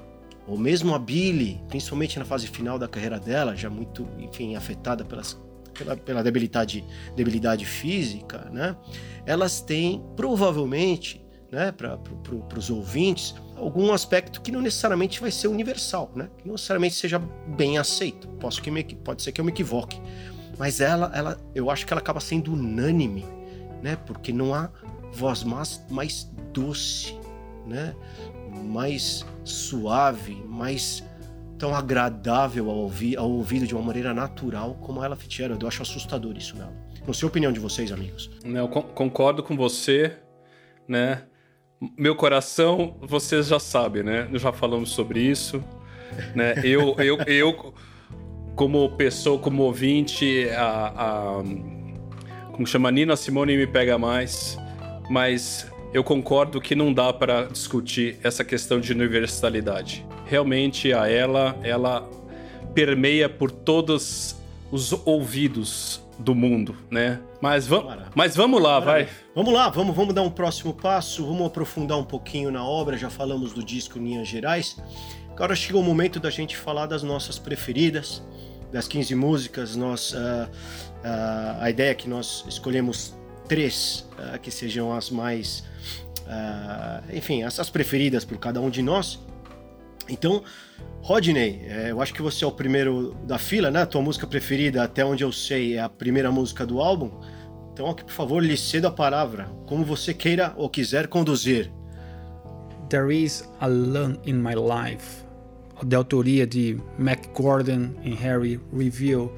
ou 0.46 0.58
mesmo 0.58 0.94
a 0.94 0.98
Billy, 0.98 1.60
principalmente 1.68 2.18
na 2.18 2.24
fase 2.24 2.46
final 2.46 2.78
da 2.78 2.86
carreira 2.86 3.18
dela, 3.18 3.56
já 3.56 3.70
muito, 3.70 4.06
enfim, 4.18 4.56
afetada 4.56 5.04
pelas, 5.04 5.40
pela, 5.72 5.96
pela 5.96 6.22
debilidade, 6.22 6.84
debilidade 7.16 7.64
física, 7.64 8.50
né? 8.52 8.76
Elas 9.24 9.60
têm 9.60 10.04
provavelmente, 10.14 11.24
né, 11.50 11.72
para 11.72 11.96
pro, 11.96 12.44
os 12.56 12.68
ouvintes, 12.68 13.34
algum 13.56 13.92
aspecto 13.92 14.42
que 14.42 14.52
não 14.52 14.60
necessariamente 14.60 15.20
vai 15.20 15.30
ser 15.30 15.48
universal, 15.48 16.12
né? 16.14 16.28
Que 16.36 16.46
não 16.46 16.54
necessariamente 16.54 16.94
seja 16.94 17.18
bem 17.18 17.78
aceito. 17.78 18.28
Posso 18.40 18.60
que 18.60 18.70
me, 18.70 18.84
pode 18.84 19.22
ser 19.22 19.32
que 19.32 19.40
eu 19.40 19.44
me 19.44 19.50
equivoque, 19.50 20.00
mas 20.58 20.80
ela, 20.80 21.10
ela, 21.14 21.40
eu 21.54 21.70
acho 21.70 21.86
que 21.86 21.92
ela 21.92 22.00
acaba 22.00 22.20
sendo 22.20 22.52
unânime, 22.52 23.24
né? 23.82 23.96
Porque 24.06 24.30
não 24.30 24.54
há 24.54 24.70
voz 25.10 25.42
mais, 25.42 25.82
mais 25.88 26.30
doce, 26.52 27.18
né? 27.66 27.94
Mais 28.62 29.24
suave, 29.44 30.34
mais 30.46 31.02
tão 31.58 31.74
agradável 31.74 32.68
ao, 32.70 32.90
ao 33.18 33.30
ouvido 33.30 33.66
de 33.66 33.74
uma 33.74 33.82
maneira 33.82 34.12
natural 34.12 34.74
como 34.80 35.02
ela 35.02 35.16
Fitzgerald. 35.16 35.62
Eu 35.62 35.68
acho 35.68 35.82
assustador 35.82 36.36
isso 36.36 36.56
nela. 36.56 36.72
Não 37.06 37.12
sei 37.12 37.26
a 37.26 37.28
opinião 37.28 37.52
de 37.52 37.60
vocês, 37.60 37.92
amigos. 37.92 38.30
Eu 38.44 38.68
con- 38.68 38.82
concordo 38.82 39.42
com 39.42 39.56
você, 39.56 40.16
né? 40.88 41.22
Meu 41.98 42.16
coração, 42.16 42.96
vocês 43.02 43.48
já 43.48 43.58
sabem, 43.58 44.02
né? 44.02 44.28
Já 44.34 44.52
falamos 44.52 44.90
sobre 44.90 45.20
isso, 45.20 45.62
né? 46.34 46.54
Eu, 46.64 46.94
eu, 46.98 47.18
eu 47.26 47.74
como 48.56 48.88
pessoa, 48.96 49.38
como 49.38 49.64
ouvinte, 49.64 50.48
a, 50.50 50.92
a 50.96 51.42
como 52.52 52.66
chama 52.66 52.90
Nina 52.90 53.16
Simone 53.16 53.56
me 53.56 53.66
pega 53.66 53.98
mais, 53.98 54.56
mas 55.10 55.70
eu 55.94 56.02
concordo 56.02 56.60
que 56.60 56.74
não 56.74 56.92
dá 56.92 57.12
para 57.12 57.44
discutir 57.44 58.18
essa 58.24 58.44
questão 58.44 58.80
de 58.80 58.92
universalidade. 58.92 60.04
Realmente 60.26 60.92
a 60.92 61.08
ela, 61.08 61.56
ela 61.62 62.10
permeia 62.74 63.28
por 63.28 63.48
todos 63.48 64.34
os 64.72 64.92
ouvidos 65.06 66.02
do 66.18 66.34
mundo, 66.34 66.76
né? 66.90 67.20
Mas, 67.40 67.68
Maravilha. 67.68 68.08
mas 68.12 68.34
vamos 68.34 68.60
lá, 68.60 68.80
vai. 68.80 69.08
Vamos 69.36 69.54
lá, 69.54 69.68
vamos, 69.68 69.94
vamos 69.94 70.12
dar 70.12 70.22
um 70.22 70.30
próximo 70.30 70.74
passo, 70.74 71.24
vamos 71.24 71.46
aprofundar 71.46 71.96
um 71.96 72.04
pouquinho 72.04 72.50
na 72.50 72.64
obra. 72.64 72.96
Já 72.96 73.08
falamos 73.08 73.52
do 73.52 73.62
disco 73.62 73.96
linhas 73.96 74.26
gerais. 74.26 74.76
Agora 75.30 75.54
chegou 75.54 75.80
o 75.80 75.84
momento 75.84 76.18
da 76.18 76.30
gente 76.30 76.56
falar 76.56 76.86
das 76.86 77.04
nossas 77.04 77.38
preferidas, 77.38 78.20
das 78.72 78.88
15 78.88 79.14
músicas. 79.14 79.76
Nós, 79.76 80.12
ah, 80.16 80.50
ah, 81.04 81.58
a 81.60 81.70
ideia 81.70 81.90
é 81.90 81.94
que 81.94 82.08
nós 82.08 82.44
escolhemos 82.48 83.13
três 83.48 84.08
ah, 84.18 84.38
que 84.38 84.50
sejam 84.50 84.92
as 84.92 85.10
mais, 85.10 85.64
ah, 86.26 87.02
enfim, 87.12 87.42
as, 87.42 87.58
as 87.58 87.70
preferidas 87.70 88.24
por 88.24 88.38
cada 88.38 88.60
um 88.60 88.70
de 88.70 88.82
nós. 88.82 89.18
Então, 90.08 90.42
Rodney, 91.00 91.62
eh, 91.66 91.90
eu 91.90 92.00
acho 92.00 92.12
que 92.12 92.22
você 92.22 92.44
é 92.44 92.46
o 92.46 92.52
primeiro 92.52 93.14
da 93.24 93.38
fila, 93.38 93.70
né? 93.70 93.82
A 93.82 93.86
tua 93.86 94.02
música 94.02 94.26
preferida, 94.26 94.82
até 94.82 95.04
onde 95.04 95.24
eu 95.24 95.32
sei, 95.32 95.76
é 95.76 95.80
a 95.80 95.88
primeira 95.88 96.30
música 96.30 96.66
do 96.66 96.80
álbum. 96.80 97.10
Então, 97.72 97.90
aqui, 97.90 98.04
por 98.04 98.12
favor, 98.12 98.42
lhe 98.42 98.56
cedo 98.56 98.86
a 98.86 98.90
palavra, 98.90 99.48
como 99.66 99.84
você 99.84 100.14
queira 100.14 100.52
ou 100.56 100.68
quiser 100.68 101.08
conduzir. 101.08 101.70
There 102.88 103.14
Is 103.14 103.48
a 103.60 103.66
Lone 103.66 104.20
in 104.26 104.34
My 104.34 104.54
Life, 104.54 105.24
de 105.84 105.96
autoria 105.96 106.46
de 106.46 106.78
Mac 106.98 107.26
Gordon 107.34 107.90
e 108.02 108.14
Harry 108.14 108.60
Reveal. 108.72 109.32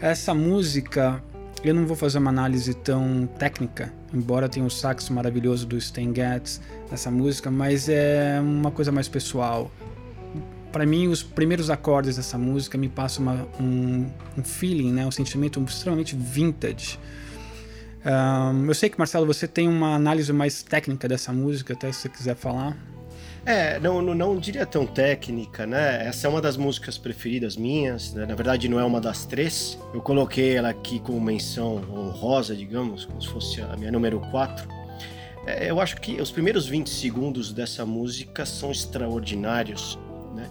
Essa 0.00 0.34
música, 0.34 1.22
eu 1.64 1.74
não 1.74 1.86
vou 1.86 1.96
fazer 1.96 2.18
uma 2.18 2.30
análise 2.30 2.74
tão 2.74 3.26
técnica, 3.38 3.92
embora 4.12 4.48
tenha 4.48 4.66
o 4.66 4.70
sax 4.70 5.08
maravilhoso 5.08 5.66
do 5.66 5.76
Stan 5.76 6.12
Getz 6.14 6.60
nessa 6.90 7.10
música, 7.10 7.50
mas 7.50 7.88
é 7.88 8.40
uma 8.40 8.70
coisa 8.70 8.90
mais 8.90 9.08
pessoal. 9.08 9.70
Para 10.72 10.84
mim, 10.86 11.06
os 11.08 11.22
primeiros 11.22 11.70
acordes 11.70 12.16
dessa 12.16 12.38
música 12.38 12.76
me 12.76 12.88
passam 12.88 13.22
uma- 13.22 13.46
um, 13.60 14.06
um 14.38 14.42
feeling, 14.42 14.92
né, 14.92 15.06
um 15.06 15.10
sentimento 15.10 15.62
extremamente 15.62 16.16
vintage. 16.16 16.98
Ahn, 18.04 18.66
eu 18.66 18.74
sei 18.74 18.88
que, 18.90 18.98
Marcelo, 18.98 19.26
você 19.26 19.46
tem 19.46 19.68
uma 19.68 19.94
análise 19.94 20.32
mais 20.32 20.62
técnica 20.62 21.06
dessa 21.06 21.32
música, 21.32 21.74
até 21.74 21.92
se 21.92 22.00
você 22.00 22.08
quiser 22.08 22.34
falar. 22.34 22.76
É, 23.44 23.80
não, 23.80 24.00
não, 24.00 24.14
não, 24.14 24.38
diria 24.38 24.64
tão 24.64 24.86
técnica, 24.86 25.66
né? 25.66 26.06
Essa 26.06 26.28
é 26.28 26.30
uma 26.30 26.40
das 26.40 26.56
músicas 26.56 26.96
preferidas 26.96 27.56
minhas, 27.56 28.14
né? 28.14 28.24
na 28.24 28.36
verdade 28.36 28.68
não 28.68 28.78
é 28.78 28.84
uma 28.84 29.00
das 29.00 29.26
três. 29.26 29.76
Eu 29.92 30.00
coloquei 30.00 30.56
ela 30.56 30.68
aqui 30.68 31.00
como 31.00 31.20
menção 31.20 31.82
honrosa, 31.90 32.54
digamos, 32.54 33.04
como 33.04 33.20
se 33.20 33.28
fosse 33.28 33.60
a 33.60 33.76
minha 33.76 33.90
número 33.90 34.20
4. 34.30 34.68
É, 35.44 35.68
eu 35.68 35.80
acho 35.80 36.00
que 36.00 36.20
os 36.20 36.30
primeiros 36.30 36.68
20 36.68 36.88
segundos 36.88 37.52
dessa 37.52 37.84
música 37.84 38.46
são 38.46 38.70
extraordinários, 38.70 39.98
né? 40.36 40.48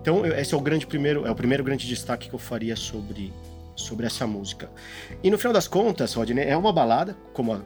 Então 0.00 0.26
esse 0.26 0.52
é 0.52 0.56
o 0.56 0.60
grande 0.60 0.84
primeiro, 0.84 1.24
é 1.24 1.30
o 1.30 1.34
primeiro 1.36 1.62
grande 1.62 1.86
destaque 1.86 2.28
que 2.28 2.34
eu 2.34 2.40
faria 2.40 2.74
sobre 2.74 3.32
sobre 3.76 4.04
essa 4.04 4.26
música. 4.26 4.68
E 5.22 5.30
no 5.30 5.38
final 5.38 5.52
das 5.52 5.68
contas, 5.68 6.14
Rodney, 6.14 6.44
é 6.44 6.56
uma 6.56 6.72
balada, 6.72 7.16
como 7.32 7.54
a, 7.54 7.60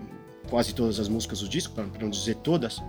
quase 0.50 0.74
todas 0.74 1.00
as 1.00 1.08
músicas 1.08 1.40
do 1.40 1.48
disco, 1.48 1.74
para 1.74 1.86
não 1.98 2.10
dizer 2.10 2.36
todas, 2.36 2.82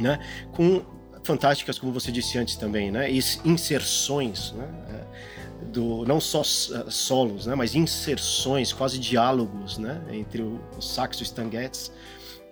né? 0.00 0.18
Com 0.52 0.82
fantásticas, 1.24 1.78
como 1.78 1.92
você 1.92 2.12
disse 2.12 2.38
antes 2.38 2.56
também, 2.56 2.90
né? 2.90 3.10
E 3.10 3.18
inserções, 3.44 4.52
né? 4.52 4.68
É, 4.90 5.64
do, 5.66 6.04
não 6.04 6.20
só 6.20 6.40
é, 6.40 6.90
solos, 6.90 7.46
né? 7.46 7.54
Mas 7.54 7.74
inserções, 7.74 8.72
quase 8.72 8.98
diálogos, 8.98 9.78
né? 9.78 10.02
Entre 10.12 10.42
o, 10.42 10.60
o 10.76 10.82
saxo 10.82 11.22
Stan 11.22 11.50
Getz 11.50 11.90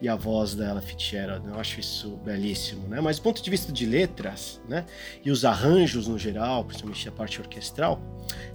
e 0.00 0.08
a 0.08 0.16
voz 0.16 0.54
da 0.54 0.68
Ella 0.68 0.82
Fitzgerald. 0.82 1.46
Eu 1.46 1.58
acho 1.60 1.78
isso 1.78 2.16
belíssimo, 2.24 2.88
né? 2.88 3.00
Mas 3.00 3.18
do 3.18 3.22
ponto 3.22 3.40
de 3.40 3.48
vista 3.48 3.72
de 3.72 3.86
letras, 3.86 4.60
né? 4.68 4.84
E 5.24 5.30
os 5.30 5.44
arranjos 5.44 6.08
no 6.08 6.18
geral, 6.18 6.64
principalmente 6.64 7.08
a 7.08 7.12
parte 7.12 7.40
orquestral, 7.40 8.00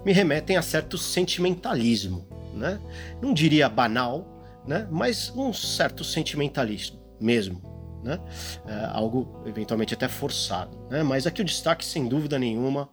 me 0.04 0.12
remetem 0.12 0.58
a 0.58 0.62
certo 0.62 0.98
sentimentalismo, 0.98 2.28
né? 2.54 2.80
Não 3.22 3.34
diria 3.34 3.70
banal, 3.70 4.28
né? 4.68 4.88
Mas 4.92 5.32
um 5.36 5.54
certo 5.54 6.04
sentimentalismo 6.04 7.00
mesmo, 7.20 7.77
né? 8.04 8.20
É, 8.66 8.86
algo 8.92 9.42
eventualmente 9.46 9.94
até 9.94 10.08
forçado, 10.08 10.78
né? 10.90 11.04
Mas 11.04 11.28
aqui 11.28 11.42
o 11.42 11.46
destaque, 11.46 11.86
sem 11.86 12.08
dúvida 12.08 12.38
nenhuma, 12.38 12.90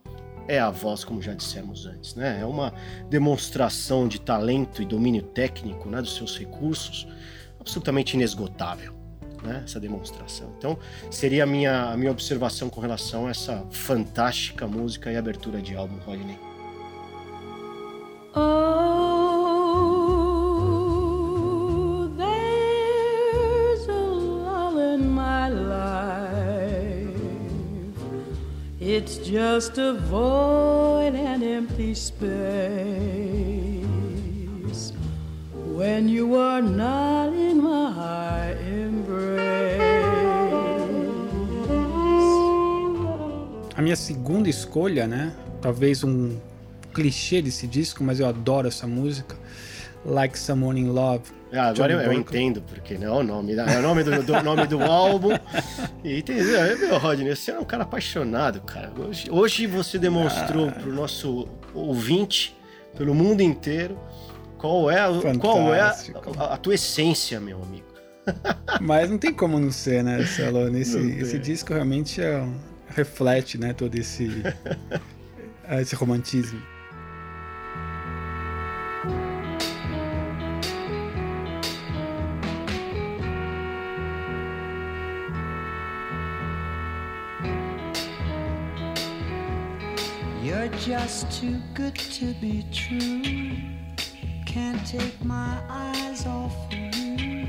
é 0.47 0.59
a 0.59 0.71
voz, 0.71 1.05
como 1.05 1.23
já 1.23 1.35
dissemos 1.35 1.87
antes, 1.87 2.15
né? 2.15 2.39
É 2.41 2.45
uma 2.45 2.73
demonstração 3.09 4.07
de 4.07 4.21
talento 4.21 4.83
e 4.83 4.85
domínio 4.85 5.23
técnico, 5.23 5.89
né? 5.89 6.01
Dos 6.01 6.15
seus 6.15 6.39
recursos, 6.39 7.07
absolutamente 7.61 8.15
inesgotável. 8.15 8.95
Né, 9.43 9.61
essa 9.63 9.79
demonstração. 9.79 10.55
Então, 10.57 10.79
seria 11.11 11.43
a 11.43 11.47
minha, 11.47 11.91
a 11.91 11.97
minha 11.99 12.11
observação 12.11 12.71
com 12.71 12.81
relação 12.81 13.27
a 13.27 13.31
essa 13.31 13.63
fantástica 13.71 14.67
música 14.67 15.13
e 15.13 15.19
abertura 15.19 15.61
de 15.61 15.77
álbum, 15.77 15.99
Rodney. 15.99 16.39
Oh, 18.35 19.24
It's 28.87 29.17
just 29.17 29.79
a 29.79 29.95
void 29.95 31.15
and 31.15 31.43
empty 31.43 31.95
space 31.95 32.23
when 35.55 36.07
you 36.07 36.37
are 36.37 36.61
not 36.61 37.33
in 37.33 37.63
my 37.63 38.53
embrace. 38.61 39.81
A 43.75 43.81
minha 43.81 43.97
segunda 43.97 44.51
escolha, 44.51 45.07
né? 45.07 45.33
Talvez 45.63 46.05
um 46.05 46.39
clichê 46.93 47.41
desse 47.41 47.67
disco, 47.67 48.05
mas 48.05 48.21
eu 48.21 48.27
adoro 48.27 48.69
essa 48.69 48.87
música. 48.87 49.35
Like 50.05 50.39
Someone 50.39 50.79
in 50.79 50.91
Love. 50.91 51.33
Ah, 51.55 51.69
agora 51.69 51.93
eu, 51.93 52.01
eu, 52.01 52.13
entendo, 52.13 52.61
porque 52.63 52.99
não 52.99 53.07
é 53.07 53.21
o 53.21 53.23
nome, 53.23 53.55
é 53.55 53.79
o 53.79 53.83
nome 53.83 54.03
do, 54.03 54.23
do 54.23 54.43
nome 54.43 54.67
do 54.67 54.83
álbum. 54.83 55.31
E 56.03 56.21
tem, 56.23 56.43
meu, 56.43 56.99
Rodney, 56.99 57.35
você 57.35 57.53
é 57.53 57.59
um 57.59 57.65
cara 57.65 57.85
apaixonado, 57.85 58.61
cara. 58.63 58.93
Hoje, 58.99 59.31
hoje 59.31 59.67
você 59.67 59.99
demonstrou 59.99 60.69
ah. 60.69 60.73
para 60.73 60.89
o 60.89 60.93
nosso 60.93 61.49
ouvinte, 61.73 62.57
pelo 62.97 63.15
mundo 63.15 63.41
inteiro, 63.41 63.99
qual 64.59 64.91
é, 64.91 65.01
a, 65.01 65.09
qual 65.39 65.75
é 65.75 65.81
a, 65.81 65.95
a, 66.55 66.57
tua 66.57 66.75
essência, 66.75 67.39
meu 67.39 67.63
amigo? 67.63 67.87
Mas 68.81 69.11
não 69.11 69.19
tem 69.19 69.33
como 69.33 69.59
não 69.59 69.71
ser, 69.71 70.03
né, 70.03 70.25
Celone? 70.25 70.81
Esse, 70.81 70.99
esse 71.21 71.39
disco 71.39 71.73
realmente 71.73 72.21
é, 72.21 72.43
reflete 72.89 73.59
né, 73.59 73.73
todo 73.73 73.95
esse, 73.95 74.43
esse 75.81 75.95
romantismo. 75.95 76.61
Just 90.85 91.31
too 91.31 91.57
good 91.73 91.95
to 91.95 92.35
be 92.43 92.63
true. 92.71 93.23
can't 94.45 94.87
take 94.87 95.25
my 95.25 95.59
eyes 95.67 96.27
off 96.27 96.55
of 96.67 96.95
you. 96.95 97.47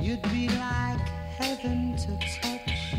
You'd 0.00 0.22
be 0.22 0.48
like 0.48 1.08
heaven 1.38 1.94
to 1.98 2.18
touch. 2.40 2.96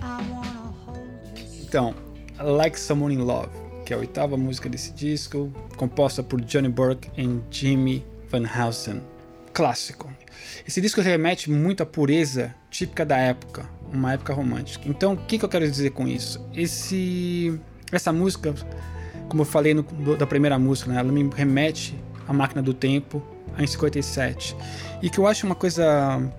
I 0.00 0.22
wanna 0.30 0.72
hold 0.84 0.98
you. 1.36 1.64
Então, 1.64 1.92
Like 2.40 2.78
Someone 2.78 3.14
in 3.14 3.18
Love, 3.18 3.50
que 3.84 3.92
é 3.92 3.96
a 3.96 3.98
oitava 3.98 4.36
música 4.36 4.68
desse 4.68 4.92
disco, 4.92 5.52
composta 5.76 6.22
por 6.22 6.40
Johnny 6.40 6.68
Burke 6.68 7.10
e 7.18 7.40
Jimmy 7.50 8.06
Van 8.30 8.44
Heusen. 8.46 9.02
Clássico. 9.52 10.08
Esse 10.66 10.80
disco 10.80 11.00
remete 11.00 11.50
muito 11.50 11.82
à 11.82 11.86
pureza 11.86 12.54
típica 12.70 13.04
da 13.04 13.16
época, 13.16 13.68
uma 13.92 14.12
época 14.12 14.32
romântica. 14.32 14.88
Então, 14.88 15.14
o 15.14 15.16
que, 15.16 15.36
que 15.36 15.44
eu 15.44 15.48
quero 15.48 15.68
dizer 15.68 15.90
com 15.90 16.06
isso? 16.06 16.46
Esse, 16.54 17.58
essa 17.92 18.12
música 18.12 18.54
como 19.28 19.42
eu 19.42 19.46
falei 19.46 19.74
no, 19.74 19.82
da 20.16 20.26
primeira 20.26 20.58
música, 20.58 20.90
né, 20.90 20.98
ela 20.98 21.12
me 21.12 21.28
remete 21.34 21.98
à 22.26 22.32
máquina 22.32 22.62
do 22.62 22.72
tempo, 22.72 23.22
em 23.58 23.66
57. 23.66 24.56
E 25.02 25.10
que 25.10 25.18
eu 25.18 25.26
acho 25.26 25.46
uma 25.46 25.54
coisa 25.54 25.84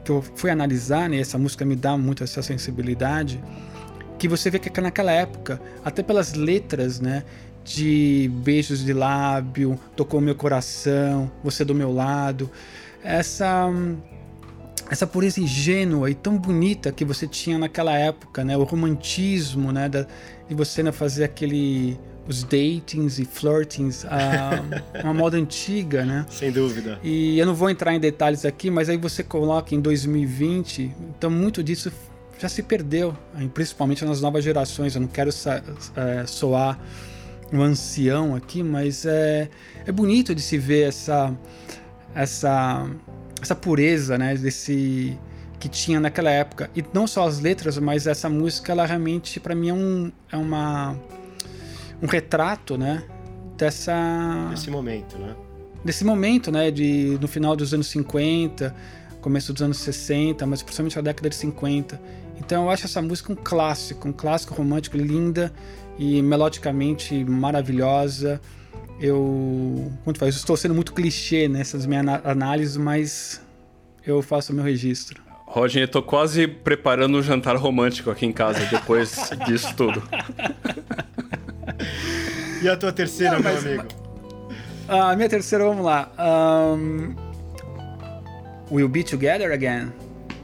que 0.03 0.11
eu 0.11 0.23
fui 0.35 0.49
analisar, 0.49 1.09
né, 1.09 1.19
essa 1.19 1.37
música 1.37 1.65
me 1.65 1.75
dá 1.75 1.97
muito 1.97 2.23
essa 2.23 2.41
sensibilidade, 2.41 3.41
que 4.17 4.27
você 4.27 4.49
vê 4.49 4.59
que 4.59 4.81
naquela 4.81 5.11
época, 5.11 5.61
até 5.83 6.01
pelas 6.01 6.33
letras, 6.33 6.99
né, 6.99 7.23
de 7.63 8.31
beijos 8.43 8.83
de 8.83 8.93
lábio, 8.93 9.79
tocou 9.95 10.21
meu 10.21 10.35
coração, 10.35 11.29
você 11.43 11.65
do 11.65 11.75
meu 11.75 11.93
lado, 11.93 12.49
essa 13.03 13.69
essa 14.89 15.05
pureza 15.05 15.39
ingênua 15.39 16.09
e 16.09 16.15
tão 16.15 16.37
bonita 16.37 16.91
que 16.91 17.03
você 17.03 17.27
tinha 17.27 17.57
naquela 17.57 17.97
época, 17.97 18.43
né, 18.43 18.55
o 18.57 18.63
romantismo, 18.63 19.71
né, 19.71 19.89
da, 19.89 20.07
de 20.47 20.55
você 20.55 20.81
né, 20.83 20.91
fazer 20.91 21.23
aquele 21.23 21.99
os 22.27 22.43
datings 22.43 23.19
e 23.19 23.25
flirtings, 23.25 24.05
a, 24.05 24.61
uma 25.01 25.13
moda 25.13 25.37
antiga, 25.37 26.03
né? 26.05 26.25
Sem 26.29 26.51
dúvida. 26.51 26.99
E 27.01 27.39
eu 27.39 27.45
não 27.45 27.55
vou 27.55 27.69
entrar 27.69 27.95
em 27.95 27.99
detalhes 27.99 28.43
aqui, 28.43 28.69
mas 28.69 28.89
aí 28.89 28.97
você 28.97 29.23
coloca 29.23 29.73
em 29.73 29.79
2020, 29.79 30.93
então 31.17 31.29
muito 31.31 31.63
disso 31.63 31.89
já 32.37 32.49
se 32.49 32.61
perdeu, 32.61 33.15
principalmente 33.53 34.03
nas 34.05 34.21
novas 34.21 34.43
gerações. 34.43 34.93
Eu 34.93 35.01
não 35.01 35.07
quero 35.07 35.29
é, 35.29 36.25
soar 36.27 36.77
um 37.51 37.61
ancião 37.61 38.35
aqui, 38.35 38.61
mas 38.61 39.05
é, 39.05 39.49
é 39.85 39.91
bonito 39.91 40.35
de 40.35 40.41
se 40.41 40.57
ver 40.57 40.89
essa, 40.89 41.33
essa, 42.13 42.89
essa 43.45 43.55
pureza, 43.55 44.17
né? 44.17 44.35
Desse 44.35 45.17
que 45.59 45.67
tinha 45.67 45.99
naquela 45.99 46.29
época 46.29 46.69
e 46.75 46.83
não 46.93 47.07
só 47.07 47.27
as 47.27 47.39
letras, 47.39 47.77
mas 47.79 48.05
essa 48.05 48.29
música, 48.29 48.71
ela 48.71 48.85
realmente 48.85 49.39
para 49.39 49.55
mim 49.55 49.69
é, 49.69 49.73
um, 49.73 50.11
é 50.31 50.37
uma 50.37 50.95
um 52.01 52.05
retrato, 52.05 52.77
né, 52.77 53.03
dessa 53.57 54.49
desse 54.51 54.69
momento, 54.69 55.17
né? 55.17 55.35
Desse 55.83 56.03
momento, 56.03 56.51
né, 56.51 56.69
de 56.69 57.17
no 57.19 57.27
final 57.27 57.55
dos 57.55 57.73
anos 57.73 57.87
50, 57.87 58.75
começo 59.21 59.51
dos 59.51 59.61
anos 59.61 59.77
60, 59.77 60.45
mas 60.45 60.61
principalmente 60.61 60.99
a 60.99 61.01
década 61.01 61.29
de 61.29 61.35
50. 61.35 61.99
Então 62.39 62.63
eu 62.63 62.69
acho 62.69 62.85
essa 62.85 63.01
música 63.01 63.31
um 63.31 63.35
clássico, 63.35 64.07
um 64.07 64.13
clássico 64.13 64.53
romântico 64.53 64.95
linda 64.97 65.51
e 65.97 66.21
melodicamente 66.21 67.23
maravilhosa. 67.25 68.39
Eu, 68.99 69.91
como 70.03 70.17
faz, 70.17 70.35
estou 70.35 70.57
sendo 70.57 70.73
muito 70.73 70.93
clichê 70.93 71.47
nessas 71.47 71.85
minhas 71.85 72.05
análises, 72.25 72.77
mas 72.77 73.41
eu 74.05 74.21
faço 74.21 74.51
o 74.51 74.55
meu 74.55 74.63
registro. 74.63 75.21
Roger, 75.45 75.83
eu 75.83 75.87
tô 75.87 76.01
quase 76.01 76.47
preparando 76.47 77.17
um 77.17 77.21
jantar 77.21 77.55
romântico 77.55 78.09
aqui 78.09 78.25
em 78.25 78.33
casa 78.33 78.65
depois 78.65 79.29
disso 79.45 79.73
tudo. 79.75 80.01
E 82.61 82.67
a 82.67 82.75
tua 82.75 82.91
terceira, 82.91 83.35
Não, 83.35 83.43
mas, 83.43 83.63
meu 83.63 83.79
amigo? 83.79 83.87
A 84.87 85.15
minha 85.15 85.29
terceira, 85.29 85.63
vamos 85.63 85.85
lá. 85.85 86.11
Um, 86.17 87.15
we'll 88.71 88.89
Be 88.89 89.03
Together 89.03 89.51
Again. 89.51 89.91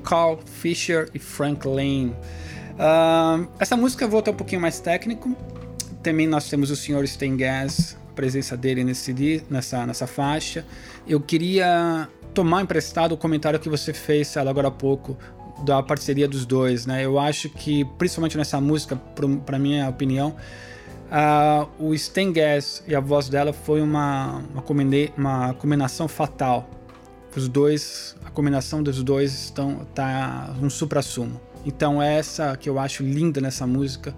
Carl 0.04 0.40
Fisher 0.46 1.10
e 1.14 1.20
Frank 1.20 1.68
Lane. 1.68 2.16
Um, 2.78 3.48
essa 3.60 3.76
música 3.76 4.06
eu 4.06 4.10
vou 4.10 4.20
até 4.20 4.32
um 4.32 4.36
pouquinho 4.36 4.62
mais 4.62 4.80
técnico. 4.80 5.36
Também 6.02 6.28
nós 6.28 6.50
temos 6.50 6.70
o 6.70 6.76
Sr. 6.76 7.08
Stengas, 7.08 7.98
presença 8.16 8.56
dele 8.56 8.84
nesse, 8.84 9.44
nessa, 9.50 9.86
nessa 9.86 10.08
faixa. 10.08 10.66
Eu 11.08 11.20
queria 11.20 12.08
tomar 12.34 12.62
emprestado 12.62 13.14
o 13.14 13.18
comentário 13.18 13.60
que 13.60 13.70
você 13.70 13.94
fez, 13.94 14.36
agora 14.38 14.68
há 14.68 14.72
pouco, 14.72 15.18
da 15.64 15.82
parceria 15.84 16.28
dos 16.28 16.46
dois, 16.46 16.86
né? 16.86 17.06
Eu 17.06 17.20
acho 17.20 17.50
que, 17.50 17.86
principalmente 17.98 18.38
nessa 18.38 18.60
música, 18.60 18.96
para 19.46 19.60
minha 19.60 19.88
opinião, 19.88 20.36
uh, 21.10 21.70
o 21.80 21.94
Stan 21.94 22.34
Getz 22.34 22.84
e 22.88 22.96
a 22.96 23.00
voz 23.00 23.30
dela 23.30 23.54
foi 23.54 23.82
uma, 23.82 24.44
uma, 24.54 24.64
uma 25.18 25.54
combinação 25.54 26.08
fatal. 26.08 26.70
Os 27.36 27.48
dois, 27.48 28.16
a 28.26 28.30
combinação 28.30 28.84
dos 28.84 29.02
dois 29.04 29.34
estão 29.34 29.86
tá 29.94 30.54
um 30.62 30.70
supra-sumo. 30.70 31.40
Então 31.66 32.02
essa 32.02 32.58
que 32.58 32.70
eu 32.70 32.78
acho 32.78 33.04
linda 33.04 33.40
nessa 33.40 33.66
música, 33.66 34.14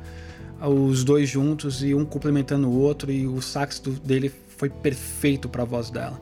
os 0.68 1.04
dois 1.04 1.30
juntos 1.30 1.84
e 1.84 1.94
um 1.94 2.06
complementando 2.06 2.68
o 2.68 2.80
outro 2.80 3.12
e 3.12 3.28
o 3.28 3.42
sax 3.42 3.80
do, 3.80 3.92
dele 3.92 4.32
foi 4.58 4.70
perfeito 4.70 5.50
para 5.50 5.64
a 5.64 5.66
voz 5.66 5.90
dela. 5.90 6.20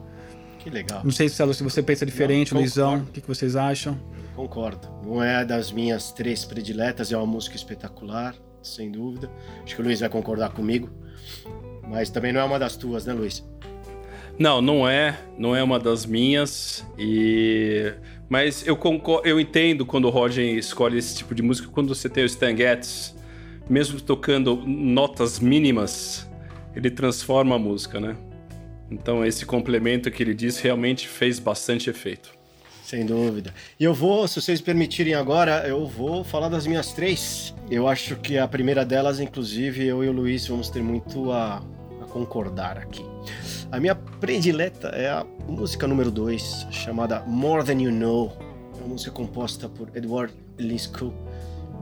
Que 0.58 0.70
legal. 0.70 1.02
Não 1.04 1.10
sei, 1.10 1.28
Celo, 1.28 1.52
se 1.52 1.62
você 1.62 1.82
pensa 1.82 2.06
diferente, 2.06 2.54
Não, 2.54 2.60
Luizão, 2.60 2.98
o 2.98 3.06
que, 3.06 3.20
que 3.20 3.28
vocês 3.28 3.54
acham? 3.54 3.98
Concordo. 4.34 4.88
Não 5.04 5.22
é 5.22 5.44
das 5.44 5.70
minhas 5.70 6.10
três 6.10 6.44
prediletas, 6.44 7.12
é 7.12 7.16
uma 7.16 7.26
música 7.26 7.54
espetacular, 7.54 8.34
sem 8.62 8.90
dúvida. 8.90 9.30
Acho 9.62 9.76
que 9.76 9.80
o 9.80 9.84
Luiz 9.84 10.00
vai 10.00 10.08
concordar 10.08 10.50
comigo. 10.50 10.90
Mas 11.88 12.10
também 12.10 12.32
não 12.32 12.40
é 12.40 12.44
uma 12.44 12.58
das 12.58 12.76
tuas, 12.76 13.04
né, 13.04 13.12
Luiz? 13.12 13.44
Não, 14.38 14.60
não 14.60 14.88
é. 14.88 15.18
Não 15.38 15.54
é 15.54 15.62
uma 15.62 15.78
das 15.78 16.06
minhas. 16.06 16.84
E. 16.98 17.92
Mas 18.28 18.66
eu 18.66 18.76
concordo, 18.76 19.28
eu 19.28 19.38
entendo 19.38 19.84
quando 19.84 20.06
o 20.06 20.10
Roger 20.10 20.44
escolhe 20.56 20.98
esse 20.98 21.14
tipo 21.14 21.34
de 21.34 21.42
música, 21.42 21.68
quando 21.68 21.94
você 21.94 22.08
tem 22.08 22.24
o 22.24 22.26
Stan 22.26 22.56
Getz, 22.56 23.14
mesmo 23.68 24.00
tocando 24.00 24.56
notas 24.66 25.38
mínimas, 25.38 26.28
ele 26.74 26.90
transforma 26.90 27.56
a 27.56 27.58
música, 27.58 28.00
né? 28.00 28.16
Então 28.90 29.24
esse 29.24 29.46
complemento 29.46 30.10
que 30.10 30.22
ele 30.22 30.34
disse 30.34 30.62
realmente 30.62 31.08
fez 31.08 31.38
bastante 31.38 31.88
efeito. 31.88 32.32
Sem 32.84 33.06
dúvida. 33.06 33.52
E 33.80 33.84
eu 33.84 33.94
vou, 33.94 34.28
se 34.28 34.40
vocês 34.40 34.60
permitirem 34.60 35.14
agora, 35.14 35.66
eu 35.66 35.86
vou 35.86 36.22
falar 36.22 36.50
das 36.50 36.66
minhas 36.66 36.92
três. 36.92 37.54
Eu 37.70 37.88
acho 37.88 38.16
que 38.16 38.36
a 38.36 38.46
primeira 38.46 38.84
delas, 38.84 39.18
inclusive, 39.18 39.86
eu 39.86 40.04
e 40.04 40.08
o 40.08 40.12
Luiz 40.12 40.46
vamos 40.46 40.68
ter 40.68 40.82
muito 40.82 41.32
a, 41.32 41.62
a 42.02 42.04
concordar 42.04 42.76
aqui. 42.76 43.02
A 43.72 43.80
minha 43.80 43.94
predileta 43.94 44.88
é 44.88 45.08
a 45.08 45.24
música 45.48 45.86
número 45.86 46.10
2, 46.10 46.68
chamada 46.70 47.20
More 47.26 47.64
Than 47.64 47.80
You 47.80 47.90
Know. 47.90 48.36
É 48.74 48.80
uma 48.80 48.88
música 48.88 49.10
composta 49.10 49.66
por 49.66 49.88
Edward 49.96 50.34
Lisco, 50.58 51.12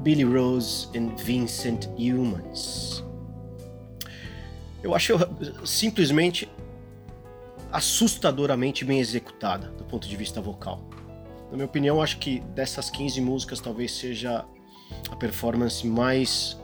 Billy 0.02 0.24
Rose 0.24 0.88
e 0.92 0.98
Vincent 1.22 1.86
Humans. 1.96 3.04
Eu 4.82 4.94
acho 4.94 5.14
simplesmente 5.64 6.48
assustadoramente 7.70 8.84
bem 8.84 8.98
executada 8.98 9.68
do 9.68 9.84
ponto 9.84 10.08
de 10.08 10.16
vista 10.16 10.40
vocal. 10.40 10.82
Na 11.50 11.56
minha 11.56 11.66
opinião, 11.66 12.02
acho 12.02 12.18
que 12.18 12.40
dessas 12.54 12.90
15 12.90 13.20
músicas 13.20 13.60
talvez 13.60 13.92
seja 13.92 14.44
a 15.10 15.16
performance 15.16 15.86
mais 15.86 16.60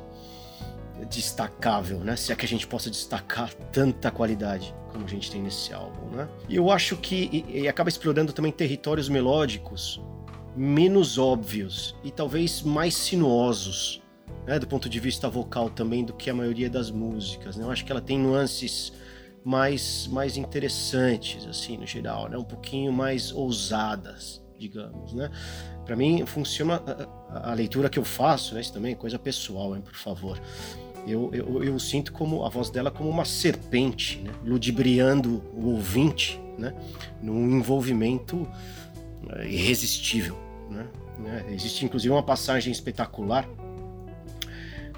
destacável, 1.08 2.00
né? 2.00 2.16
Se 2.16 2.32
é 2.32 2.36
que 2.36 2.44
a 2.44 2.48
gente 2.48 2.66
possa 2.66 2.90
destacar 2.90 3.54
tanta 3.72 4.10
qualidade 4.10 4.74
como 4.90 5.04
a 5.04 5.08
gente 5.08 5.30
tem 5.30 5.40
nesse 5.40 5.72
álbum, 5.72 6.16
né? 6.16 6.28
E 6.48 6.56
eu 6.56 6.70
acho 6.70 6.96
que 6.96 7.44
e, 7.46 7.60
e 7.60 7.68
acaba 7.68 7.88
explorando 7.88 8.32
também 8.32 8.50
territórios 8.50 9.08
melódicos 9.08 10.00
menos 10.58 11.18
óbvios 11.18 11.94
e 12.02 12.10
talvez 12.10 12.62
mais 12.62 12.94
sinuosos, 12.94 14.02
né? 14.44 14.58
Do 14.58 14.66
ponto 14.66 14.88
de 14.88 14.98
vista 14.98 15.28
vocal 15.28 15.70
também 15.70 16.04
do 16.04 16.12
que 16.12 16.28
a 16.28 16.34
maioria 16.34 16.68
das 16.68 16.90
músicas, 16.90 17.56
né? 17.56 17.64
Eu 17.64 17.70
acho 17.70 17.84
que 17.84 17.92
ela 17.92 18.00
tem 18.00 18.18
nuances 18.18 18.92
mais, 19.44 20.08
mais 20.08 20.36
interessantes, 20.36 21.46
assim, 21.46 21.76
no 21.76 21.86
geral, 21.86 22.28
né? 22.28 22.36
Um 22.36 22.44
pouquinho 22.44 22.92
mais 22.92 23.32
ousadas, 23.32 24.42
digamos, 24.58 25.12
né? 25.12 25.30
Para 25.84 25.94
mim, 25.94 26.26
funciona 26.26 26.82
a, 27.30 27.52
a, 27.52 27.54
leitura 27.54 27.88
que 27.88 27.98
eu 27.98 28.04
faço, 28.04 28.54
né? 28.54 28.60
Isso 28.60 28.72
também 28.72 28.92
é 28.92 28.96
coisa 28.96 29.18
pessoal, 29.18 29.76
hein, 29.76 29.80
por 29.80 29.94
favor. 29.94 30.40
Eu, 31.06 31.30
eu, 31.32 31.62
eu 31.62 31.78
sinto 31.78 32.12
como 32.12 32.44
a 32.44 32.48
voz 32.48 32.68
dela 32.68 32.90
como 32.90 33.08
uma 33.08 33.24
serpente, 33.24 34.18
né? 34.18 34.32
ludibriando 34.44 35.42
o 35.54 35.70
ouvinte, 35.70 36.38
né? 36.58 36.74
Num 37.22 37.48
envolvimento 37.56 38.46
eh, 39.30 39.48
irresistível, 39.48 40.36
né? 40.70 40.86
né? 41.18 41.46
Existe 41.50 41.84
inclusive 41.84 42.12
uma 42.12 42.22
passagem 42.22 42.72
espetacular 42.72 43.48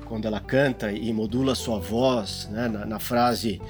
quando 0.06 0.26
ela 0.26 0.40
canta 0.40 0.90
e 0.90 1.12
modula 1.12 1.54
sua 1.54 1.78
voz 1.78 2.48
né? 2.50 2.68
na, 2.68 2.84
na 2.84 2.98
frase 2.98 3.60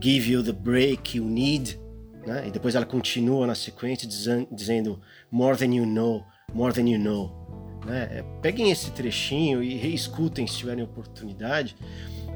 give 0.00 0.30
you 0.30 0.42
the 0.42 0.52
break 0.52 1.16
you 1.16 1.24
need, 1.24 1.78
né? 2.26 2.44
E 2.46 2.50
depois 2.50 2.74
ela 2.74 2.86
continua 2.86 3.46
na 3.46 3.54
sequência 3.54 4.08
dizendo 4.50 5.00
more 5.30 5.56
than 5.56 5.74
you 5.74 5.86
know, 5.86 6.24
more 6.52 6.72
than 6.72 6.88
you 6.88 6.98
know. 6.98 7.80
Né? 7.86 8.08
É, 8.18 8.24
peguem 8.40 8.70
esse 8.70 8.90
trechinho 8.90 9.62
e 9.62 9.74
reescutem 9.74 10.46
se 10.46 10.58
tiverem 10.58 10.84
oportunidade, 10.84 11.76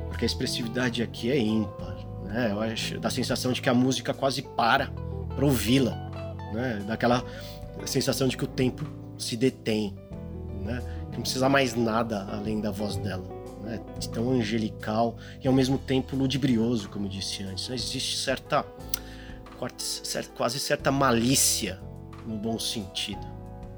porque 0.09 0.25
a 0.25 0.27
expressividade 0.27 1.03
aqui 1.03 1.31
é 1.31 1.39
ímpar. 1.39 1.97
Né? 2.25 2.51
Eu 2.51 2.61
acho 2.61 2.99
dá 2.99 3.09
a 3.09 3.11
sensação 3.11 3.53
de 3.53 3.63
que 3.63 3.69
a 3.69 3.75
música 3.75 4.13
quase 4.13 4.43
para 4.43 4.91
para 5.35 5.45
ouvi-la, 5.45 5.95
né? 6.53 6.83
Daquela 6.87 7.23
sensação 7.85 8.29
de 8.29 8.37
que 8.37 8.45
o 8.45 8.49
tempo 8.49 8.85
se 9.19 9.37
detém, 9.37 9.95
né? 10.65 10.83
Que 11.11 11.17
não 11.17 11.23
precisa 11.23 11.49
mais 11.49 11.75
nada 11.75 12.27
além 12.31 12.61
da 12.61 12.71
voz 12.71 12.97
dela 12.97 13.37
né, 13.67 13.81
tão 14.13 14.31
angelical 14.31 15.17
e 15.43 15.49
ao 15.49 15.53
mesmo 15.53 15.77
tempo 15.77 16.17
ludibrioso, 16.17 16.89
como 16.89 17.07
eu 17.07 17.11
disse 17.11 17.43
antes. 17.43 17.69
Existe 17.69 18.17
certa, 18.17 18.65
quase 20.37 20.61
certa 20.61 20.93
malícia 20.93 21.81
no 22.25 22.37
bom 22.37 22.59
sentido, 22.59 23.27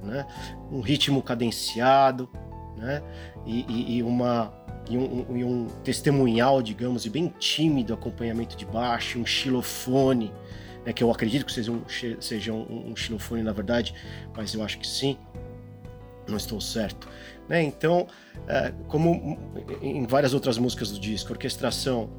né? 0.03 0.27
Um 0.71 0.81
ritmo 0.81 1.23
cadenciado, 1.23 2.29
né? 2.77 3.03
E, 3.47 3.65
e, 3.69 3.97
e 3.97 4.03
uma 4.03 4.53
e 4.91 4.97
um, 4.97 5.37
e 5.37 5.45
um, 5.45 5.67
testemunhal, 5.85 6.63
digamos, 6.63 7.05
e 7.05 7.11
bem 7.11 7.33
tímido 7.39 7.93
acompanhamento 7.93 8.57
de 8.57 8.65
baixo, 8.65 9.19
um 9.19 9.27
xilofone, 9.27 10.33
né, 10.89 10.93
que 10.95 11.05
eu 11.05 11.11
acredito 11.11 11.45
que 11.45 11.53
seja 11.53 11.71
um, 11.71 11.83
seja 12.19 12.51
um, 12.51 12.97
xilofone 12.97 13.43
na 13.43 13.53
verdade, 13.53 13.95
mas 14.35 14.55
eu 14.55 14.65
acho 14.65 14.79
que 14.79 14.87
sim, 14.87 15.19
não 16.27 16.39
estou 16.39 16.59
certo. 16.63 17.07
Né? 17.47 17.63
Então, 17.63 18.07
é, 18.47 18.73
como 18.87 19.39
em 19.83 20.07
várias 20.07 20.33
outras 20.33 20.57
músicas 20.57 20.91
do 20.91 20.99
disco, 20.99 21.31
orquestração 21.31 22.11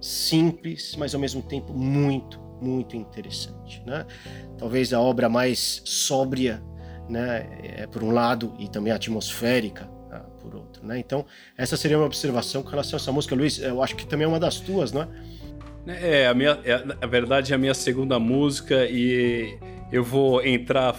simples, 0.00 0.94
mas 0.96 1.12
ao 1.12 1.20
mesmo 1.20 1.42
tempo 1.42 1.74
muito, 1.74 2.38
muito 2.62 2.94
interessante. 2.96 3.82
Né? 3.84 4.06
Talvez 4.58 4.92
a 4.92 5.00
obra 5.00 5.28
mais 5.28 5.82
sóbria, 5.84 6.62
né, 7.08 7.48
é, 7.64 7.86
por 7.88 8.04
um 8.04 8.12
lado, 8.12 8.54
e 8.60 8.68
também 8.68 8.92
atmosférica, 8.92 9.90
ah, 10.12 10.20
por 10.40 10.54
outro. 10.54 10.86
Né? 10.86 11.00
Então, 11.00 11.26
essa 11.58 11.76
seria 11.76 11.98
uma 11.98 12.06
observação 12.06 12.62
com 12.62 12.70
relação 12.70 12.96
a 12.96 13.00
essa 13.00 13.10
música. 13.10 13.34
Luiz, 13.34 13.58
eu 13.58 13.82
acho 13.82 13.96
que 13.96 14.06
também 14.06 14.24
é 14.24 14.28
uma 14.28 14.38
das 14.38 14.60
tuas, 14.60 14.92
não 14.92 15.02
é? 15.02 15.08
É, 15.86 16.26
a 16.26 16.34
minha, 16.34 16.58
é, 16.64 16.82
a 17.00 17.06
verdade 17.06 17.52
é 17.52 17.56
a 17.56 17.58
minha 17.58 17.74
segunda 17.74 18.18
música 18.18 18.86
e 18.86 19.58
eu 19.92 20.02
vou 20.02 20.44
entrar, 20.44 20.96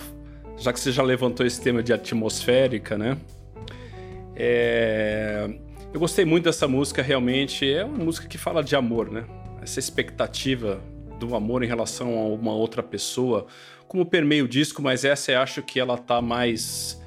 já 0.58 0.72
que 0.72 0.80
você 0.80 0.92
já 0.92 1.02
levantou 1.02 1.46
esse 1.46 1.60
tema 1.60 1.82
de 1.82 1.92
atmosférica, 1.92 2.98
né? 2.98 3.18
É... 4.36 5.50
Eu 5.94 6.00
gostei 6.00 6.26
muito 6.26 6.44
dessa 6.44 6.68
música, 6.68 7.02
realmente. 7.02 7.72
É 7.72 7.84
uma 7.84 8.04
música 8.04 8.28
que 8.28 8.38
fala 8.38 8.62
de 8.64 8.76
amor, 8.76 9.10
né? 9.10 9.24
Essa 9.62 9.80
expectativa 9.80 10.82
do 11.20 11.36
amor 11.36 11.64
em 11.64 11.68
relação 11.68 12.20
a 12.20 12.28
uma 12.28 12.54
outra 12.54 12.84
pessoa, 12.84 13.48
como 13.88 14.06
permeia 14.06 14.44
o 14.44 14.48
disco, 14.48 14.82
mas 14.82 15.06
essa 15.06 15.32
eu 15.32 15.40
acho 15.40 15.64
que 15.64 15.80
ela 15.80 15.98
tá 15.98 16.22
mais. 16.22 17.02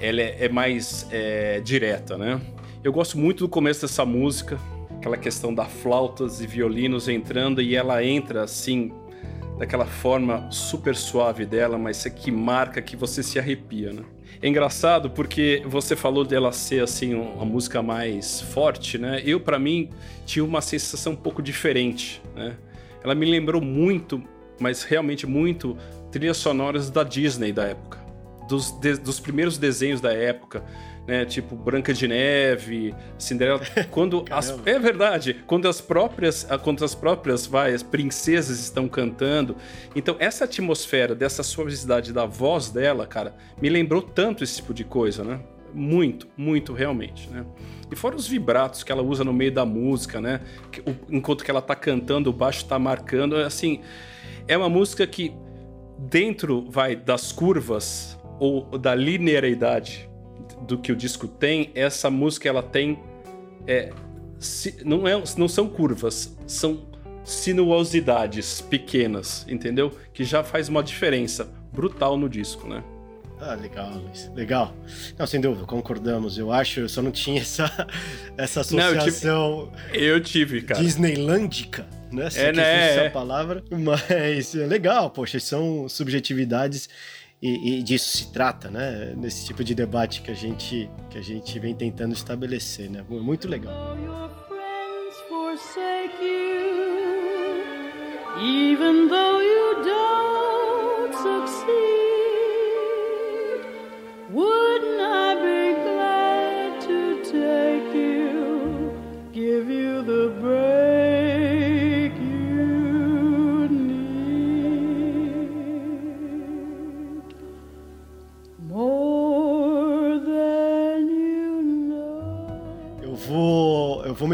Ela 0.00 0.20
é, 0.20 0.46
é 0.46 0.48
mais 0.48 1.06
é, 1.10 1.60
direta, 1.60 2.18
né? 2.18 2.40
Eu 2.82 2.92
gosto 2.92 3.16
muito 3.16 3.44
do 3.44 3.48
começo 3.48 3.82
dessa 3.82 4.04
música, 4.04 4.58
aquela 5.04 5.18
questão 5.18 5.54
da 5.54 5.66
flautas 5.66 6.40
e 6.40 6.46
violinos 6.46 7.08
entrando 7.08 7.60
e 7.60 7.76
ela 7.76 8.02
entra 8.02 8.42
assim, 8.42 8.90
daquela 9.58 9.84
forma 9.84 10.50
super 10.50 10.96
suave 10.96 11.44
dela, 11.44 11.76
mas 11.76 12.02
que 12.04 12.30
marca 12.30 12.80
que 12.80 12.96
você 12.96 13.22
se 13.22 13.38
arrepia, 13.38 13.92
né? 13.92 14.02
É 14.40 14.48
engraçado 14.48 15.10
porque 15.10 15.62
você 15.66 15.94
falou 15.94 16.24
dela 16.24 16.52
ser 16.52 16.82
assim 16.82 17.12
uma 17.14 17.44
música 17.44 17.82
mais 17.82 18.40
forte, 18.40 18.96
né? 18.96 19.22
Eu 19.26 19.38
para 19.38 19.58
mim 19.58 19.90
tinha 20.24 20.42
uma 20.42 20.62
sensação 20.62 21.12
um 21.12 21.16
pouco 21.16 21.42
diferente, 21.42 22.22
né? 22.34 22.56
Ela 23.02 23.14
me 23.14 23.26
lembrou 23.26 23.60
muito, 23.60 24.22
mas 24.58 24.84
realmente 24.84 25.26
muito 25.26 25.76
trilhas 26.10 26.38
sonoras 26.38 26.88
da 26.88 27.02
Disney 27.02 27.52
da 27.52 27.64
época, 27.64 27.98
dos, 28.48 28.70
de, 28.80 28.96
dos 28.96 29.20
primeiros 29.20 29.58
desenhos 29.58 30.00
da 30.00 30.14
época 30.14 30.64
né? 31.06 31.24
Tipo 31.24 31.54
Branca 31.54 31.92
de 31.92 32.08
Neve, 32.08 32.94
Cinderela. 33.18 33.60
Quando 33.90 34.24
as, 34.30 34.58
é 34.66 34.78
verdade, 34.78 35.42
quando 35.46 35.68
as 35.68 35.80
próprias, 35.80 36.46
quando 36.62 36.84
as 36.84 36.94
próprias 36.94 37.46
vai, 37.46 37.74
as 37.74 37.82
princesas 37.82 38.60
estão 38.60 38.88
cantando. 38.88 39.56
Então 39.94 40.16
essa 40.18 40.44
atmosfera 40.44 41.14
dessa 41.14 41.42
suavidade 41.42 42.12
da 42.12 42.24
voz 42.24 42.70
dela, 42.70 43.06
cara, 43.06 43.34
me 43.60 43.68
lembrou 43.68 44.02
tanto 44.02 44.42
esse 44.42 44.56
tipo 44.56 44.72
de 44.72 44.84
coisa, 44.84 45.22
né? 45.24 45.40
Muito, 45.72 46.28
muito 46.36 46.72
realmente, 46.72 47.28
né? 47.28 47.44
E 47.90 47.96
fora 47.96 48.14
os 48.16 48.26
vibratos 48.26 48.82
que 48.82 48.92
ela 48.92 49.02
usa 49.02 49.24
no 49.24 49.32
meio 49.32 49.52
da 49.52 49.66
música, 49.66 50.20
né? 50.20 50.40
Enquanto 51.08 51.44
que 51.44 51.50
ela 51.50 51.60
tá 51.60 51.74
cantando, 51.74 52.30
o 52.30 52.32
baixo 52.32 52.64
tá 52.64 52.78
marcando, 52.78 53.36
assim, 53.36 53.80
é 54.46 54.56
uma 54.56 54.68
música 54.68 55.06
que 55.06 55.34
dentro 55.98 56.68
vai 56.70 56.94
das 56.96 57.32
curvas 57.32 58.18
ou 58.38 58.78
da 58.78 58.94
linearidade 58.94 60.08
do 60.62 60.78
que 60.78 60.92
o 60.92 60.96
disco 60.96 61.28
tem, 61.28 61.70
essa 61.74 62.10
música 62.10 62.48
ela 62.48 62.62
tem 62.62 62.98
é, 63.66 63.90
não, 64.84 65.06
é, 65.06 65.22
não 65.36 65.48
são 65.48 65.68
curvas, 65.68 66.36
são 66.46 66.86
sinuosidades 67.24 68.60
pequenas, 68.60 69.46
entendeu? 69.48 69.92
Que 70.12 70.24
já 70.24 70.44
faz 70.44 70.68
uma 70.68 70.82
diferença 70.82 71.48
brutal 71.72 72.16
no 72.16 72.28
disco, 72.28 72.68
né? 72.68 72.84
Ah, 73.40 73.54
legal, 73.54 73.90
Luiz. 73.90 74.30
Legal. 74.34 74.74
Não, 75.18 75.26
sem 75.26 75.40
dúvida, 75.40 75.66
concordamos. 75.66 76.38
Eu 76.38 76.52
acho, 76.52 76.80
eu 76.80 76.88
só 76.88 77.02
não 77.02 77.10
tinha 77.10 77.40
essa, 77.40 77.64
essa 78.38 78.60
associação. 78.60 79.70
Não, 79.72 79.72
eu, 79.92 79.92
tive, 79.92 80.06
eu 80.06 80.20
tive, 80.20 80.62
cara. 80.62 80.80
Disneylândica, 80.80 81.86
né? 82.12 82.30
Se 82.30 82.40
é, 82.40 82.52
né? 82.52 82.90
Essa 82.90 83.00
é. 83.00 83.10
palavra. 83.10 83.62
Mas 83.70 84.54
é 84.54 84.66
legal, 84.66 85.10
poxa, 85.10 85.38
são 85.40 85.88
subjetividades 85.88 86.88
e, 87.46 87.78
e, 87.78 87.82
disso 87.82 88.16
se 88.16 88.32
trata, 88.32 88.70
né? 88.70 89.12
Nesse 89.14 89.44
tipo 89.44 89.62
de 89.62 89.74
debate 89.74 90.22
que 90.22 90.30
a 90.30 90.34
gente, 90.34 90.88
que 91.10 91.18
a 91.18 91.22
gente 91.22 91.58
vem 91.58 91.74
tentando 91.74 92.14
estabelecer, 92.14 92.88
né? 92.90 93.04
Muito 93.06 93.46
legal. 93.46 93.94
Even 98.40 99.08
though 99.08 99.40
you 99.40 99.84
don't 99.84 101.14
succeed 101.14 101.74
Wouldn't 104.32 105.00
I 105.00 105.34
be 105.36 105.53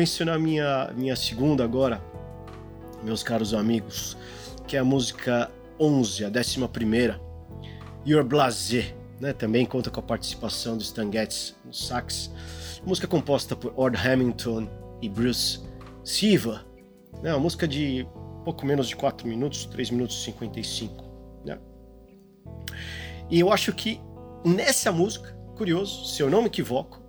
mencionar 0.01 0.39
minha 0.39 0.91
minha 0.97 1.15
segunda 1.15 1.63
agora, 1.63 2.03
meus 3.03 3.23
caros 3.23 3.53
amigos, 3.53 4.17
que 4.67 4.77
é 4.77 4.81
a 4.81 4.85
música 4.85 5.51
11, 5.79 6.25
a 6.25 6.31
décima 6.31 6.69
primeira, 6.69 7.21
Your 8.07 8.25
Blasé 8.25 8.95
né? 9.21 9.35
Também 9.35 9.67
conta 9.67 9.91
com 9.91 10.01
a 10.01 10.03
participação 10.03 10.77
do 10.79 10.83
Stan 10.83 11.13
Getz 11.13 11.55
no 11.65 11.75
sax. 11.75 12.31
Música 12.85 13.07
composta 13.07 13.55
por 13.55 13.75
Ord 13.77 13.97
Hamilton 13.97 14.67
e 15.03 15.09
Bruce 15.09 15.61
Siva. 16.03 16.65
Né? 17.23 17.31
Uma 17.35 17.41
música 17.41 17.69
de 17.69 18.09
pouco 18.43 18.65
menos 18.65 18.89
de 18.89 18.97
4 18.97 19.29
minutos, 19.29 19.67
3 19.67 19.91
minutos 19.91 20.17
e 20.23 20.25
55. 20.25 21.05
Né? 21.45 21.59
E 23.29 23.39
eu 23.39 23.53
acho 23.53 23.75
que 23.75 24.01
nessa 24.43 24.91
música, 24.91 25.31
curioso, 25.55 26.07
se 26.07 26.23
eu 26.23 26.31
não 26.31 26.41
me 26.41 26.47
equivoco, 26.47 27.03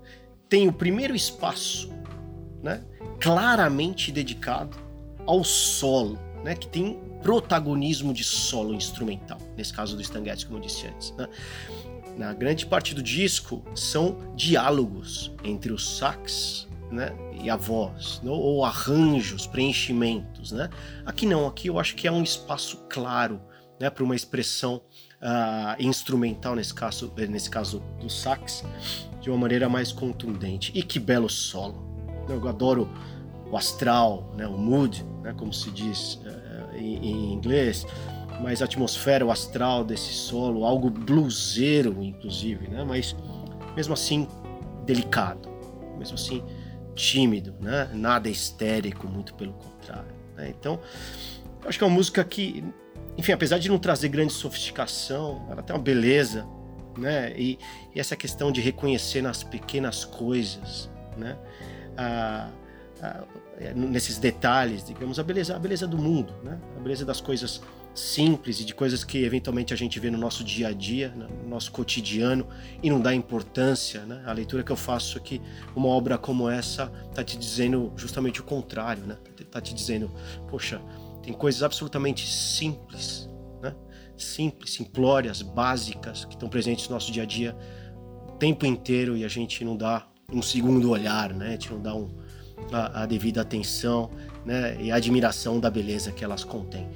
tem 0.49 0.67
o 0.67 0.73
primeiro 0.73 1.15
espaço 1.15 1.89
né, 2.61 2.83
claramente 3.19 4.11
dedicado 4.11 4.77
ao 5.25 5.43
solo, 5.43 6.19
né, 6.43 6.55
que 6.55 6.67
tem 6.67 6.99
protagonismo 7.21 8.13
de 8.13 8.23
solo 8.23 8.73
instrumental, 8.73 9.37
nesse 9.55 9.71
caso 9.71 9.95
do 9.95 10.01
Stan 10.01 10.23
como 10.45 10.57
eu 10.57 10.61
disse 10.61 10.87
antes. 10.87 11.11
Né? 11.15 11.27
na 12.17 12.33
grande 12.33 12.65
parte 12.65 12.93
do 12.93 13.01
disco 13.01 13.63
são 13.75 14.17
diálogos 14.35 15.31
entre 15.43 15.71
o 15.71 15.77
sax 15.77 16.67
né, 16.91 17.15
e 17.41 17.49
a 17.49 17.55
voz, 17.55 18.19
não? 18.23 18.33
ou 18.33 18.65
arranjos, 18.65 19.47
preenchimentos. 19.47 20.51
Né? 20.51 20.69
Aqui 21.05 21.25
não, 21.25 21.47
aqui 21.47 21.67
eu 21.67 21.79
acho 21.79 21.95
que 21.95 22.07
é 22.07 22.11
um 22.11 22.21
espaço 22.21 22.85
claro 22.89 23.41
né, 23.79 23.89
para 23.89 24.03
uma 24.03 24.15
expressão 24.15 24.81
uh, 25.21 25.81
instrumental, 25.81 26.55
nesse 26.55 26.73
caso, 26.73 27.11
nesse 27.29 27.49
caso 27.49 27.81
do 27.99 28.09
sax, 28.09 28.63
de 29.21 29.29
uma 29.29 29.37
maneira 29.37 29.69
mais 29.69 29.91
contundente. 29.91 30.71
E 30.75 30.83
que 30.83 30.99
belo 30.99 31.29
solo! 31.29 31.90
Eu 32.27 32.47
adoro 32.47 32.89
o 33.49 33.57
astral, 33.57 34.31
né, 34.37 34.47
o 34.47 34.57
mood, 34.57 35.05
né, 35.21 35.33
como 35.37 35.51
se 35.51 35.69
diz 35.71 36.15
uh, 36.25 36.75
em, 36.75 37.05
em 37.05 37.33
inglês 37.33 37.85
mais 38.41 38.61
atmosfera, 38.61 39.25
o 39.25 39.31
astral 39.31 39.83
desse 39.83 40.13
solo, 40.13 40.65
algo 40.65 40.89
bluseiro, 40.89 42.01
inclusive, 42.01 42.67
né? 42.67 42.83
Mas 42.83 43.15
mesmo 43.75 43.93
assim 43.93 44.27
delicado, 44.85 45.47
mesmo 45.97 46.15
assim 46.15 46.43
tímido, 46.95 47.53
né? 47.61 47.89
Nada 47.93 48.29
histérico, 48.29 49.07
muito 49.07 49.33
pelo 49.35 49.53
contrário. 49.53 50.13
Né? 50.35 50.49
Então, 50.49 50.79
eu 51.61 51.69
acho 51.69 51.77
que 51.77 51.83
é 51.83 51.87
uma 51.87 51.93
música 51.93 52.23
que, 52.23 52.63
enfim, 53.17 53.31
apesar 53.31 53.59
de 53.59 53.69
não 53.69 53.77
trazer 53.77 54.09
grande 54.09 54.33
sofisticação, 54.33 55.45
ela 55.49 55.61
tem 55.61 55.75
uma 55.75 55.81
beleza, 55.81 56.45
né? 56.97 57.33
E, 57.37 57.59
e 57.95 57.99
essa 57.99 58.15
questão 58.15 58.51
de 58.51 58.59
reconhecer 58.59 59.21
nas 59.21 59.43
pequenas 59.43 60.03
coisas, 60.03 60.89
né? 61.15 61.37
A, 62.01 62.49
a, 63.01 63.25
nesses 63.75 64.17
detalhes, 64.17 64.83
digamos, 64.83 65.19
a 65.19 65.23
beleza, 65.23 65.55
a 65.55 65.59
beleza 65.59 65.85
do 65.87 65.97
mundo, 65.97 66.33
né? 66.43 66.59
A 66.77 66.79
beleza 66.79 67.05
das 67.05 67.21
coisas 67.21 67.61
simples 67.93 68.59
e 68.59 68.65
de 68.65 68.73
coisas 68.73 69.03
que 69.03 69.23
eventualmente 69.23 69.73
a 69.73 69.77
gente 69.77 69.99
vê 69.99 70.09
no 70.09 70.17
nosso 70.17 70.43
dia 70.43 70.69
a 70.69 70.71
dia, 70.71 71.09
no 71.09 71.49
nosso 71.49 71.71
cotidiano 71.71 72.47
e 72.81 72.89
não 72.89 73.01
dá 73.01 73.13
importância. 73.13 74.01
Né? 74.05 74.23
A 74.25 74.31
leitura 74.31 74.63
que 74.63 74.71
eu 74.71 74.75
faço 74.75 75.17
aqui, 75.17 75.41
uma 75.75 75.87
obra 75.87 76.17
como 76.17 76.49
essa, 76.49 76.91
está 77.09 77.23
te 77.23 77.37
dizendo 77.37 77.91
justamente 77.95 78.39
o 78.39 78.43
contrário, 78.43 79.03
né? 79.03 79.17
Está 79.39 79.59
te 79.59 79.73
dizendo, 79.73 80.11
poxa, 80.49 80.81
tem 81.21 81.33
coisas 81.33 81.63
absolutamente 81.63 82.25
simples, 82.27 83.29
né? 83.61 83.75
simples, 84.17 84.73
simplórias, 84.73 85.41
básicas 85.41 86.25
que 86.25 86.33
estão 86.33 86.49
presentes 86.49 86.87
no 86.87 86.95
nosso 86.95 87.11
dia 87.11 87.23
a 87.23 87.25
dia 87.25 87.55
o 88.27 88.31
tempo 88.33 88.65
inteiro 88.65 89.17
e 89.17 89.25
a 89.25 89.27
gente 89.27 89.63
não 89.65 89.75
dá 89.75 90.07
um 90.31 90.41
segundo 90.41 90.89
olhar, 90.89 91.33
né? 91.33 91.57
Não 91.69 91.81
dá 91.81 91.95
um, 91.95 92.09
a, 92.71 93.03
a 93.03 93.05
devida 93.05 93.41
atenção 93.41 94.11
né? 94.45 94.77
e 94.79 94.91
admiração 94.91 95.59
da 95.59 95.69
beleza 95.69 96.11
que 96.11 96.23
elas 96.23 96.43
contêm 96.43 96.87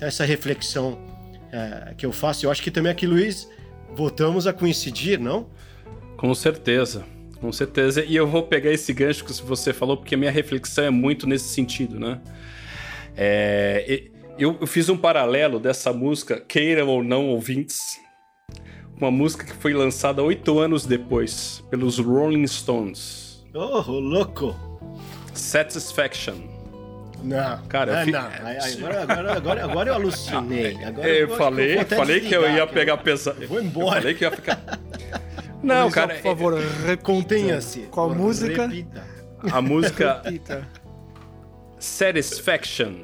essa 0.00 0.24
reflexão 0.24 0.98
é, 1.52 1.94
que 1.96 2.04
eu 2.04 2.12
faço. 2.12 2.46
Eu 2.46 2.50
acho 2.50 2.62
que 2.62 2.70
também 2.70 2.90
aqui, 2.90 3.06
Luiz, 3.06 3.48
voltamos 3.94 4.46
a 4.46 4.52
coincidir, 4.52 5.18
não? 5.18 5.46
Com 6.16 6.34
certeza, 6.34 7.04
com 7.40 7.52
certeza. 7.52 8.04
E 8.04 8.16
eu 8.16 8.26
vou 8.26 8.42
pegar 8.42 8.70
esse 8.70 8.92
gancho 8.92 9.24
que 9.24 9.32
você 9.42 9.72
falou, 9.72 9.96
porque 9.96 10.14
a 10.14 10.18
minha 10.18 10.30
reflexão 10.30 10.84
é 10.84 10.90
muito 10.90 11.26
nesse 11.26 11.48
sentido, 11.48 11.98
né? 11.98 12.20
É, 13.16 14.04
eu, 14.38 14.56
eu 14.60 14.66
fiz 14.66 14.88
um 14.88 14.96
paralelo 14.96 15.60
dessa 15.60 15.92
música, 15.92 16.40
queiram 16.40 16.88
ou 16.88 17.04
não 17.04 17.28
ouvintes, 17.28 18.00
uma 18.96 19.10
música 19.10 19.44
que 19.44 19.54
foi 19.54 19.72
lançada 19.72 20.22
oito 20.22 20.58
anos 20.58 20.86
depois, 20.86 21.62
pelos 21.70 21.98
Rolling 21.98 22.46
Stones. 22.46 23.44
Oh, 23.54 23.80
louco! 23.90 24.54
Satisfaction. 25.32 26.34
Não. 27.22 27.58
Cara, 27.68 28.02
ah, 28.02 28.04
fi... 28.04 28.12
não. 28.12 28.20
Agora, 28.20 29.02
agora, 29.02 29.32
agora, 29.36 29.64
agora 29.64 29.90
eu 29.90 29.94
alucinei. 29.94 30.76
Agora 30.84 31.08
eu, 31.08 31.28
eu 31.28 31.36
falei, 31.36 31.78
eu 31.78 31.86
falei 31.86 32.20
que 32.20 32.34
eu 32.34 32.50
ia 32.50 32.66
pegar 32.66 32.98
pesado. 32.98 33.46
Vou 33.46 33.62
embora. 33.62 33.96
Eu 33.96 34.02
falei 34.02 34.14
que 34.14 34.24
ia 34.24 34.30
ficar. 34.30 34.60
Não, 35.62 35.84
Luiz, 35.84 35.94
cara. 35.94 36.14
Por 36.16 36.22
favor, 36.22 36.54
contenha-se. 37.02 37.80
Qual 37.90 38.10
a 38.10 38.14
música? 38.14 38.66
Repita. 38.66 39.02
A 39.50 39.62
música. 39.62 40.22
Satisfaction 41.78 42.94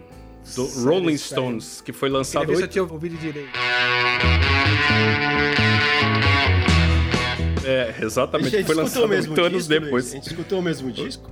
do 0.55 0.66
Rolling 0.84 1.16
Stones, 1.16 1.80
que 1.80 1.93
foi 1.93 2.11
lançado. 2.11 2.55
Se 2.55 2.62
eu 2.62 2.68
tinha 2.68 2.84
ouvido 2.84 3.16
direito. 3.16 3.51
É, 7.65 7.95
exatamente. 8.01 8.65
Foi 8.65 8.75
lançado 8.75 9.11
oito 9.11 9.41
anos 9.41 9.67
depois. 9.67 10.05
Luiz. 10.05 10.13
A 10.13 10.17
gente 10.17 10.27
escutou 10.29 10.59
o 10.59 10.63
mesmo 10.63 10.91
disco? 10.91 11.31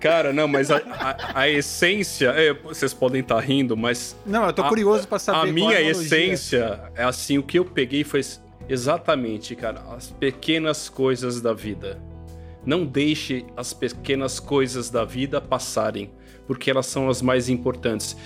Cara, 0.00 0.32
não, 0.32 0.46
mas 0.46 0.70
a, 0.70 0.76
a, 0.76 1.40
a 1.40 1.48
essência. 1.48 2.28
É, 2.30 2.52
vocês 2.52 2.92
podem 2.92 3.20
estar 3.20 3.36
tá 3.36 3.40
rindo, 3.40 3.76
mas. 3.76 4.16
Não, 4.26 4.46
eu 4.46 4.52
tô 4.52 4.64
curioso 4.64 5.08
pra 5.08 5.18
saber. 5.18 5.48
A 5.48 5.52
minha 5.52 5.80
essência 5.80 6.90
é 6.94 7.04
assim, 7.04 7.38
o 7.38 7.42
que 7.42 7.58
eu 7.58 7.64
peguei 7.64 8.04
foi 8.04 8.20
exatamente, 8.68 9.54
cara, 9.54 9.82
as 9.96 10.10
pequenas 10.10 10.88
coisas 10.88 11.40
da 11.40 11.52
vida. 11.52 12.00
Não 12.64 12.84
deixe 12.84 13.46
as 13.56 13.72
pequenas 13.72 14.40
coisas 14.40 14.90
da 14.90 15.04
vida 15.04 15.40
passarem, 15.40 16.10
porque 16.46 16.70
elas 16.70 16.86
são 16.86 17.08
as 17.08 17.22
mais 17.22 17.48
importantes. 17.48 18.16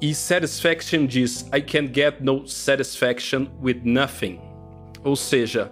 E 0.00 0.14
Satisfaction 0.14 1.06
diz: 1.06 1.46
I 1.54 1.60
can 1.60 1.86
get 1.92 2.20
no 2.20 2.46
satisfaction 2.46 3.46
with 3.62 3.80
nothing. 3.84 4.40
Ou 5.04 5.14
seja, 5.14 5.70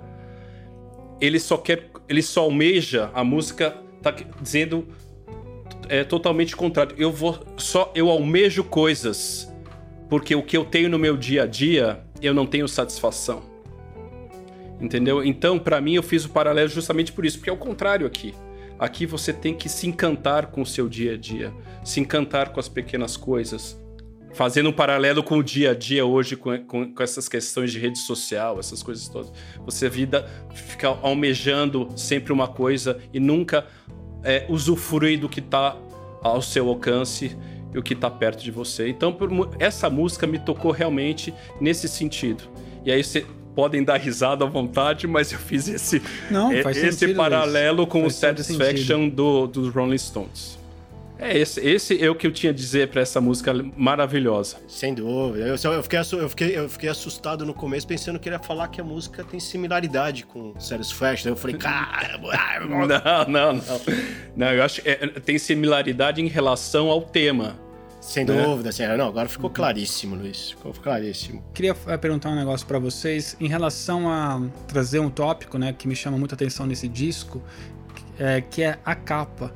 ele 1.25 1.39
só 1.39 1.57
quer, 1.57 1.91
ele 2.09 2.23
só 2.23 2.43
almeja 2.43 3.11
a 3.15 3.25
música 3.25 3.77
tá 4.03 4.15
dizendo 4.41 4.87
é 5.89 6.03
totalmente 6.05 6.57
contrário. 6.57 6.95
Eu 6.99 7.13
vou 7.13 7.39
só 7.57 7.93
eu 7.95 8.11
almejo 8.11 8.65
coisas 8.65 9.53
porque 10.09 10.35
o 10.35 10.43
que 10.43 10.57
eu 10.57 10.65
tenho 10.65 10.89
no 10.89 10.99
meu 10.99 11.17
dia 11.17 11.45
a 11.45 11.47
dia 11.47 12.05
eu 12.21 12.35
não 12.35 12.47
tenho 12.47 12.69
satisfação. 12.69 13.43
Entendeu? 14.81 15.25
Então, 15.25 15.59
para 15.59 15.81
mim 15.81 15.95
eu 15.95 16.03
fiz 16.03 16.25
o 16.25 16.31
paralelo 16.31 16.69
justamente 16.69 17.13
por 17.13 17.25
isso, 17.25 17.39
porque 17.39 17.51
é 17.51 17.53
o 17.53 17.57
contrário 17.57 18.07
aqui. 18.07 18.35
Aqui 18.79 19.07
você 19.07 19.33
tem 19.33 19.55
que 19.55 19.69
se 19.69 19.87
encantar 19.87 20.49
com 20.49 20.63
o 20.63 20.67
seu 20.67 20.89
dia 20.89 21.15
a 21.15 21.17
dia, 21.17 21.53
se 21.85 22.01
encantar 22.01 22.51
com 22.51 22.59
as 22.59 22.69
pequenas 22.69 23.17
coisas. 23.17 23.81
Fazendo 24.35 24.69
um 24.69 24.73
paralelo 24.73 25.23
com 25.23 25.39
o 25.39 25.43
dia 25.43 25.71
a 25.71 25.75
dia 25.75 26.05
hoje, 26.05 26.37
com, 26.37 26.59
com, 26.65 26.93
com, 26.93 27.03
essas 27.03 27.29
questões 27.29 27.73
de 27.73 27.79
rede 27.79 27.99
social, 27.99 28.59
essas 28.59 28.83
coisas 28.83 29.09
todas. 29.09 29.33
Você 29.65 29.89
vida 29.89 30.29
fica 30.53 30.89
almejando 30.89 31.89
sempre 31.97 32.33
uma 32.33 32.49
coisa 32.49 32.99
e 33.13 33.21
nunca 33.21 33.67
é, 34.23 34.45
usufrui 34.49 35.17
do 35.17 35.29
que 35.29 35.41
está 35.41 35.77
ao 36.23 36.43
seu 36.43 36.69
alcance 36.69 37.37
e 37.73 37.79
o 37.79 37.83
que 37.83 37.95
está 37.95 38.11
perto 38.11 38.43
de 38.43 38.51
você. 38.51 38.89
Então, 38.89 39.13
por, 39.13 39.31
essa 39.59 39.89
música 39.89 40.27
me 40.27 40.39
tocou 40.39 40.73
realmente 40.73 41.33
nesse 41.61 41.89
sentido. 41.89 42.45
E 42.85 42.91
aí 42.91 43.03
você 43.03 43.25
podem 43.55 43.85
dar 43.85 43.99
risada 43.99 44.45
à 44.45 44.49
vontade, 44.49 45.07
mas 45.07 45.33
eu 45.33 45.39
fiz 45.39 45.69
esse, 45.69 46.03
Não, 46.31 46.53
esse 46.53 46.93
sentido, 46.93 47.17
paralelo 47.17 47.87
com 47.87 48.01
faz 48.01 48.15
o 48.15 48.17
Satisfaction 48.17 49.09
do, 49.09 49.47
dos 49.47 49.73
Rolling 49.73 49.99
Stones. 49.99 50.59
É, 51.19 51.39
esse, 51.39 51.61
esse 51.61 52.03
é 52.03 52.11
o 52.11 52.15
que 52.15 52.27
eu 52.27 52.33
tinha 52.33 52.51
a 52.51 52.55
dizer 52.55 52.89
para 52.89 53.01
essa 53.01 53.21
música 53.21 53.53
maravilhosa. 53.77 54.57
Sem 54.67 54.93
dúvida. 54.95 55.47
Eu, 55.47 55.73
eu, 55.73 55.83
fiquei, 55.83 55.99
eu, 55.99 56.29
fiquei, 56.29 56.59
eu 56.59 56.69
fiquei 56.69 56.89
assustado 56.89 57.47
no 57.47 57.55
começo, 57.55 57.87
pensando 57.87 58.19
que 58.19 58.29
ele 58.29 58.37
ia 58.37 58.43
falar 58.43 58.69
que 58.69 58.81
a 58.81 58.85
música 58.85 59.23
tem 59.23 59.39
similaridade 59.39 60.25
com 60.27 60.59
Satisfaction. 60.59 61.31
Eu 61.31 61.37
falei, 61.37 61.57
cara. 61.57 62.19
não, 62.67 62.87
não, 62.87 63.55
não. 63.55 63.65
Não, 64.37 64.53
eu 64.53 64.63
acho 64.63 64.83
que 64.83 64.89
é, 64.89 65.07
tem 65.07 65.39
similaridade 65.39 66.21
em 66.21 66.27
relação 66.27 66.89
ao 66.89 67.03
tema. 67.03 67.63
Sem 68.05 68.27
né? 68.27 68.43
dúvida, 68.43 68.69
assim, 68.69 68.87
não, 68.99 69.09
agora 69.09 69.27
ficou 69.31 69.49
claríssimo, 69.49 70.15
Luiz. 70.15 70.51
Ficou 70.51 70.75
claríssimo. 70.75 71.43
Queria 71.55 71.75
é, 71.87 71.97
perguntar 71.97 72.29
um 72.29 72.35
negócio 72.35 72.67
para 72.67 72.79
vocês 72.79 73.35
em 73.41 73.49
relação 73.49 74.11
a 74.11 74.43
trazer 74.69 74.99
um 74.99 75.09
tópico, 75.09 75.57
né, 75.57 75.73
que 75.73 75.89
me 75.89 75.97
chama 75.97 76.19
muita 76.19 76.35
atenção 76.35 76.67
nesse 76.67 76.87
disco, 76.87 77.43
é, 78.19 78.43
que 78.43 78.63
é 78.63 78.79
a 78.85 78.95
capa. 78.95 79.55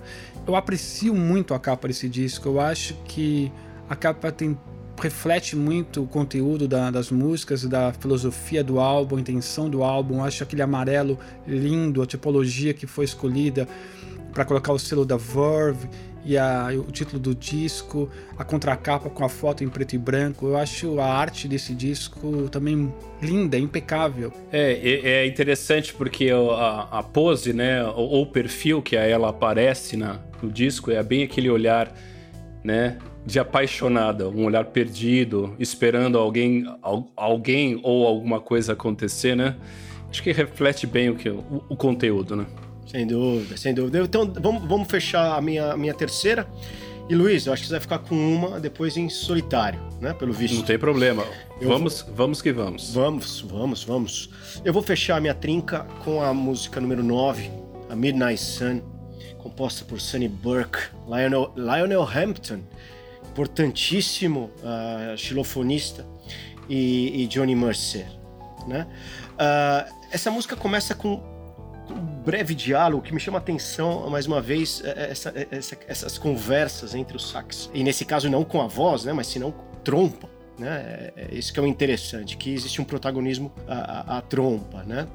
Eu 0.49 0.57
aprecio 0.57 1.14
muito 1.14 1.53
a 1.53 1.61
capa 1.61 1.88
desse 1.88 2.09
disco. 2.09 2.49
Eu 2.49 2.59
acho 2.59 2.94
que 3.05 3.53
a 3.86 3.94
capa 3.94 4.32
tem 4.32 4.57
reflete 4.99 5.55
muito 5.55 6.03
o 6.03 6.07
conteúdo 6.07 6.66
da, 6.66 6.90
das 6.90 7.11
músicas, 7.11 7.64
da 7.64 7.92
filosofia 7.92 8.64
do 8.64 8.80
álbum, 8.80 9.18
a 9.18 9.20
intenção 9.20 9.68
do 9.68 9.84
álbum. 9.84 10.16
Eu 10.16 10.24
acho 10.24 10.42
aquele 10.42 10.62
amarelo 10.62 11.18
lindo, 11.46 12.01
a 12.01 12.07
tipologia 12.07 12.72
que 12.72 12.86
foi 12.86 13.05
escolhida 13.05 13.68
para 14.32 14.42
colocar 14.46 14.72
o 14.72 14.78
selo 14.78 15.05
da 15.05 15.18
Verve 15.18 15.86
e 16.24 16.36
a, 16.38 16.68
o 16.74 16.90
título 16.90 17.20
do 17.20 17.34
disco, 17.34 18.11
a 18.36 18.42
contracapa 18.42 19.11
com 19.11 19.24
a 19.24 19.28
foto 19.28 19.62
em 19.62 19.68
preto 19.68 19.94
e 19.94 19.99
branco. 19.99 20.46
Eu 20.46 20.57
acho 20.57 20.99
a 20.99 21.07
arte 21.07 21.46
desse 21.46 21.74
disco 21.74 22.49
também 22.49 22.92
linda, 23.20 23.59
impecável. 23.59 24.32
É, 24.51 25.20
é 25.22 25.26
interessante 25.26 25.92
porque 25.92 26.30
a, 26.30 26.88
a 26.90 27.03
pose, 27.03 27.53
né, 27.53 27.84
ou 27.84 28.22
o 28.22 28.26
perfil 28.26 28.80
que 28.80 28.96
ela 28.96 29.28
aparece 29.30 29.96
na, 29.96 30.20
no 30.47 30.53
disco 30.53 30.91
é 30.91 31.03
bem 31.03 31.22
aquele 31.22 31.51
olhar, 31.51 31.93
né, 32.64 32.99
de 33.24 33.39
apaixonada, 33.39 34.28
um 34.28 34.45
olhar 34.45 34.64
perdido, 34.66 35.55
esperando 35.59 36.18
alguém, 36.18 36.64
alguém 37.16 37.78
ou 37.82 38.07
alguma 38.07 38.41
coisa 38.41 38.72
acontecer, 38.72 39.36
né? 39.36 39.57
Acho 40.11 40.22
que 40.22 40.32
reflete 40.32 40.86
bem 40.86 41.11
o 41.11 41.14
que 41.14 41.28
o, 41.28 41.62
o 41.68 41.76
conteúdo, 41.76 42.34
né? 42.34 42.47
Sem 42.86 43.07
dúvida, 43.07 43.57
sem 43.57 43.74
dúvida. 43.74 44.01
Então 44.01 44.32
vamos, 44.41 44.66
vamos 44.66 44.89
fechar 44.89 45.36
a 45.36 45.43
minha, 45.43 45.72
a 45.72 45.76
minha 45.76 45.93
terceira. 45.93 46.49
E 47.09 47.14
Luiz, 47.14 47.47
eu 47.47 47.53
acho 47.53 47.62
que 47.62 47.68
você 47.68 47.74
vai 47.74 47.80
ficar 47.80 47.99
com 47.99 48.14
uma 48.14 48.61
depois 48.61 48.97
em 48.97 49.09
solitário, 49.09 49.80
né? 50.01 50.12
Pelo 50.12 50.32
visto. 50.32 50.57
Não 50.57 50.62
tem 50.62 50.78
problema. 50.78 51.24
Eu 51.61 51.68
vamos, 51.68 52.03
vou... 52.03 52.14
vamos 52.14 52.43
que 52.43 52.53
vamos. 52.53 52.95
Vamos, 52.95 53.41
vamos, 53.41 53.84
vamos. 53.84 54.30
Eu 54.64 54.72
vou 54.72 54.82
fechar 54.82 55.16
a 55.16 55.20
minha 55.20 55.34
trinca 55.34 55.86
com 56.05 56.22
a 56.22 56.32
música 56.32 56.80
número 56.80 57.03
9, 57.03 57.51
a 57.91 57.97
Midnight 57.97 58.41
Sun, 58.41 58.80
composta 59.49 59.84
por 59.84 59.99
Sonny 59.99 60.28
Burke, 60.28 60.78
Lionel, 61.07 61.53
Lionel 61.57 62.03
Hampton, 62.03 62.61
importantíssimo 63.30 64.51
uh, 64.61 65.16
xilofonista, 65.16 66.07
e, 66.68 67.22
e, 67.22 67.26
Johnny 67.26 67.55
Mercer, 67.55 68.07
né? 68.66 68.86
Uh, 69.32 69.94
essa 70.11 70.30
música 70.30 70.55
começa 70.55 70.94
com 70.94 71.14
um 71.90 72.22
breve 72.22 72.55
diálogo 72.55 73.03
que 73.03 73.14
me 73.14 73.18
chama 73.18 73.38
a 73.38 73.40
atenção, 73.40 74.11
mais 74.11 74.26
uma 74.26 74.38
vez, 74.38 74.82
é, 74.84 74.90
é, 74.90 75.11
essa, 75.11 75.30
é, 75.30 75.49
essa, 75.51 75.78
essas 75.88 76.18
conversas 76.18 76.94
entre 76.94 77.16
os 77.16 77.30
sax. 77.30 77.70
E 77.72 77.82
nesse 77.82 78.05
caso, 78.05 78.28
não 78.28 78.44
com 78.44 78.61
a 78.61 78.66
voz, 78.66 79.05
né, 79.07 79.14
mas 79.14 79.28
senão 79.28 79.51
com 79.51 79.64
trompa. 79.82 80.28
Né? 80.59 81.11
Isso 81.32 81.53
que 81.53 81.59
é 81.59 81.62
o 81.62 81.66
interessante, 81.66 82.36
que 82.36 82.53
existe 82.53 82.82
um 82.82 82.84
protagonismo 82.84 83.51
à, 83.66 84.18
à 84.18 84.20
trompa. 84.20 84.82
Né? 84.82 85.09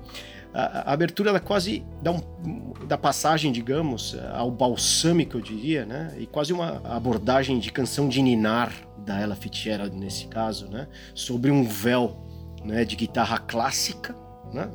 A, 0.53 0.93
abertura 0.93 1.29
ela 1.29 1.39
quase 1.39 1.83
dá, 2.01 2.11
um, 2.11 2.73
da 2.87 2.97
passagem, 2.97 3.51
digamos, 3.51 4.15
ao 4.33 4.51
balsâmico, 4.51 5.37
eu 5.37 5.41
diria, 5.41 5.85
né? 5.85 6.15
e 6.17 6.27
quase 6.27 6.53
uma 6.53 6.81
abordagem 6.85 7.59
de 7.59 7.71
canção 7.71 8.07
de 8.07 8.21
ninar 8.21 8.71
da 8.99 9.19
Ella 9.19 9.35
Fitzgerald 9.35 9.95
nesse 9.95 10.27
caso, 10.27 10.67
né? 10.67 10.87
sobre 11.15 11.49
um 11.49 11.63
véu 11.63 12.15
né, 12.63 12.85
de 12.85 12.95
guitarra 12.95 13.39
clássica, 13.39 14.15
né? 14.53 14.69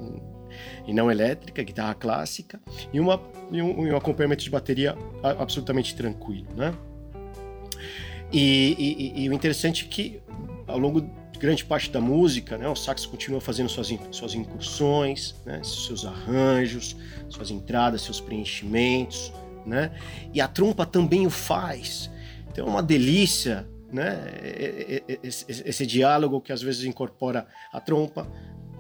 e 0.87 0.93
não 0.93 1.11
elétrica, 1.11 1.63
guitarra 1.63 1.95
clássica, 1.95 2.61
e, 2.93 2.99
uma, 2.99 3.21
e, 3.53 3.63
um, 3.63 3.89
um 3.89 3.97
acompanhamento 3.97 4.43
de 4.43 4.51
bateria 4.51 4.97
absolutamente 5.23 5.95
tranquilo, 5.95 6.49
né? 6.57 6.75
E, 8.33 9.15
e, 9.17 9.25
e, 9.25 9.29
o 9.29 9.33
interessante 9.33 9.87
é 9.87 9.89
que 9.89 10.21
ao 10.67 10.79
longo 10.79 11.01
grande 11.39 11.65
parte 11.65 11.91
da 11.91 12.01
música, 12.01 12.59
né, 12.59 12.69
o 12.69 12.75
sax 12.75 13.07
continua 13.07 13.41
fazendo 13.41 13.69
suas, 13.69 13.89
suas 14.11 14.35
incursões, 14.35 15.35
né, 15.45 15.61
seus 15.63 16.05
arranjos, 16.05 16.97
suas 17.29 17.51
entradas, 17.51 18.03
seus 18.03 18.21
preenchimentos, 18.21 19.33
né, 19.65 19.93
e 20.33 20.41
a 20.41 20.49
trompa 20.49 20.85
também 20.85 21.27
o 21.27 21.31
faz. 21.31 22.11
Então 22.51 22.67
é 22.67 22.71
uma 22.71 22.83
delícia 22.83 23.69
né, 23.93 24.19
esse, 25.23 25.87
diálogo 25.87 26.41
que 26.41 26.53
às 26.53 26.61
vezes 26.61 26.85
incorpora 26.85 27.47
a 27.73 27.81
trompa, 27.81 28.27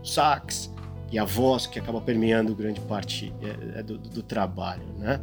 o 0.02 0.04
sax, 0.04 0.70
e 1.10 1.18
a 1.18 1.24
voz 1.24 1.66
que 1.66 1.78
acaba 1.78 2.00
permeando 2.00 2.54
grande 2.54 2.80
parte 2.80 3.32
é, 3.40 3.78
é 3.78 3.82
do, 3.82 3.96
do, 3.96 4.22
trabalho, 4.22 4.84
né? 4.98 5.20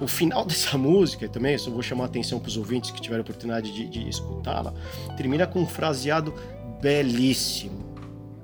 O 0.00 0.06
final 0.06 0.44
dessa 0.46 0.76
música, 0.76 1.28
também, 1.28 1.56
só 1.58 1.70
vou 1.70 1.82
chamar 1.82 2.04
a 2.04 2.06
atenção 2.06 2.38
para 2.38 2.48
os 2.48 2.56
ouvintes 2.56 2.90
que 2.90 3.00
tiveram 3.00 3.20
a 3.20 3.24
oportunidade 3.24 3.72
de, 3.72 3.86
de 3.86 4.08
escutá-la, 4.08 4.72
termina 5.16 5.46
com 5.46 5.60
um 5.60 5.66
fraseado 5.66 6.34
belíssimo, 6.80 7.84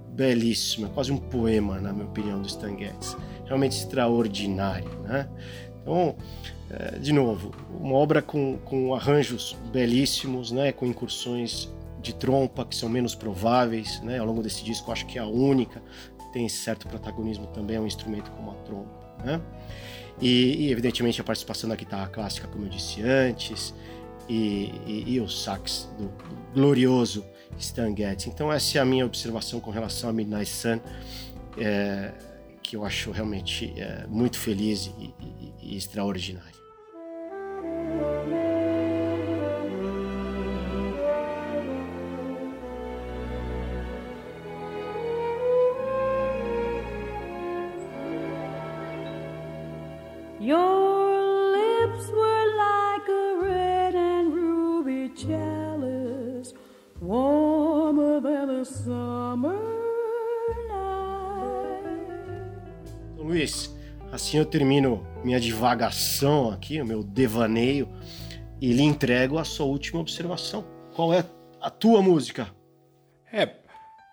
belíssimo, 0.09 0.87
é 0.87 0.91
quase 0.91 1.13
um 1.13 1.17
poema, 1.17 1.81
na 1.81 1.93
minha 1.93 2.07
opinião, 2.07 2.41
do 2.41 2.49
Stan 2.49 2.77
Getz. 2.77 3.17
Realmente 3.45 3.77
extraordinário, 3.77 4.91
né? 5.01 5.29
Então, 5.83 6.15
é, 6.71 6.99
de 6.99 7.13
novo, 7.13 7.51
uma 7.81 7.95
obra 7.95 8.23
com, 8.23 8.59
com 8.59 8.95
arranjos 8.95 9.57
belíssimos, 9.73 10.53
né? 10.53 10.71
Com 10.71 10.87
incursões 10.87 11.69
de 12.01 12.15
trompa 12.15 12.65
que 12.65 12.77
são 12.77 12.89
menos 12.89 13.15
prováveis, 13.15 14.01
né? 14.03 14.21
Ao 14.21 14.27
longo 14.27 14.41
desse 14.41 14.63
disco, 14.63 14.93
acho 14.93 15.05
que 15.07 15.19
é 15.19 15.21
a 15.21 15.27
única 15.27 15.83
tem 16.33 16.49
certo 16.49 16.87
protagonismo 16.87 17.47
também, 17.49 17.77
é 17.77 17.81
um 17.81 17.87
instrumento 17.87 18.31
como 18.33 18.53
a 18.53 18.55
trompa, 18.55 19.17
né? 19.25 19.41
E, 20.21 20.67
e, 20.67 20.71
evidentemente 20.71 21.21
a 21.21 21.25
participação 21.25 21.69
da 21.69 21.77
guitarra 21.77 22.09
clássica, 22.09 22.47
como 22.47 22.67
eu 22.67 22.69
disse 22.69 23.03
antes, 23.03 23.75
e, 24.29 24.73
e, 24.87 25.05
e 25.15 25.21
o 25.21 25.29
sax 25.29 25.89
do, 25.99 26.13
glorioso 26.55 27.25
Stan 27.59 27.95
Getz. 27.97 28.27
Então 28.27 28.53
essa 28.53 28.79
é 28.79 28.81
a 28.81 28.85
minha 28.85 29.05
observação 29.05 29.61
com 29.61 29.71
relação 29.71 30.11
a 30.11 30.13
Midnight 30.13 30.51
Sun, 30.51 30.81
é, 31.59 32.13
que 32.63 32.77
eu 32.77 32.85
acho 32.85 33.11
realmente 33.11 33.73
é, 33.77 34.07
muito 34.09 34.39
feliz 34.39 34.91
e, 34.99 35.77
extraordinário. 35.77 36.61
Your 50.51 51.53
lips 51.53 52.11
were 52.11 52.47
like 52.57 53.09
a 53.09 53.39
red 53.41 53.95
and 53.95 54.35
ruby 54.35 55.13
chalice, 55.15 56.55
warmer 57.01 58.21
than 58.21 58.51
a 58.51 58.65
summer 58.65 59.55
night. 60.69 61.95
Luiz, 63.17 63.73
assim 64.11 64.39
eu 64.39 64.45
termino 64.45 65.07
minha 65.23 65.39
divagação 65.39 66.51
aqui, 66.51 66.83
o 66.83 66.85
meu 66.85 67.05
devaneio, 67.05 67.89
e 68.61 68.73
lhe 68.73 68.83
entrego 68.83 69.39
a 69.39 69.45
sua 69.45 69.67
última 69.67 70.01
observação. 70.01 70.65
Qual 70.97 71.15
é 71.15 71.25
a 71.61 71.71
tua 71.71 72.03
música? 72.03 72.49
É, 73.33 73.49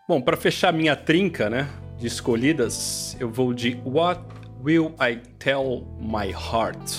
bom, 0.08 0.22
para 0.22 0.38
fechar 0.38 0.72
minha 0.72 0.96
trinca, 0.96 1.50
né, 1.50 1.68
de 1.98 2.06
escolhidas, 2.06 3.18
eu 3.20 3.28
vou 3.28 3.56
de 3.56 3.82
What 3.84 4.37
Will 4.64 4.94
I 5.00 5.22
Tell 5.40 5.88
My 6.00 6.32
Heart, 6.32 6.92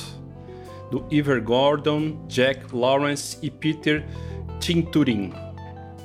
do 0.90 1.06
Iver 1.10 1.42
Gordon, 1.42 2.24
Jack 2.28 2.74
Lawrence 2.74 3.38
e 3.42 3.50
Peter 3.50 4.04
Tinturin. 4.60 5.32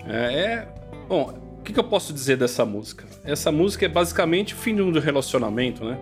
É, 0.07 0.33
é 0.33 0.67
bom, 1.07 1.33
o 1.59 1.61
que, 1.63 1.71
que 1.71 1.79
eu 1.79 1.83
posso 1.83 2.13
dizer 2.13 2.37
dessa 2.37 2.65
música? 2.65 3.05
Essa 3.23 3.51
música 3.51 3.85
é 3.85 3.89
basicamente 3.89 4.53
o 4.53 4.57
fim 4.57 4.75
de 4.75 4.81
um 4.81 4.91
relacionamento, 4.99 5.85
né? 5.85 5.97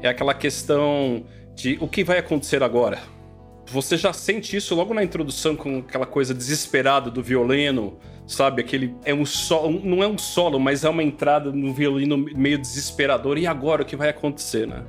É 0.00 0.08
aquela 0.08 0.34
questão 0.34 1.24
de 1.54 1.76
o 1.80 1.86
que 1.86 2.02
vai 2.02 2.18
acontecer 2.18 2.62
agora, 2.62 2.98
você 3.66 3.96
já 3.96 4.12
sente 4.12 4.56
isso 4.56 4.74
logo 4.74 4.92
na 4.92 5.02
introdução 5.02 5.56
com 5.56 5.78
aquela 5.78 6.06
coisa 6.06 6.34
desesperada 6.34 7.10
do 7.10 7.22
violino, 7.22 7.98
sabe? 8.26 8.60
Aquele 8.60 8.94
é 9.04 9.14
um 9.14 9.24
solo, 9.24 9.80
não 9.82 10.02
é 10.02 10.06
um 10.06 10.18
solo, 10.18 10.58
mas 10.58 10.84
é 10.84 10.88
uma 10.88 11.02
entrada 11.02 11.52
no 11.52 11.72
violino 11.72 12.16
meio 12.16 12.58
desesperador. 12.58 13.38
E 13.38 13.46
agora 13.46 13.82
o 13.82 13.84
que 13.84 13.96
vai 13.96 14.08
acontecer, 14.08 14.66
né? 14.66 14.84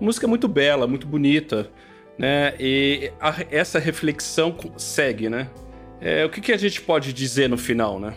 Música 0.00 0.26
muito 0.26 0.48
bela, 0.48 0.86
muito 0.86 1.06
bonita, 1.06 1.70
né? 2.18 2.54
E 2.58 3.12
a, 3.20 3.34
essa 3.50 3.78
reflexão 3.78 4.56
segue, 4.76 5.28
né? 5.28 5.48
É, 6.00 6.24
o 6.24 6.30
que, 6.30 6.40
que 6.40 6.52
a 6.52 6.56
gente 6.56 6.80
pode 6.80 7.12
dizer 7.12 7.48
no 7.48 7.56
final, 7.56 7.98
né? 7.98 8.14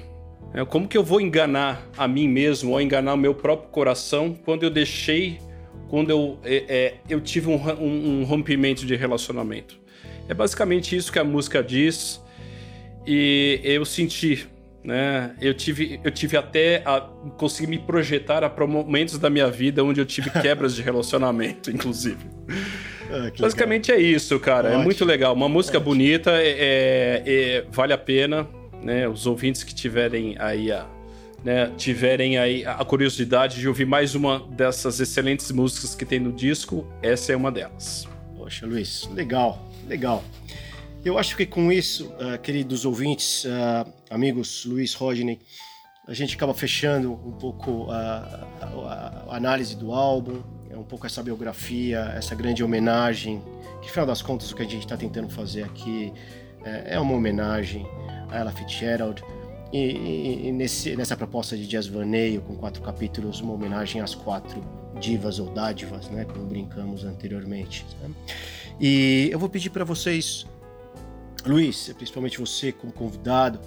É, 0.53 0.65
como 0.65 0.87
que 0.87 0.97
eu 0.97 1.03
vou 1.03 1.21
enganar 1.21 1.87
a 1.97 2.07
mim 2.07 2.27
mesmo 2.27 2.71
ou 2.71 2.81
enganar 2.81 3.13
o 3.13 3.17
meu 3.17 3.35
próprio 3.35 3.69
coração 3.69 4.35
quando 4.45 4.63
eu 4.63 4.69
deixei, 4.69 5.39
quando 5.87 6.09
eu, 6.09 6.39
é, 6.43 6.65
é, 6.67 6.93
eu 7.07 7.21
tive 7.21 7.49
um, 7.49 7.55
um, 7.55 8.21
um, 8.21 8.23
rompimento 8.23 8.85
de 8.85 8.95
relacionamento? 8.95 9.79
É 10.29 10.33
basicamente 10.33 10.95
isso 10.95 11.11
que 11.11 11.19
a 11.19 11.23
música 11.23 11.61
diz 11.61 12.23
e 13.05 13.59
eu 13.63 13.83
senti, 13.83 14.47
né? 14.83 15.35
Eu 15.41 15.53
tive, 15.53 15.99
eu 16.03 16.11
tive 16.11 16.37
até 16.37 16.83
a 16.85 17.01
conseguir 17.37 17.67
me 17.67 17.79
projetar 17.79 18.43
a 18.43 18.67
momentos 18.67 19.17
da 19.17 19.29
minha 19.29 19.49
vida 19.49 19.83
onde 19.83 19.99
eu 19.99 20.05
tive 20.05 20.29
quebras 20.29 20.75
de 20.75 20.81
relacionamento, 20.81 21.71
inclusive. 21.71 22.25
Ah, 23.11 23.31
basicamente 23.39 23.91
legal. 23.91 24.05
é 24.05 24.07
isso, 24.07 24.39
cara. 24.39 24.67
É 24.67 24.71
Ótimo. 24.71 24.81
É 24.81 24.85
muito 24.85 25.03
legal. 25.03 25.33
Uma 25.33 25.49
música 25.49 25.79
Ótimo. 25.79 25.93
bonita, 25.93 26.31
é, 26.31 26.47
é, 26.47 27.23
é, 27.25 27.65
vale 27.71 27.91
a 27.91 27.97
pena 27.97 28.47
né, 28.83 29.07
os 29.07 29.25
ouvintes 29.25 29.63
que 29.63 29.73
tiverem 29.73 30.35
aí 30.39 30.71
a, 30.71 30.85
né, 31.43 31.71
tiverem 31.77 32.37
aí 32.37 32.65
a 32.65 32.83
curiosidade 32.85 33.59
de 33.59 33.67
ouvir 33.67 33.85
mais 33.85 34.15
uma 34.15 34.39
dessas 34.51 34.99
excelentes 34.99 35.51
músicas 35.51 35.95
que 35.95 36.05
tem 36.05 36.19
no 36.19 36.31
disco, 36.31 36.87
essa 37.01 37.33
é 37.33 37.35
uma 37.35 37.51
delas. 37.51 38.07
Poxa, 38.37 38.65
Luiz, 38.65 39.09
legal, 39.13 39.68
legal. 39.89 40.23
Eu 41.03 41.17
acho 41.17 41.35
que 41.35 41.45
com 41.45 41.71
isso, 41.71 42.07
uh, 42.07 42.37
queridos 42.41 42.85
ouvintes, 42.85 43.45
uh, 43.45 43.91
amigos 44.09 44.65
Luiz 44.65 44.93
Rodney, 44.93 45.39
a 46.07 46.13
gente 46.13 46.35
acaba 46.35 46.53
fechando 46.53 47.13
um 47.13 47.31
pouco 47.31 47.89
a, 47.89 48.47
a, 48.61 49.25
a, 49.29 49.35
análise 49.37 49.75
do 49.75 49.91
álbum, 49.93 50.41
é 50.69 50.77
um 50.77 50.83
pouco 50.83 51.05
essa 51.05 51.21
biografia, 51.21 51.99
essa 52.15 52.35
grande 52.35 52.63
homenagem, 52.63 53.41
que 53.79 53.87
no 53.87 53.93
final 53.93 54.05
das 54.05 54.21
contas 54.21 54.51
o 54.51 54.55
que 54.55 54.63
a 54.63 54.65
gente 54.65 54.83
está 54.83 54.97
tentando 54.97 55.29
fazer 55.29 55.63
aqui 55.63 56.11
é, 56.63 56.95
é 56.95 56.99
uma 56.99 57.13
homenagem 57.13 57.85
a 58.29 58.37
Ella 58.37 58.51
Fitzgerald. 58.51 59.23
E, 59.71 59.77
e, 59.77 60.47
e 60.47 60.51
nesse, 60.51 60.95
nessa 60.95 61.15
proposta 61.15 61.55
de 61.55 61.67
jazz 61.67 61.87
vaneio, 61.87 62.41
com 62.41 62.55
quatro 62.55 62.81
capítulos, 62.81 63.39
uma 63.39 63.53
homenagem 63.53 64.01
às 64.01 64.15
quatro 64.15 64.63
divas 64.99 65.39
ou 65.39 65.51
dádivas, 65.51 66.09
né, 66.09 66.25
como 66.25 66.45
brincamos 66.45 67.05
anteriormente. 67.05 67.85
Né? 68.01 68.09
E 68.79 69.29
eu 69.31 69.37
vou 69.37 69.49
pedir 69.49 69.69
para 69.69 69.83
vocês, 69.83 70.45
Luiz, 71.45 71.91
principalmente 71.97 72.39
você 72.39 72.71
como 72.71 72.93
convidado, 72.93 73.59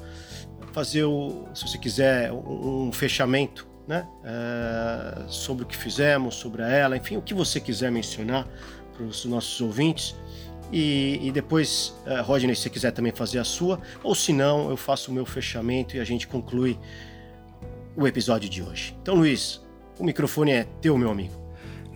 fazer, 0.72 1.04
o, 1.04 1.46
se 1.54 1.68
você 1.68 1.78
quiser, 1.78 2.32
um, 2.32 2.90
fechamento 2.92 3.68
né, 3.86 4.06
uh, 4.24 5.30
sobre 5.30 5.64
o 5.64 5.66
que 5.66 5.76
fizemos, 5.76 6.36
sobre 6.36 6.62
ela, 6.62 6.96
enfim, 6.96 7.16
o 7.16 7.22
que 7.22 7.34
você 7.34 7.60
quiser 7.60 7.90
mencionar 7.90 8.48
para 8.94 9.04
os 9.04 9.24
nossos 9.24 9.60
ouvintes. 9.60 10.16
E, 10.72 11.20
e 11.22 11.30
depois, 11.30 11.94
uh, 12.06 12.22
Rodney, 12.22 12.56
se 12.56 12.62
você 12.62 12.70
quiser 12.70 12.92
também 12.92 13.12
fazer 13.12 13.38
a 13.38 13.44
sua, 13.44 13.78
ou 14.02 14.14
se 14.14 14.32
não, 14.32 14.70
eu 14.70 14.76
faço 14.76 15.10
o 15.10 15.14
meu 15.14 15.26
fechamento 15.26 15.96
e 15.96 16.00
a 16.00 16.04
gente 16.04 16.26
conclui 16.26 16.78
o 17.94 18.06
episódio 18.06 18.48
de 18.48 18.62
hoje. 18.62 18.96
Então, 19.02 19.14
Luiz, 19.14 19.60
o 19.98 20.04
microfone 20.04 20.52
é 20.52 20.66
teu, 20.80 20.96
meu 20.96 21.10
amigo. 21.10 21.34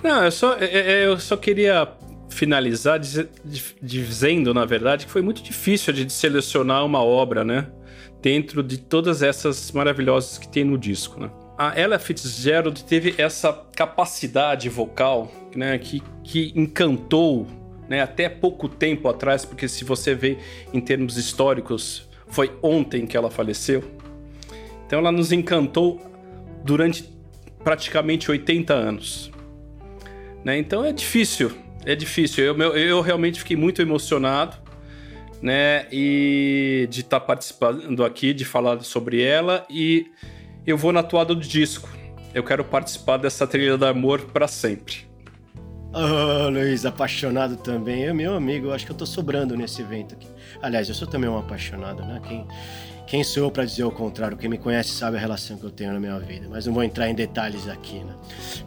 Não, 0.02 0.22
eu 0.22 0.30
só, 0.30 0.54
é, 0.58 0.66
é, 0.66 1.06
eu 1.06 1.18
só 1.18 1.38
queria 1.38 1.88
finalizar 2.28 3.00
dizendo, 3.80 4.52
na 4.52 4.64
verdade, 4.64 5.06
que 5.06 5.12
foi 5.12 5.22
muito 5.22 5.42
difícil 5.42 5.92
de 5.92 6.10
selecionar 6.12 6.84
uma 6.84 7.02
obra, 7.02 7.44
né? 7.44 7.68
Dentro 8.20 8.62
de 8.62 8.78
todas 8.78 9.22
essas 9.22 9.70
maravilhosas 9.72 10.38
que 10.38 10.48
tem 10.48 10.64
no 10.64 10.76
disco, 10.76 11.20
né? 11.20 11.30
A 11.58 11.78
Ella 11.78 11.98
Fitzgerald 11.98 12.84
teve 12.84 13.14
essa 13.16 13.52
capacidade 13.74 14.68
vocal, 14.68 15.30
né? 15.54 15.78
Que, 15.78 16.02
que 16.22 16.52
encantou 16.54 17.46
né, 17.88 18.02
até 18.02 18.28
pouco 18.28 18.68
tempo 18.68 19.08
atrás, 19.08 19.44
porque 19.44 19.68
se 19.68 19.84
você 19.84 20.14
vê 20.14 20.38
em 20.72 20.80
termos 20.80 21.16
históricos, 21.16 22.08
foi 22.28 22.52
ontem 22.62 23.06
que 23.06 23.16
ela 23.16 23.30
faleceu. 23.30 23.84
Então 24.86 24.98
ela 24.98 25.12
nos 25.12 25.32
encantou 25.32 26.00
durante 26.64 27.08
praticamente 27.62 28.30
80 28.30 28.74
anos. 28.74 29.30
Né? 30.44 30.58
Então 30.58 30.84
é 30.84 30.92
difícil, 30.92 31.52
é 31.86 31.94
difícil. 31.94 32.44
Eu, 32.44 32.58
eu, 32.58 32.76
eu 32.76 33.00
realmente 33.00 33.38
fiquei 33.38 33.56
muito 33.56 33.80
emocionado, 33.80 34.56
né? 35.40 35.86
E 35.92 36.86
de 36.90 37.00
estar 37.00 37.20
tá 37.20 37.26
participando 37.26 38.04
aqui, 38.04 38.34
de 38.34 38.44
falar 38.44 38.82
sobre 38.82 39.22
ela. 39.22 39.64
E 39.70 40.10
eu 40.66 40.76
vou 40.76 40.92
na 40.92 41.02
toada 41.02 41.34
do 41.34 41.40
disco. 41.40 41.88
Eu 42.34 42.42
quero 42.42 42.64
participar 42.64 43.16
dessa 43.16 43.46
trilha 43.46 43.78
do 43.78 43.86
amor 43.86 44.20
para 44.32 44.48
sempre. 44.48 45.06
Oh, 45.94 46.50
Luiz, 46.50 46.84
apaixonado 46.84 47.56
também. 47.56 48.04
É 48.04 48.12
meu 48.12 48.34
amigo, 48.34 48.66
eu 48.66 48.74
acho 48.74 48.84
que 48.84 48.92
eu 48.92 48.96
tô 48.96 49.06
sobrando 49.06 49.56
nesse 49.56 49.80
evento 49.80 50.14
aqui. 50.14 50.28
Aliás, 50.66 50.88
eu 50.88 50.94
sou 50.94 51.06
também 51.06 51.28
um 51.28 51.38
apaixonado, 51.38 52.04
né? 52.04 52.20
Quem, 52.26 52.46
quem 53.06 53.24
sou 53.24 53.44
eu 53.44 53.50
para 53.50 53.64
dizer 53.64 53.84
o 53.84 53.90
contrário? 53.90 54.36
Quem 54.36 54.50
me 54.50 54.58
conhece 54.58 54.90
sabe 54.90 55.16
a 55.16 55.20
relação 55.20 55.56
que 55.56 55.64
eu 55.64 55.70
tenho 55.70 55.92
na 55.92 56.00
minha 56.00 56.18
vida. 56.18 56.48
Mas 56.50 56.66
não 56.66 56.74
vou 56.74 56.82
entrar 56.82 57.08
em 57.08 57.14
detalhes 57.14 57.68
aqui, 57.68 58.00
né? 58.00 58.14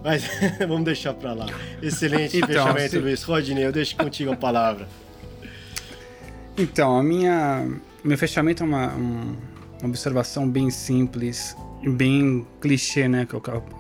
Mas 0.04 0.24
vamos 0.60 0.86
deixar 0.86 1.14
para 1.14 1.34
lá. 1.34 1.46
Excelente 1.82 2.38
então, 2.38 2.48
fechamento, 2.48 2.90
se... 2.92 3.00
Luiz. 3.00 3.24
Rodney, 3.24 3.64
eu 3.64 3.72
deixo 3.72 3.96
contigo 3.98 4.32
a 4.32 4.36
palavra. 4.36 4.88
Então, 6.58 6.98
a 6.98 7.04
minha. 7.04 7.68
Meu 8.04 8.18
fechamento 8.18 8.64
é 8.64 8.66
uma, 8.66 8.88
uma 8.94 9.38
observação 9.84 10.50
bem 10.50 10.70
simples 10.70 11.56
bem 11.88 12.46
clichê, 12.60 13.08
né? 13.08 13.26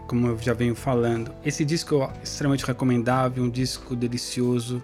Como 0.07 0.27
eu 0.27 0.37
já 0.37 0.53
venho 0.53 0.75
falando. 0.75 1.31
Esse 1.43 1.65
disco 1.65 2.03
é 2.03 2.23
extremamente 2.23 2.65
recomendável, 2.65 3.43
um 3.43 3.49
disco 3.49 3.95
delicioso, 3.95 4.81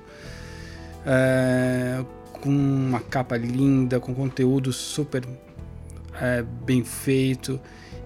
é, 1.06 2.04
com 2.46 2.52
uma 2.52 3.00
capa 3.00 3.36
linda, 3.36 4.00
com 4.00 4.14
conteúdo 4.14 4.72
super 4.72 5.26
é, 6.22 6.44
bem 6.64 6.84
feito. 6.84 7.60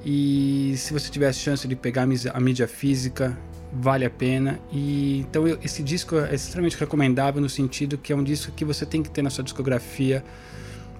E 0.05 0.75
se 0.77 0.93
você 0.93 1.11
tiver 1.11 1.27
a 1.27 1.33
chance 1.33 1.67
de 1.67 1.75
pegar 1.75 2.03
a 2.33 2.39
mídia 2.39 2.65
física, 2.65 3.37
vale 3.73 4.05
a 4.05 4.09
pena. 4.09 4.57
E 4.71 5.19
então 5.19 5.45
eu, 5.45 5.59
esse 5.61 5.83
disco 5.83 6.17
é 6.17 6.33
extremamente 6.35 6.77
recomendável 6.77 7.41
no 7.41 7.49
sentido 7.49 7.97
que 7.97 8.13
é 8.13 8.15
um 8.15 8.23
disco 8.23 8.53
que 8.53 8.63
você 8.63 8.85
tem 8.85 9.03
que 9.03 9.09
ter 9.09 9.21
na 9.21 9.29
sua 9.29 9.43
discografia 9.43 10.23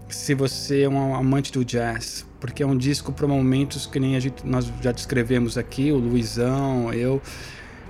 se 0.09 0.33
você 0.33 0.81
é 0.81 0.89
um 0.89 1.15
amante 1.15 1.53
do 1.53 1.63
jazz, 1.63 2.25
porque 2.41 2.61
é 2.61 2.65
um 2.65 2.75
disco 2.75 3.13
para 3.13 3.25
momentos 3.25 3.85
que 3.85 3.99
nem 3.99 4.17
a 4.17 4.19
gente, 4.19 4.45
nós 4.45 4.69
já 4.81 4.91
descrevemos 4.91 5.57
aqui, 5.57 5.91
o 5.91 5.97
Luizão, 5.97 6.91
eu. 6.91 7.21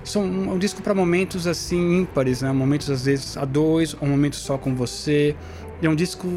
São 0.04 0.22
um, 0.22 0.54
um 0.54 0.58
disco 0.58 0.82
para 0.82 0.94
momentos 0.94 1.46
assim 1.46 2.00
ímpares, 2.00 2.42
né? 2.42 2.52
Momentos 2.52 2.90
às 2.90 3.04
vezes 3.04 3.36
a 3.36 3.44
dois, 3.44 3.94
um 4.00 4.06
momento 4.06 4.36
só 4.36 4.56
com 4.58 4.74
você. 4.74 5.36
É 5.82 5.88
um 5.88 5.94
disco 5.94 6.28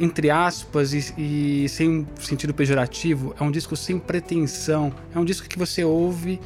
entre 0.00 0.28
aspas 0.28 0.92
e, 0.92 1.14
e 1.16 1.68
sem 1.68 2.04
sentido 2.18 2.52
pejorativo, 2.52 3.32
é 3.38 3.42
um 3.44 3.50
disco 3.50 3.76
sem 3.76 3.98
pretensão. 3.98 4.92
É 5.14 5.18
um 5.18 5.24
disco 5.24 5.48
que 5.48 5.58
você 5.58 5.84
ouve, 5.84 6.40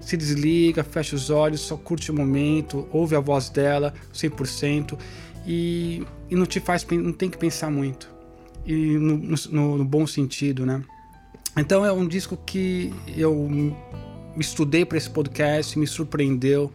se 0.00 0.16
desliga, 0.16 0.82
fecha 0.82 1.14
os 1.14 1.28
olhos, 1.28 1.60
só 1.60 1.76
curte 1.76 2.10
o 2.10 2.14
momento, 2.14 2.88
ouve 2.90 3.14
a 3.14 3.20
voz 3.20 3.50
dela 3.50 3.92
100% 4.14 4.98
e, 5.46 6.02
e 6.30 6.34
não 6.34 6.46
te 6.46 6.60
faz, 6.60 6.86
não 6.90 7.12
tem 7.12 7.28
que 7.28 7.36
pensar 7.36 7.70
muito 7.70 8.14
e 8.66 8.96
no, 8.98 9.18
no, 9.50 9.78
no 9.78 9.84
bom 9.84 10.06
sentido, 10.06 10.64
né? 10.64 10.82
Então 11.56 11.84
é 11.84 11.92
um 11.92 12.06
disco 12.06 12.36
que 12.36 12.92
eu 13.16 13.48
estudei 14.40 14.84
para 14.84 14.98
esse 14.98 15.10
podcast, 15.10 15.78
me 15.78 15.86
surpreendeu, 15.86 16.72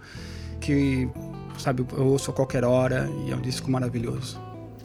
que 0.59 1.09
sabe 1.57 1.85
eu 1.93 2.07
ouço 2.07 2.31
a 2.31 2.33
qualquer 2.33 2.63
hora 2.63 3.09
e 3.25 3.31
é 3.31 3.35
um 3.35 3.41
disco 3.41 3.69
maravilhoso. 3.69 4.39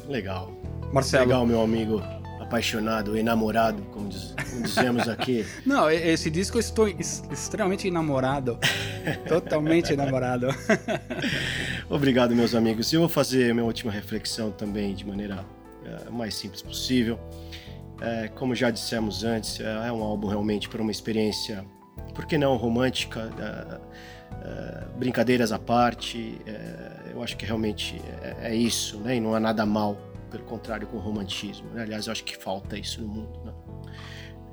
Legal. 0.09 0.53
Marcelo. 0.93 1.25
Legal, 1.25 1.47
meu 1.47 1.63
amigo 1.63 2.03
apaixonado, 2.41 3.17
enamorado, 3.17 3.83
como, 3.85 4.09
diz, 4.09 4.35
como 4.51 4.63
dizemos 4.63 5.09
aqui. 5.09 5.45
Não, 5.67 5.91
esse 5.91 6.31
disco 6.31 6.57
eu 6.57 6.61
estou 6.61 6.89
extremamente 6.89 7.89
enamorado. 7.89 8.59
totalmente 9.27 9.93
enamorado. 9.93 10.49
Obrigado, 11.91 12.35
meus 12.35 12.55
amigos. 12.55 12.93
Eu 12.93 13.01
vou 13.01 13.09
fazer 13.09 13.53
minha 13.53 13.65
última 13.65 13.91
reflexão 13.91 14.51
também 14.51 14.95
de 14.95 15.07
maneira 15.07 15.45
é, 15.85 16.11
mais 16.11 16.35
simples 16.35 16.63
possível. 16.63 17.19
É, 18.01 18.29
como 18.29 18.55
já 18.55 18.71
dissemos 18.71 19.25
antes, 19.25 19.61
é, 19.61 19.89
é 19.89 19.93
um 19.93 20.03
álbum 20.03 20.29
realmente 20.29 20.69
para 20.69 20.81
uma 20.81 20.91
experiência, 20.91 21.65
por 22.15 22.27
que 22.27 22.39
não 22.39 22.57
romântica, 22.57 23.31
é, 23.39 23.81
é 24.47 24.85
brincadeiras 24.97 25.53
à 25.53 25.59
parte. 25.59 26.41
É, 26.47 27.13
eu 27.13 27.23
acho 27.23 27.37
que 27.37 27.45
realmente 27.45 28.01
é, 28.41 28.55
isso, 28.55 28.99
né? 28.99 29.17
E 29.17 29.21
não 29.21 29.35
há 29.35 29.41
nada 29.41 29.67
mal, 29.67 29.99
pelo 30.31 30.45
contrário, 30.45 30.87
com 30.87 30.97
o 30.97 31.01
romantismo. 31.01 31.69
Né? 31.71 31.83
Aliás, 31.83 32.07
eu 32.07 32.13
acho 32.13 32.25
que 32.25 32.37
falta 32.37 32.79
isso 32.79 33.03
no 33.03 33.09
mundo. 33.09 33.41
Né? 33.45 33.53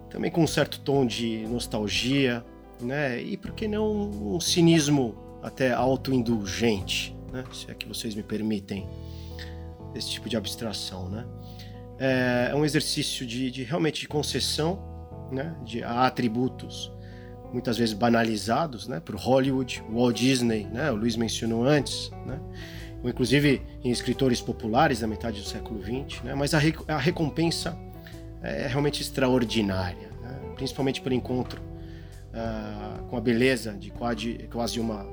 Também 0.09 0.31
com 0.31 0.43
um 0.43 0.47
certo 0.47 0.79
tom 0.79 1.05
de 1.05 1.45
nostalgia, 1.47 2.43
né? 2.81 3.21
E 3.21 3.37
por 3.37 3.51
que 3.51 3.67
não 3.67 4.09
um 4.35 4.39
cinismo 4.39 5.15
até 5.41 5.71
autoindulgente, 5.71 7.15
né? 7.31 7.43
Se 7.53 7.69
é 7.69 7.73
que 7.73 7.87
vocês 7.87 8.15
me 8.15 8.23
permitem 8.23 8.89
esse 9.95 10.09
tipo 10.09 10.27
de 10.27 10.35
abstração, 10.35 11.09
né? 11.09 11.25
É, 11.99 12.49
é 12.51 12.55
um 12.55 12.65
exercício 12.65 13.25
de, 13.25 13.51
de 13.51 13.63
realmente 13.63 14.01
de 14.01 14.07
concessão, 14.07 14.81
né? 15.31 15.55
De 15.63 15.83
atributos 15.83 16.91
muitas 17.51 17.77
vezes 17.77 17.93
banalizados, 17.93 18.87
né? 18.87 18.99
Por 18.99 19.15
Hollywood, 19.15 19.83
Walt 19.89 20.15
Disney, 20.15 20.65
né? 20.65 20.91
O 20.91 20.95
Luiz 20.95 21.15
mencionou 21.15 21.63
antes, 21.63 22.11
né? 22.25 22.39
Ou 23.03 23.09
inclusive 23.09 23.61
em 23.83 23.89
escritores 23.89 24.41
populares 24.41 24.99
da 24.99 25.07
metade 25.07 25.41
do 25.41 25.47
século 25.47 25.81
XX, 25.81 26.23
né? 26.23 26.35
Mas 26.35 26.53
a, 26.53 26.59
a 26.87 26.97
recompensa 26.97 27.77
é 28.41 28.67
realmente 28.67 29.01
extraordinária, 29.01 30.09
né? 30.21 30.39
principalmente 30.55 31.01
pelo 31.01 31.13
encontro 31.13 31.61
uh, 31.61 33.03
com 33.05 33.17
a 33.17 33.21
beleza 33.21 33.73
de 33.73 33.91
quase, 33.91 34.49
quase 34.51 34.79
uma 34.79 35.05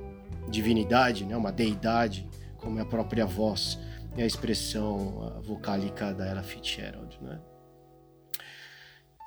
divindade, 0.48 1.24
né? 1.24 1.36
Uma 1.36 1.52
deidade, 1.52 2.26
como 2.56 2.78
é 2.78 2.82
a 2.82 2.86
própria 2.86 3.26
voz 3.26 3.78
e 4.16 4.22
a 4.22 4.26
expressão 4.26 5.40
vocálica 5.42 6.12
da 6.12 6.26
Ella 6.26 6.42
Fitzgerald, 6.42 7.18
né? 7.20 7.38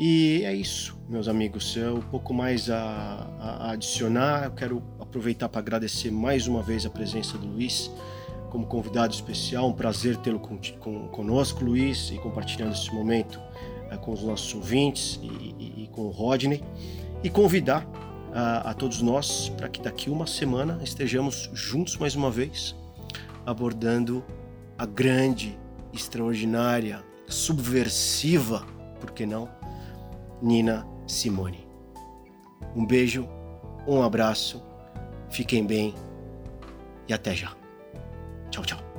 E 0.04 0.44
é 0.46 0.52
isso, 0.52 0.98
meus 1.08 1.28
amigos. 1.28 1.78
É 1.78 1.92
um 1.92 2.02
pouco 2.02 2.34
mais 2.34 2.72
a, 2.72 3.28
a 3.40 3.72
adicionar. 3.74 4.46
Eu 4.46 4.52
quero 4.52 4.84
aproveitar 5.00 5.48
para 5.48 5.60
agradecer 5.60 6.10
mais 6.10 6.48
uma 6.48 6.64
vez 6.64 6.88
a 6.88 6.90
presença 6.90 7.38
do 7.38 7.46
Luiz 7.46 7.92
como 8.50 8.66
convidado 8.66 9.14
especial. 9.14 9.70
Um 9.70 9.74
prazer 9.74 10.18
tê-lo 10.18 10.40
com, 10.40 10.58
com, 10.80 11.08
conosco, 11.10 11.64
Luiz, 11.64 12.10
e 12.10 12.18
compartilhando 12.18 12.74
esse 12.74 12.92
momento 12.92 13.40
é, 13.92 13.98
com 13.98 14.12
os 14.12 14.24
nossos 14.24 14.52
ouvintes 14.56 15.20
e, 15.22 15.28
e, 15.28 15.84
e, 15.84 15.88
com 15.92 16.02
o 16.02 16.10
Rodney. 16.10 16.64
E 17.24 17.30
convidar 17.30 17.88
a, 18.34 18.72
a 18.72 18.74
todos 18.74 19.04
nós 19.04 19.50
para 19.50 19.70
que 19.70 19.84
daqui 19.84 20.10
uma 20.10 20.26
semana 20.26 20.80
estejamos 20.84 21.48
juntos 21.54 21.96
mais 21.98 22.16
uma 22.16 22.32
vez, 22.32 22.76
abordando 23.46 24.26
a 24.80 24.86
grande, 24.88 25.56
extraordinária, 25.94 27.04
subversiva, 27.28 28.66
por 29.00 29.12
que 29.12 29.28
não, 29.28 29.61
Nina 30.42 30.88
Simone. 31.08 31.68
Um 32.76 32.86
beijo, 32.86 33.28
um 33.88 34.02
abraço, 34.02 34.64
fiquem 35.30 35.66
bem 35.66 35.94
e 37.08 37.14
até 37.14 37.36
já. 37.36 37.52
Tchau, 38.50 38.66
tchau. 38.66 38.91